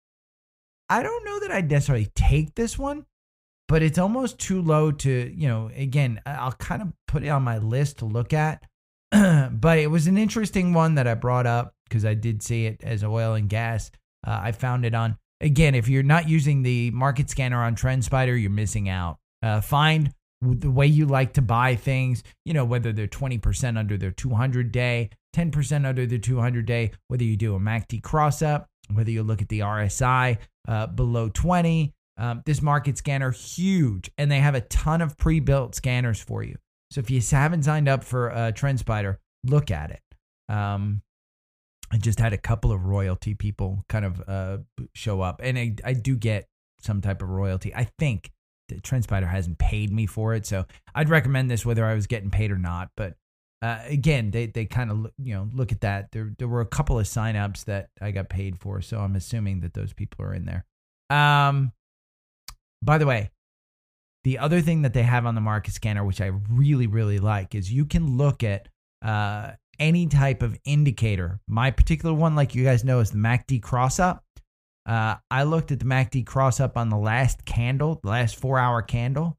I 0.88 1.02
don't 1.02 1.24
know 1.24 1.40
that 1.40 1.50
I'd 1.50 1.70
necessarily 1.70 2.10
take 2.14 2.54
this 2.54 2.78
one, 2.78 3.06
but 3.68 3.82
it's 3.82 3.98
almost 3.98 4.38
too 4.38 4.60
low 4.60 4.92
to, 4.92 5.32
you 5.34 5.48
know, 5.48 5.70
again, 5.74 6.20
I'll 6.26 6.52
kind 6.52 6.82
of 6.82 6.92
put 7.08 7.22
it 7.22 7.28
on 7.28 7.42
my 7.42 7.58
list 7.58 7.98
to 7.98 8.04
look 8.04 8.32
at 8.32 8.62
but 9.52 9.78
it 9.78 9.90
was 9.90 10.06
an 10.06 10.18
interesting 10.18 10.72
one 10.72 10.96
that 10.96 11.06
I 11.06 11.14
brought 11.14 11.46
up 11.46 11.74
because 11.88 12.04
I 12.04 12.14
did 12.14 12.42
see 12.42 12.66
it 12.66 12.82
as 12.82 13.04
oil 13.04 13.34
and 13.34 13.48
gas. 13.48 13.90
Uh, 14.26 14.40
I 14.42 14.52
found 14.52 14.84
it 14.84 14.94
on, 14.94 15.16
again, 15.40 15.74
if 15.74 15.88
you're 15.88 16.02
not 16.02 16.28
using 16.28 16.62
the 16.62 16.90
market 16.90 17.30
scanner 17.30 17.62
on 17.62 17.76
TrendSpider, 17.76 18.40
you're 18.40 18.50
missing 18.50 18.88
out. 18.88 19.18
Uh, 19.42 19.60
find 19.60 20.12
the 20.42 20.70
way 20.70 20.86
you 20.86 21.06
like 21.06 21.32
to 21.34 21.42
buy 21.42 21.76
things, 21.76 22.22
you 22.44 22.52
know, 22.52 22.64
whether 22.64 22.92
they're 22.92 23.06
20% 23.06 23.78
under 23.78 23.96
their 23.96 24.10
200 24.10 24.70
day, 24.70 25.10
10% 25.34 25.86
under 25.86 26.06
the 26.06 26.18
200 26.18 26.66
day, 26.66 26.90
whether 27.08 27.24
you 27.24 27.36
do 27.36 27.54
a 27.54 27.58
MACD 27.58 28.02
cross 28.02 28.42
up, 28.42 28.68
whether 28.92 29.10
you 29.10 29.22
look 29.22 29.42
at 29.42 29.48
the 29.48 29.60
RSI 29.60 30.38
uh, 30.68 30.86
below 30.86 31.28
20. 31.28 31.92
Um, 32.18 32.42
this 32.46 32.62
market 32.62 32.96
scanner, 32.96 33.30
huge, 33.30 34.10
and 34.16 34.30
they 34.30 34.38
have 34.40 34.54
a 34.54 34.62
ton 34.62 35.02
of 35.02 35.18
pre 35.18 35.38
built 35.38 35.74
scanners 35.74 36.18
for 36.18 36.42
you. 36.42 36.56
So 36.90 37.00
if 37.00 37.10
you 37.10 37.20
haven't 37.30 37.64
signed 37.64 37.88
up 37.88 38.04
for 38.04 38.30
uh, 38.30 38.52
TrendSpider, 38.52 39.16
look 39.44 39.70
at 39.70 39.90
it. 39.90 40.00
Um, 40.48 41.02
I 41.92 41.98
just 41.98 42.18
had 42.18 42.32
a 42.32 42.38
couple 42.38 42.72
of 42.72 42.86
royalty 42.86 43.34
people 43.34 43.84
kind 43.88 44.04
of 44.04 44.22
uh, 44.26 44.58
show 44.94 45.20
up, 45.20 45.40
and 45.42 45.58
I, 45.58 45.74
I 45.84 45.92
do 45.92 46.16
get 46.16 46.48
some 46.80 47.00
type 47.00 47.22
of 47.22 47.28
royalty. 47.28 47.74
I 47.74 47.84
think 47.98 48.30
TrendSpider 48.70 49.28
hasn't 49.28 49.58
paid 49.58 49.92
me 49.92 50.06
for 50.06 50.34
it, 50.34 50.46
so 50.46 50.64
I'd 50.94 51.08
recommend 51.08 51.50
this 51.50 51.64
whether 51.64 51.84
I 51.84 51.94
was 51.94 52.06
getting 52.06 52.30
paid 52.30 52.50
or 52.50 52.58
not. 52.58 52.90
But 52.96 53.14
uh, 53.62 53.78
again, 53.86 54.30
they 54.30 54.46
they 54.46 54.64
kind 54.64 54.90
of 54.90 55.06
you 55.18 55.34
know 55.34 55.48
look 55.52 55.72
at 55.72 55.80
that. 55.80 56.12
There 56.12 56.32
there 56.38 56.48
were 56.48 56.60
a 56.60 56.66
couple 56.66 56.98
of 56.98 57.06
signups 57.06 57.64
that 57.64 57.90
I 58.00 58.10
got 58.10 58.28
paid 58.28 58.58
for, 58.58 58.80
so 58.80 59.00
I'm 59.00 59.16
assuming 59.16 59.60
that 59.60 59.74
those 59.74 59.92
people 59.92 60.24
are 60.24 60.34
in 60.34 60.44
there. 60.44 60.64
Um, 61.10 61.72
by 62.82 62.98
the 62.98 63.06
way, 63.06 63.30
the 64.24 64.38
other 64.38 64.60
thing 64.60 64.82
that 64.82 64.92
they 64.92 65.04
have 65.04 65.24
on 65.24 65.34
the 65.34 65.40
market 65.40 65.72
scanner, 65.72 66.04
which 66.04 66.20
I 66.20 66.32
really, 66.50 66.86
really 66.86 67.18
like, 67.18 67.54
is 67.54 67.72
you 67.72 67.86
can 67.86 68.16
look 68.16 68.42
at 68.42 68.68
uh, 69.02 69.52
any 69.78 70.06
type 70.06 70.42
of 70.42 70.58
indicator. 70.64 71.40
My 71.46 71.70
particular 71.70 72.14
one, 72.14 72.34
like 72.34 72.54
you 72.54 72.64
guys 72.64 72.84
know, 72.84 73.00
is 73.00 73.10
the 73.10 73.18
MACD 73.18 73.62
cross 73.62 74.00
up. 74.00 74.24
Uh, 74.86 75.16
I 75.30 75.42
looked 75.42 75.72
at 75.72 75.80
the 75.80 75.84
MACD 75.84 76.24
cross 76.24 76.60
up 76.60 76.76
on 76.76 76.90
the 76.90 76.96
last 76.96 77.44
candle, 77.44 77.98
the 78.02 78.08
last 78.10 78.36
four 78.36 78.58
hour 78.58 78.82
candle, 78.82 79.36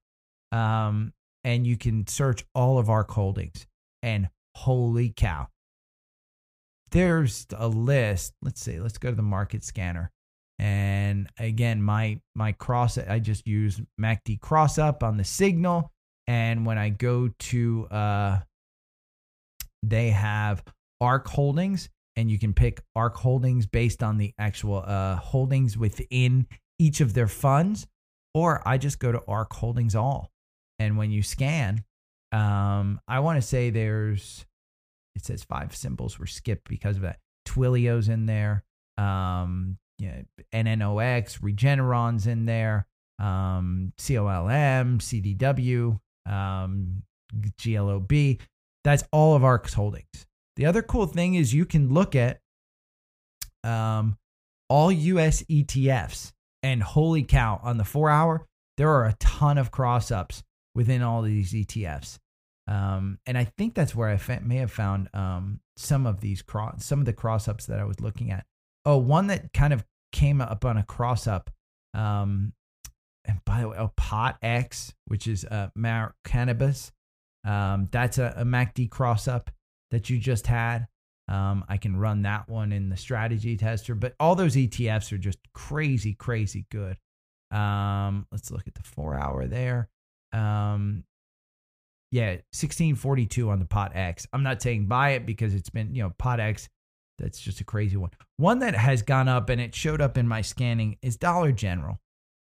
um, 0.51 1.13
and 1.45 1.65
you 1.65 1.77
can 1.77 2.05
search 2.05 2.43
all 2.53 2.77
of 2.77 2.89
our 2.89 3.05
holdings. 3.09 3.65
And 4.03 4.27
holy 4.55 5.13
cow, 5.15 5.47
there's 6.91 7.47
a 7.55 7.67
list. 7.67 8.33
Let's 8.41 8.61
see, 8.61 8.79
let's 8.79 8.97
go 8.97 9.09
to 9.09 9.15
the 9.15 9.21
market 9.21 9.63
scanner. 9.63 10.11
And 10.59 11.29
again, 11.39 11.81
my 11.81 12.19
my 12.35 12.51
cross 12.51 12.97
I 12.97 13.19
just 13.19 13.47
use 13.47 13.79
MACD 13.99 14.41
cross 14.41 14.77
up 14.77 15.03
on 15.03 15.17
the 15.17 15.23
signal. 15.23 15.91
And 16.27 16.65
when 16.65 16.77
I 16.77 16.89
go 16.89 17.29
to 17.29 17.87
uh 17.89 18.39
they 19.83 20.09
have 20.09 20.63
ARK 20.99 21.27
holdings 21.27 21.89
and 22.17 22.29
you 22.29 22.37
can 22.37 22.53
pick 22.53 22.81
ARK 22.95 23.15
holdings 23.15 23.65
based 23.65 24.03
on 24.03 24.17
the 24.17 24.33
actual 24.37 24.83
uh 24.85 25.15
holdings 25.15 25.77
within 25.77 26.47
each 26.79 26.99
of 26.99 27.13
their 27.13 27.27
funds. 27.27 27.87
Or 28.33 28.61
I 28.67 28.77
just 28.77 28.99
go 28.99 29.11
to 29.11 29.23
ARK 29.27 29.53
holdings 29.53 29.95
all. 29.95 30.31
And 30.79 30.97
when 30.97 31.11
you 31.11 31.23
scan, 31.23 31.83
um, 32.31 32.99
I 33.07 33.19
want 33.21 33.41
to 33.41 33.47
say 33.47 33.69
there's 33.69 34.45
it 35.15 35.25
says 35.25 35.43
five 35.43 35.75
symbols 35.75 36.19
were 36.19 36.27
skipped 36.27 36.67
because 36.67 36.97
of 36.97 37.03
that. 37.03 37.19
Twilio's 37.47 38.09
in 38.09 38.25
there. 38.25 38.63
Um, 38.97 39.77
you 39.97 40.09
know, 40.09 40.23
NNOX, 40.53 41.39
Regeneron's 41.39 42.27
in 42.27 42.45
there, 42.45 42.87
um, 43.19 43.93
COLM, 43.97 44.99
CDW, 44.99 45.99
um, 46.27 47.03
GLOB. 47.57 48.39
That's 48.83 49.03
all 49.11 49.35
of 49.35 49.43
ARK's 49.43 49.73
holdings. 49.73 50.27
The 50.57 50.65
other 50.65 50.81
cool 50.81 51.05
thing 51.05 51.35
is 51.35 51.53
you 51.53 51.65
can 51.65 51.93
look 51.93 52.15
at 52.15 52.39
um, 53.63 54.17
all 54.69 54.91
US 54.91 55.43
ETFs, 55.43 56.33
and 56.63 56.81
holy 56.81 57.23
cow, 57.23 57.59
on 57.63 57.77
the 57.77 57.85
four 57.85 58.09
hour, 58.09 58.45
there 58.75 58.89
are 58.89 59.05
a 59.05 59.15
ton 59.19 59.59
of 59.59 59.71
cross 59.71 60.11
ups 60.11 60.43
within 60.73 61.03
all 61.03 61.21
these 61.21 61.53
ETFs. 61.53 62.17
Um, 62.67 63.19
and 63.25 63.37
I 63.37 63.45
think 63.45 63.75
that's 63.75 63.95
where 63.95 64.09
I 64.09 64.17
fa- 64.17 64.41
may 64.43 64.57
have 64.57 64.71
found 64.71 65.09
um, 65.13 65.61
some 65.77 66.05
of 66.07 66.21
these 66.21 66.41
cross, 66.41 66.83
some 66.83 66.99
of 66.99 67.05
the 67.05 67.13
cross 67.13 67.47
ups 67.47 67.67
that 67.67 67.79
I 67.79 67.85
was 67.85 68.01
looking 68.01 68.31
at. 68.31 68.45
Oh, 68.83 68.97
one 68.97 69.27
that 69.27 69.53
kind 69.53 69.73
of 69.73 69.85
came 70.11 70.41
up 70.41 70.65
on 70.65 70.77
a 70.77 70.83
cross 70.83 71.27
up. 71.27 71.51
Um, 71.93 72.53
and 73.25 73.39
by 73.45 73.61
the 73.61 73.69
way, 73.69 73.77
oh, 73.77 73.91
Pot 73.95 74.37
X, 74.41 74.93
which 75.05 75.27
is 75.27 75.45
uh, 75.45 75.69
Mar 75.75 76.15
Cannabis. 76.25 76.91
Um, 77.45 77.87
that's 77.91 78.17
a, 78.17 78.33
a 78.37 78.43
MACD 78.43 78.89
cross 78.89 79.27
up 79.27 79.51
that 79.91 80.09
you 80.09 80.17
just 80.17 80.47
had. 80.47 80.87
Um, 81.29 81.65
I 81.67 81.77
can 81.77 81.97
run 81.97 82.21
that 82.21 82.47
one 82.47 82.71
in 82.71 82.89
the 82.89 82.97
strategy 82.97 83.57
tester, 83.57 83.95
but 83.95 84.15
all 84.19 84.35
those 84.35 84.55
ETFs 84.55 85.11
are 85.11 85.17
just 85.17 85.39
crazy, 85.53 86.13
crazy 86.13 86.65
good. 86.71 86.97
Um, 87.51 88.27
let's 88.31 88.49
look 88.49 88.67
at 88.67 88.75
the 88.75 88.83
four 88.83 89.15
hour 89.15 89.45
there. 89.45 89.89
Um, 90.31 91.03
yeah, 92.11 92.29
1642 92.53 93.49
on 93.49 93.59
the 93.59 93.65
pot 93.65 93.91
X. 93.93 94.25
I'm 94.31 94.43
not 94.43 94.61
saying 94.61 94.87
buy 94.87 95.11
it 95.11 95.25
because 95.25 95.53
it's 95.53 95.69
been, 95.69 95.93
you 95.93 96.03
know, 96.03 96.13
pot 96.17 96.39
X. 96.39 96.69
That's 97.19 97.39
just 97.39 97.59
a 97.59 97.65
crazy 97.65 97.97
one. 97.97 98.11
One 98.37 98.59
that 98.59 98.75
has 98.75 99.01
gone 99.01 99.27
up 99.27 99.49
and 99.49 99.59
it 99.59 99.75
showed 99.75 100.01
up 100.01 100.17
in 100.17 100.27
my 100.27 100.41
scanning 100.41 100.97
is 101.01 101.17
Dollar 101.17 101.51
General. 101.51 101.99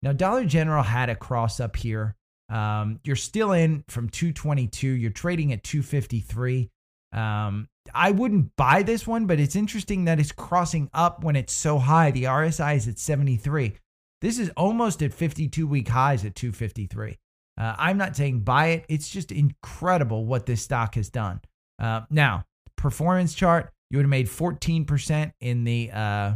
Now, 0.02 0.14
Dollar 0.14 0.46
General 0.46 0.84
had 0.84 1.10
a 1.10 1.16
cross 1.16 1.60
up 1.60 1.76
here. 1.76 2.16
Um, 2.50 3.00
you're 3.04 3.16
still 3.16 3.52
in 3.52 3.84
from 3.88 4.10
222. 4.10 4.88
You're 4.88 5.12
trading 5.12 5.52
at 5.52 5.64
253. 5.64 6.70
Um, 7.12 7.68
I 7.94 8.12
wouldn't 8.12 8.56
buy 8.56 8.84
this 8.84 9.08
one, 9.08 9.26
but 9.26 9.40
it's 9.40 9.56
interesting 9.56 10.06
that 10.06 10.20
it's 10.20 10.32
crossing 10.32 10.90
up 10.94 11.24
when 11.24 11.36
it's 11.36 11.54
so 11.54 11.80
high. 11.80 12.12
The 12.12 12.26
RSI 12.26 12.76
is 12.76 12.88
at 12.88 13.00
73. 13.00 13.74
This 14.22 14.38
is 14.38 14.52
almost 14.58 15.02
at 15.02 15.14
52 15.14 15.66
week 15.68 15.88
highs 15.88 16.26
at 16.26 16.36
253. 16.36 17.18
Uh, 17.58 17.76
I'm 17.78 17.98
not 17.98 18.16
saying 18.16 18.42
buy 18.42 18.68
it. 18.68 18.86
It's 18.90 19.10
just 19.10 19.32
incredible 19.32 20.26
what 20.26 20.46
this 20.46 20.62
stock 20.62 20.96
has 20.96 21.10
done. 21.10 21.42
Uh, 21.78 22.02
now, 22.10 22.46
performance 22.76 23.34
chart, 23.34 23.72
you 23.90 23.98
would 23.98 24.06
have 24.06 24.10
made 24.10 24.28
14% 24.28 25.32
in 25.42 25.64
the 25.64 25.92
uh, 25.92 26.34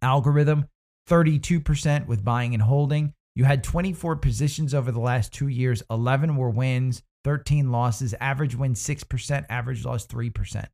algorithm, 0.00 0.68
32% 1.08 2.06
with 2.06 2.24
buying 2.24 2.54
and 2.54 2.62
holding. 2.62 3.12
You 3.34 3.44
had 3.44 3.62
24 3.62 4.16
positions 4.16 4.74
over 4.74 4.90
the 4.90 5.00
last 5.00 5.32
two 5.32 5.48
years, 5.48 5.82
11 5.90 6.36
were 6.36 6.50
wins, 6.50 7.02
13 7.24 7.70
losses, 7.70 8.14
average 8.20 8.54
win 8.54 8.74
6%, 8.74 9.46
average 9.48 9.84
loss 9.84 10.06
3%. 10.06 10.66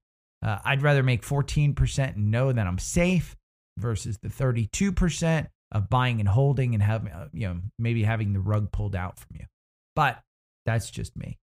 Uh, 0.44 0.58
I'd 0.64 0.82
rather 0.82 1.02
make 1.02 1.22
14% 1.22 2.16
and 2.16 2.30
know 2.30 2.52
that 2.52 2.66
I'm 2.66 2.78
safe 2.78 3.36
versus 3.78 4.18
the 4.22 4.28
32% 4.28 5.48
of 5.72 5.88
buying 5.88 6.20
and 6.20 6.28
holding 6.28 6.74
and 6.74 6.82
having, 6.82 7.12
uh, 7.12 7.28
you 7.32 7.48
know, 7.48 7.60
maybe 7.78 8.04
having 8.04 8.32
the 8.32 8.40
rug 8.40 8.70
pulled 8.70 8.94
out 8.94 9.18
from 9.18 9.36
you. 9.38 9.46
But 9.96 10.20
that's 10.66 10.90
just 10.90 11.16
me. 11.16 11.38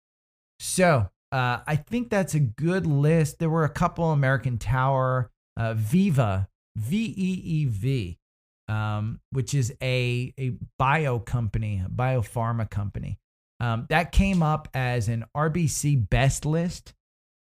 So 0.59 1.09
uh, 1.31 1.59
I 1.65 1.75
think 1.75 2.09
that's 2.09 2.35
a 2.35 2.39
good 2.39 2.85
list. 2.85 3.39
There 3.39 3.49
were 3.49 3.63
a 3.63 3.69
couple 3.69 4.11
American 4.11 4.57
Tower, 4.57 5.31
uh, 5.57 5.73
Veeva, 5.73 6.47
V 6.75 6.97
E 7.17 7.41
E 7.43 7.65
V, 7.65 8.19
um, 8.67 9.19
which 9.31 9.53
is 9.53 9.73
a, 9.81 10.33
a 10.39 10.53
bio 10.77 11.19
company, 11.19 11.81
a 11.85 11.89
biopharma 11.89 12.69
company. 12.69 13.17
Um, 13.61 13.85
that 13.89 14.11
came 14.11 14.41
up 14.41 14.67
as 14.73 15.07
an 15.07 15.23
RBC 15.37 16.09
best 16.09 16.45
list. 16.45 16.93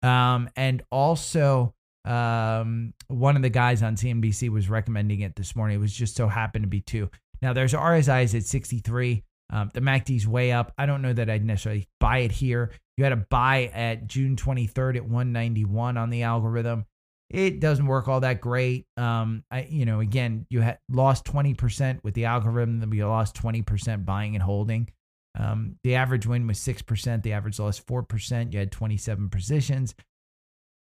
Um, 0.01 0.49
and 0.55 0.81
also, 0.89 1.75
um, 2.05 2.93
one 3.09 3.35
of 3.35 3.41
the 3.41 3.49
guys 3.49 3.83
on 3.83 3.97
CNBC 3.97 4.49
was 4.49 4.69
recommending 4.69 5.19
it 5.19 5.35
this 5.35 5.57
morning. 5.57 5.75
It 5.75 5.81
was 5.81 5.93
just 5.93 6.15
so 6.15 6.29
happened 6.29 6.63
to 6.63 6.69
be 6.69 6.79
two. 6.79 7.09
Now, 7.41 7.51
there's 7.51 7.73
RSIs 7.73 8.33
at 8.33 8.43
63. 8.45 9.23
Um, 9.51 9.71
the 9.73 9.81
MACD's 9.81 10.25
way 10.25 10.53
up. 10.53 10.71
I 10.77 10.85
don't 10.85 11.01
know 11.01 11.11
that 11.11 11.29
I'd 11.29 11.43
necessarily 11.43 11.87
buy 11.99 12.19
it 12.19 12.31
here. 12.31 12.71
You 12.97 13.03
had 13.03 13.13
a 13.13 13.17
buy 13.17 13.69
at 13.73 14.07
June 14.07 14.37
23rd 14.37 14.95
at 14.95 15.03
191 15.03 15.97
on 15.97 16.09
the 16.09 16.23
algorithm. 16.23 16.85
It 17.29 17.59
doesn't 17.59 17.85
work 17.85 18.07
all 18.07 18.21
that 18.21 18.39
great. 18.39 18.85
Um, 18.95 19.43
I, 19.51 19.67
you 19.69 19.85
know, 19.85 19.99
again, 19.99 20.45
you 20.49 20.61
had 20.61 20.79
lost 20.89 21.25
20% 21.25 22.03
with 22.03 22.13
the 22.13 22.25
algorithm, 22.25 22.79
then 22.79 22.91
you 22.91 23.05
lost 23.05 23.35
20% 23.35 24.05
buying 24.05 24.35
and 24.35 24.43
holding. 24.43 24.89
Um, 25.37 25.75
the 25.83 25.95
average 25.95 26.25
win 26.25 26.47
was 26.47 26.59
6%. 26.59 27.23
The 27.23 27.33
average 27.33 27.59
loss 27.59 27.79
4%. 27.79 28.53
You 28.53 28.59
had 28.59 28.71
27 28.71 29.29
positions. 29.29 29.95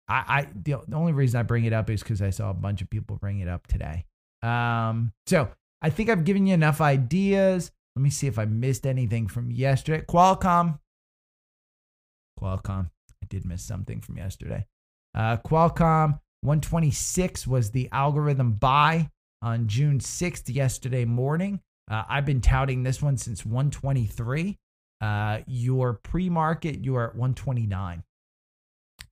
I, 0.09 0.25
I 0.27 0.49
the, 0.55 0.81
the 0.87 0.97
only 0.97 1.13
reason 1.13 1.39
I 1.39 1.43
bring 1.45 1.65
it 1.65 1.73
up 1.73 1.89
is 1.89 2.03
because 2.03 2.21
I 2.21 2.31
saw 2.31 2.51
a 2.51 2.55
bunch 2.55 2.83
of 2.83 2.91
people 2.91 3.17
bring 3.17 3.41
it 3.41 3.49
up 3.49 3.67
today. 3.67 4.05
Um, 4.43 5.13
so 5.27 5.49
I 5.81 5.91
think 5.91 6.11
I've 6.11 6.25
given 6.25 6.47
you 6.47 6.55
enough 6.55 6.81
ideas. 6.81 7.71
Let 7.95 8.03
me 8.03 8.11
see 8.11 8.27
if 8.27 8.39
I 8.39 8.45
missed 8.45 8.87
anything 8.87 9.29
from 9.29 9.51
yesterday. 9.51 10.05
Qualcomm. 10.09 10.79
Qualcomm. 12.41 12.91
I 13.23 13.27
did 13.29 13.45
miss 13.45 13.63
something 13.63 14.01
from 14.01 14.17
yesterday. 14.17 14.67
Uh, 15.15 15.37
Qualcomm 15.37 16.21
126 16.43 17.47
was 17.47 17.71
the 17.71 17.89
algorithm 17.93 18.53
buy 18.53 19.11
on 19.41 19.69
June 19.69 19.99
6th, 19.99 20.53
yesterday 20.53 21.05
morning. 21.05 21.61
Uh, 21.93 22.05
I've 22.09 22.25
been 22.25 22.41
touting 22.41 22.83
this 22.83 23.03
one 23.03 23.19
since 23.19 23.45
123. 23.45 24.59
Uh, 25.03 25.41
your 25.47 25.95
pre 25.95 26.31
market, 26.31 26.83
you 26.83 26.97
are 26.97 27.09
at 27.09 27.15
129. 27.15 28.03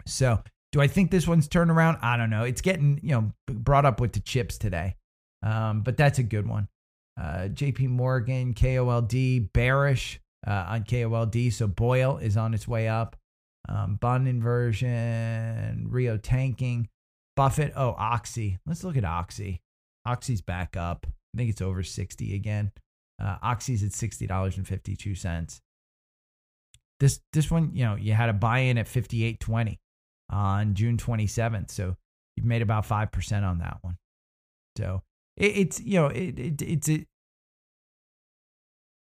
So, 0.06 0.42
do 0.72 0.80
I 0.80 0.86
think 0.86 1.10
this 1.10 1.28
one's 1.28 1.46
turned 1.46 1.70
around? 1.70 1.98
I 2.00 2.16
don't 2.16 2.30
know. 2.30 2.44
It's 2.44 2.62
getting, 2.62 2.98
you 3.02 3.10
know, 3.10 3.32
brought 3.46 3.84
up 3.84 4.00
with 4.00 4.14
the 4.14 4.20
chips 4.20 4.56
today. 4.56 4.96
Um, 5.42 5.82
but 5.82 5.98
that's 5.98 6.18
a 6.18 6.22
good 6.22 6.46
one. 6.48 6.68
Uh, 7.20 7.48
JP 7.52 7.88
Morgan, 7.88 8.54
KOLD, 8.54 9.52
bearish 9.52 10.18
uh, 10.46 10.64
on 10.68 10.84
KOLD. 10.84 11.52
So, 11.52 11.66
BOIL 11.66 12.16
is 12.16 12.38
on 12.38 12.54
its 12.54 12.66
way 12.66 12.88
up. 12.88 13.16
Um, 13.68 13.96
bond 13.96 14.26
inversion, 14.26 15.86
Rio 15.90 16.16
tanking, 16.16 16.88
Buffett. 17.36 17.74
Oh, 17.76 17.94
Oxy. 17.98 18.58
Let's 18.64 18.84
look 18.84 18.96
at 18.96 19.04
Oxy. 19.04 19.60
Oxy's 20.06 20.40
back 20.40 20.78
up. 20.78 21.06
I 21.34 21.38
think 21.38 21.50
it's 21.50 21.62
over 21.62 21.82
60 21.82 22.34
again. 22.34 22.72
Uh, 23.22 23.36
Oxy's 23.42 23.82
at 23.82 23.90
$60.52. 23.90 25.60
This 26.98 27.20
this 27.32 27.50
one, 27.50 27.70
you 27.72 27.84
know, 27.84 27.94
you 27.96 28.12
had 28.12 28.28
a 28.28 28.34
buy-in 28.34 28.76
at 28.78 28.86
58.20 28.86 29.78
on 30.28 30.74
June 30.74 30.96
27th. 30.96 31.70
So 31.70 31.96
you've 32.36 32.46
made 32.46 32.62
about 32.62 32.86
5% 32.86 33.42
on 33.42 33.58
that 33.58 33.78
one. 33.82 33.96
So 34.76 35.02
it, 35.36 35.56
it's, 35.56 35.80
you 35.80 36.00
know, 36.00 36.06
it, 36.06 36.38
it 36.38 36.62
it's 36.62 36.88
it. 36.88 37.06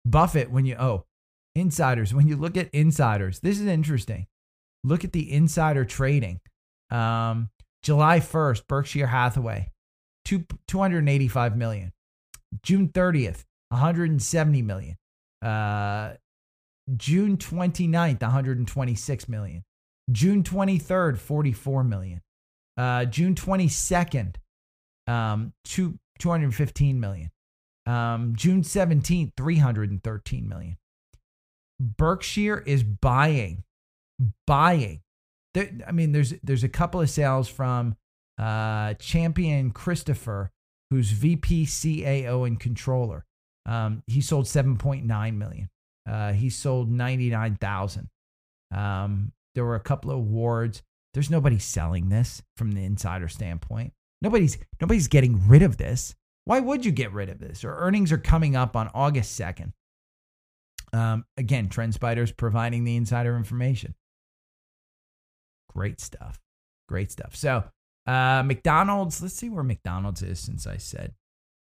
Buffett, 0.05 0.51
when 0.51 0.65
you, 0.65 0.75
oh, 0.75 1.05
insiders, 1.55 2.13
when 2.13 2.27
you 2.27 2.35
look 2.35 2.57
at 2.57 2.69
insiders, 2.73 3.39
this 3.39 3.59
is 3.59 3.67
interesting. 3.67 4.27
Look 4.83 5.05
at 5.05 5.13
the 5.13 5.31
insider 5.31 5.85
trading. 5.85 6.41
Um, 6.91 7.49
July 7.83 8.19
1st, 8.19 8.67
Berkshire 8.67 9.07
Hathaway, 9.07 9.71
two, 10.25 10.45
285 10.67 11.57
million. 11.57 11.92
June 12.61 12.89
30th, 12.89 13.43
170 13.69 14.61
million. 14.61 14.95
Uh, 15.41 16.13
June 16.95 17.37
29th, 17.37 18.21
126 18.21 19.29
million. 19.29 19.63
June 20.11 20.43
23rd, 20.43 21.17
44 21.17 21.83
million. 21.83 22.21
Uh, 22.77 23.05
June 23.05 23.35
22nd, 23.35 24.35
um, 25.07 25.53
two, 25.63 25.97
215 26.19 26.99
million. 26.99 27.29
Um, 27.85 28.33
June 28.35 28.61
17th, 28.61 29.31
313 29.35 30.47
million. 30.47 30.77
Berkshire 31.79 32.59
is 32.59 32.83
buying, 32.83 33.63
buying. 34.47 35.01
There, 35.53 35.69
I 35.85 35.91
mean, 35.91 36.11
there's 36.13 36.33
there's 36.43 36.63
a 36.63 36.69
couple 36.69 37.01
of 37.01 37.09
sales 37.09 37.47
from 37.49 37.95
uh, 38.37 38.93
Champion 38.95 39.71
Christopher 39.71 40.51
who's 40.89 41.11
VP, 41.11 41.65
CAO, 41.65 42.45
and 42.45 42.59
controller. 42.59 43.25
Um, 43.65 44.03
he 44.07 44.21
sold 44.21 44.45
7.9 44.45 45.35
million. 45.35 45.69
Uh, 46.09 46.33
he 46.33 46.49
sold 46.49 46.91
99,000. 46.91 48.09
Um, 48.73 49.31
there 49.55 49.63
were 49.63 49.75
a 49.75 49.79
couple 49.79 50.11
of 50.11 50.17
awards. 50.17 50.83
There's 51.13 51.29
nobody 51.29 51.59
selling 51.59 52.09
this 52.09 52.41
from 52.57 52.71
the 52.71 52.83
insider 52.83 53.27
standpoint. 53.27 53.93
Nobody's 54.21 54.57
nobody's 54.81 55.07
getting 55.07 55.47
rid 55.47 55.61
of 55.61 55.77
this. 55.77 56.15
Why 56.45 56.59
would 56.59 56.85
you 56.85 56.91
get 56.91 57.13
rid 57.13 57.29
of 57.29 57.39
this? 57.39 57.63
Or 57.63 57.75
earnings 57.75 58.11
are 58.11 58.17
coming 58.17 58.55
up 58.55 58.75
on 58.75 58.89
August 58.93 59.39
2nd. 59.39 59.71
Um, 60.91 61.25
again, 61.37 61.69
TrendSpider's 61.69 62.31
providing 62.31 62.83
the 62.83 62.95
insider 62.95 63.35
information. 63.35 63.95
Great 65.69 65.99
stuff. 65.99 66.39
Great 66.87 67.11
stuff. 67.11 67.35
So 67.35 67.63
Uh, 68.05 68.43
McDonald's. 68.43 69.21
Let's 69.21 69.35
see 69.35 69.49
where 69.49 69.63
McDonald's 69.63 70.21
is 70.21 70.39
since 70.39 70.67
I 70.67 70.77
said 70.77 71.13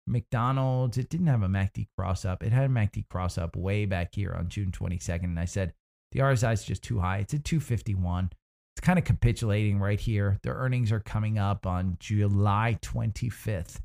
McDonald's. 0.06 0.98
It 0.98 1.08
didn't 1.08 1.26
have 1.26 1.42
a 1.42 1.48
MACD 1.48 1.88
cross 1.96 2.24
up. 2.24 2.42
It 2.42 2.52
had 2.52 2.64
a 2.64 2.72
MACD 2.72 3.08
cross 3.08 3.38
up 3.38 3.56
way 3.56 3.86
back 3.86 4.14
here 4.14 4.34
on 4.36 4.48
June 4.48 4.72
22nd, 4.72 5.24
and 5.24 5.40
I 5.40 5.44
said 5.44 5.74
the 6.12 6.20
RSI 6.20 6.52
is 6.52 6.64
just 6.64 6.82
too 6.82 7.00
high. 7.00 7.18
It's 7.18 7.34
at 7.34 7.44
251. 7.44 8.30
It's 8.74 8.86
kind 8.86 8.98
of 8.98 9.04
capitulating 9.04 9.78
right 9.78 10.00
here. 10.00 10.38
Their 10.42 10.54
earnings 10.54 10.92
are 10.92 11.00
coming 11.00 11.38
up 11.38 11.66
on 11.66 11.96
July 12.00 12.78
25th. 12.82 13.80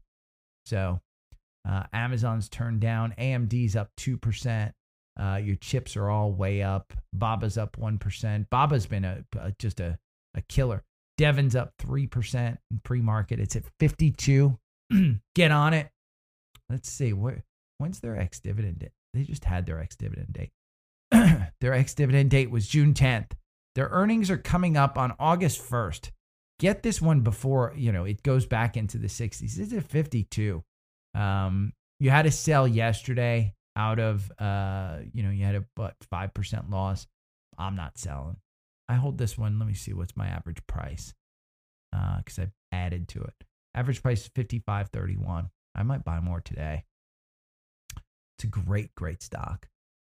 So 0.66 1.02
uh, 1.68 1.84
Amazon's 1.94 2.50
turned 2.50 2.82
down. 2.82 3.14
AMD's 3.18 3.76
up 3.76 3.90
2%. 3.98 4.72
Uh, 5.18 5.40
your 5.44 5.56
chips 5.56 5.96
are 5.96 6.10
all 6.10 6.34
way 6.34 6.62
up. 6.62 6.94
Baba's 7.14 7.58
up 7.58 7.78
1%. 7.78 8.50
Baba's 8.50 8.86
been 8.86 9.06
a, 9.06 9.24
a 9.38 9.54
just 9.58 9.80
a, 9.80 9.98
a 10.36 10.42
killer. 10.42 10.84
Devon's 11.18 11.56
up 11.56 11.74
3% 11.82 12.58
in 12.72 12.82
pre 12.84 13.02
market. 13.02 13.40
It's 13.40 13.56
at 13.56 13.64
52. 13.80 14.58
Get 15.36 15.52
on 15.52 15.74
it. 15.74 15.90
Let's 16.70 16.90
see. 16.90 17.14
Where, 17.14 17.44
when's 17.78 18.00
their 18.00 18.18
ex 18.18 18.40
dividend 18.40 18.80
date? 18.80 18.92
They 19.14 19.24
just 19.24 19.46
had 19.46 19.66
their 19.66 19.80
ex 19.80 19.96
dividend 19.96 20.34
date. 20.34 20.52
their 21.62 21.74
ex 21.74 21.94
dividend 21.94 22.32
date 22.32 22.52
was 22.52 22.68
June 22.68 22.94
10th. 22.94 23.32
Their 23.76 23.90
earnings 23.92 24.32
are 24.32 24.38
coming 24.38 24.78
up 24.78 24.98
on 24.98 25.14
August 25.20 25.62
1st. 25.62 26.12
Get 26.60 26.84
this 26.84 27.02
one 27.02 27.22
before, 27.22 27.74
you 27.76 27.92
know, 27.92 28.06
it 28.06 28.24
goes 28.24 28.46
back 28.46 28.78
into 28.78 28.98
the 28.98 29.08
60s. 29.08 29.60
It's 29.60 29.74
at 29.74 29.84
52. 29.84 30.64
Um, 31.14 31.74
you 32.00 32.10
had 32.10 32.26
a 32.26 32.32
sell 32.32 32.68
yesterday 32.68 33.54
out 33.76 34.00
of, 34.00 34.32
uh, 34.40 35.00
you 35.14 35.24
know, 35.24 35.32
you 35.32 35.44
had 35.44 35.56
a 35.56 35.66
but 35.76 35.96
5% 36.14 36.70
loss. 36.70 37.08
I'm 37.58 37.76
not 37.76 37.98
selling. 37.98 38.38
I 38.88 38.96
hold 38.96 39.18
this 39.18 39.38
one. 39.38 39.60
Let 39.60 39.68
me 39.68 39.74
see 39.74 39.94
what's 39.94 40.16
my 40.16 40.28
average 40.28 40.66
price 40.68 41.14
because 41.92 42.40
uh, 42.40 42.44
I've 42.44 42.54
added 42.72 43.08
to 43.10 43.22
it. 43.22 43.44
Average 43.74 44.02
price 44.02 44.22
is 44.22 44.30
55.31. 44.30 45.50
I 45.76 45.84
might 45.84 46.04
buy 46.04 46.20
more 46.20 46.42
today. 46.42 46.86
It's 48.38 48.46
a 48.46 48.48
great, 48.48 48.94
great 48.96 49.22
stock. 49.22 49.68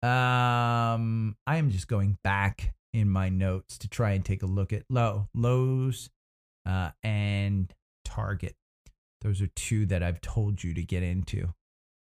Um, 0.02 1.36
I 1.46 1.56
am 1.56 1.70
just 1.70 1.88
going 1.88 2.18
back 2.22 2.74
in 2.92 3.08
my 3.08 3.28
notes 3.28 3.78
to 3.78 3.88
try 3.88 4.12
and 4.12 4.24
take 4.24 4.42
a 4.42 4.46
look 4.46 4.72
at 4.72 4.84
low 4.88 5.28
Lowe's 5.34 6.08
uh, 6.66 6.90
and 7.02 7.72
target. 8.04 8.54
Those 9.22 9.42
are 9.42 9.48
two 9.48 9.86
that 9.86 10.02
I've 10.02 10.20
told 10.20 10.62
you 10.62 10.74
to 10.74 10.82
get 10.82 11.02
into. 11.02 11.52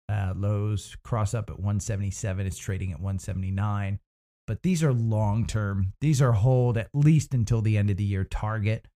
Uh, 0.10 0.34
Lowe's 0.36 0.98
cross 1.04 1.34
up 1.34 1.50
at 1.50 1.58
177. 1.58 2.48
It's 2.48 2.58
trading 2.58 2.92
at 2.92 3.00
179. 3.00 4.00
But 4.50 4.64
these 4.64 4.84
are 4.84 4.92
long 4.92 5.46
term. 5.46 5.94
These 6.02 6.24
are 6.24 6.32
hold 6.32 6.76
at 6.76 6.90
least 6.92 7.36
until 7.36 7.62
the 7.62 7.78
end 7.78 7.92
of 7.92 7.98
the 7.98 8.04
year 8.04 8.24
target. 8.24 8.88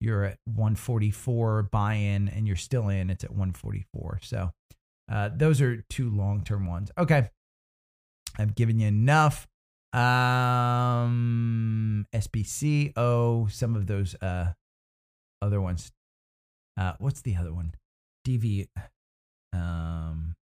You're 0.00 0.22
at 0.22 0.38
144 0.44 1.64
buy 1.64 1.94
in 1.94 2.28
and 2.28 2.46
you're 2.46 2.54
still 2.54 2.88
in. 2.88 3.10
It's 3.10 3.24
at 3.24 3.30
144. 3.30 4.20
So 4.22 4.52
uh, 5.10 5.30
those 5.34 5.60
are 5.60 5.84
two 5.90 6.10
long 6.10 6.44
term 6.44 6.68
ones. 6.68 6.92
Okay. 6.96 7.28
I've 8.38 8.54
given 8.54 8.78
you 8.78 8.86
enough. 8.86 9.48
Um. 9.92 12.06
Oh, 12.94 13.48
some 13.50 13.74
of 13.74 13.88
those 13.88 14.14
uh, 14.22 14.52
other 15.42 15.60
ones. 15.60 15.90
Uh, 16.78 16.92
what's 17.00 17.22
the 17.22 17.34
other 17.34 17.52
one? 17.52 17.74
DV. 18.28 18.68
Um, 19.52 20.36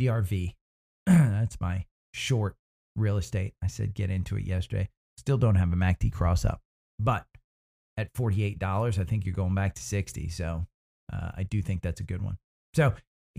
DRV. 0.00 0.54
That's 1.06 1.60
my 1.60 1.86
short 2.12 2.56
real 2.98 3.16
estate. 3.16 3.54
I 3.62 3.66
said 3.68 3.94
get 3.94 4.10
into 4.10 4.36
it 4.36 4.44
yesterday. 4.44 4.88
Still 5.16 5.38
don't 5.38 5.56
have 5.56 5.72
a 5.72 5.76
MACD 5.76 6.12
cross 6.12 6.44
up, 6.44 6.60
but 6.98 7.26
at 7.96 8.12
$48, 8.14 8.98
I 8.98 9.04
think 9.04 9.24
you're 9.24 9.34
going 9.34 9.54
back 9.54 9.74
to 9.74 9.82
60. 9.82 10.28
So 10.28 10.66
uh, 11.12 11.30
I 11.36 11.42
do 11.42 11.60
think 11.60 11.82
that's 11.82 12.00
a 12.00 12.04
good 12.04 12.22
one. 12.22 12.38
So 12.74 12.94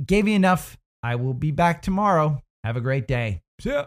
gave 0.06 0.28
you 0.28 0.36
enough. 0.36 0.78
I 1.02 1.16
will 1.16 1.34
be 1.34 1.52
back 1.52 1.82
tomorrow. 1.82 2.42
Have 2.64 2.76
a 2.76 2.82
great 2.82 3.08
day. 3.08 3.42
See 3.62 3.70
ya. 3.70 3.86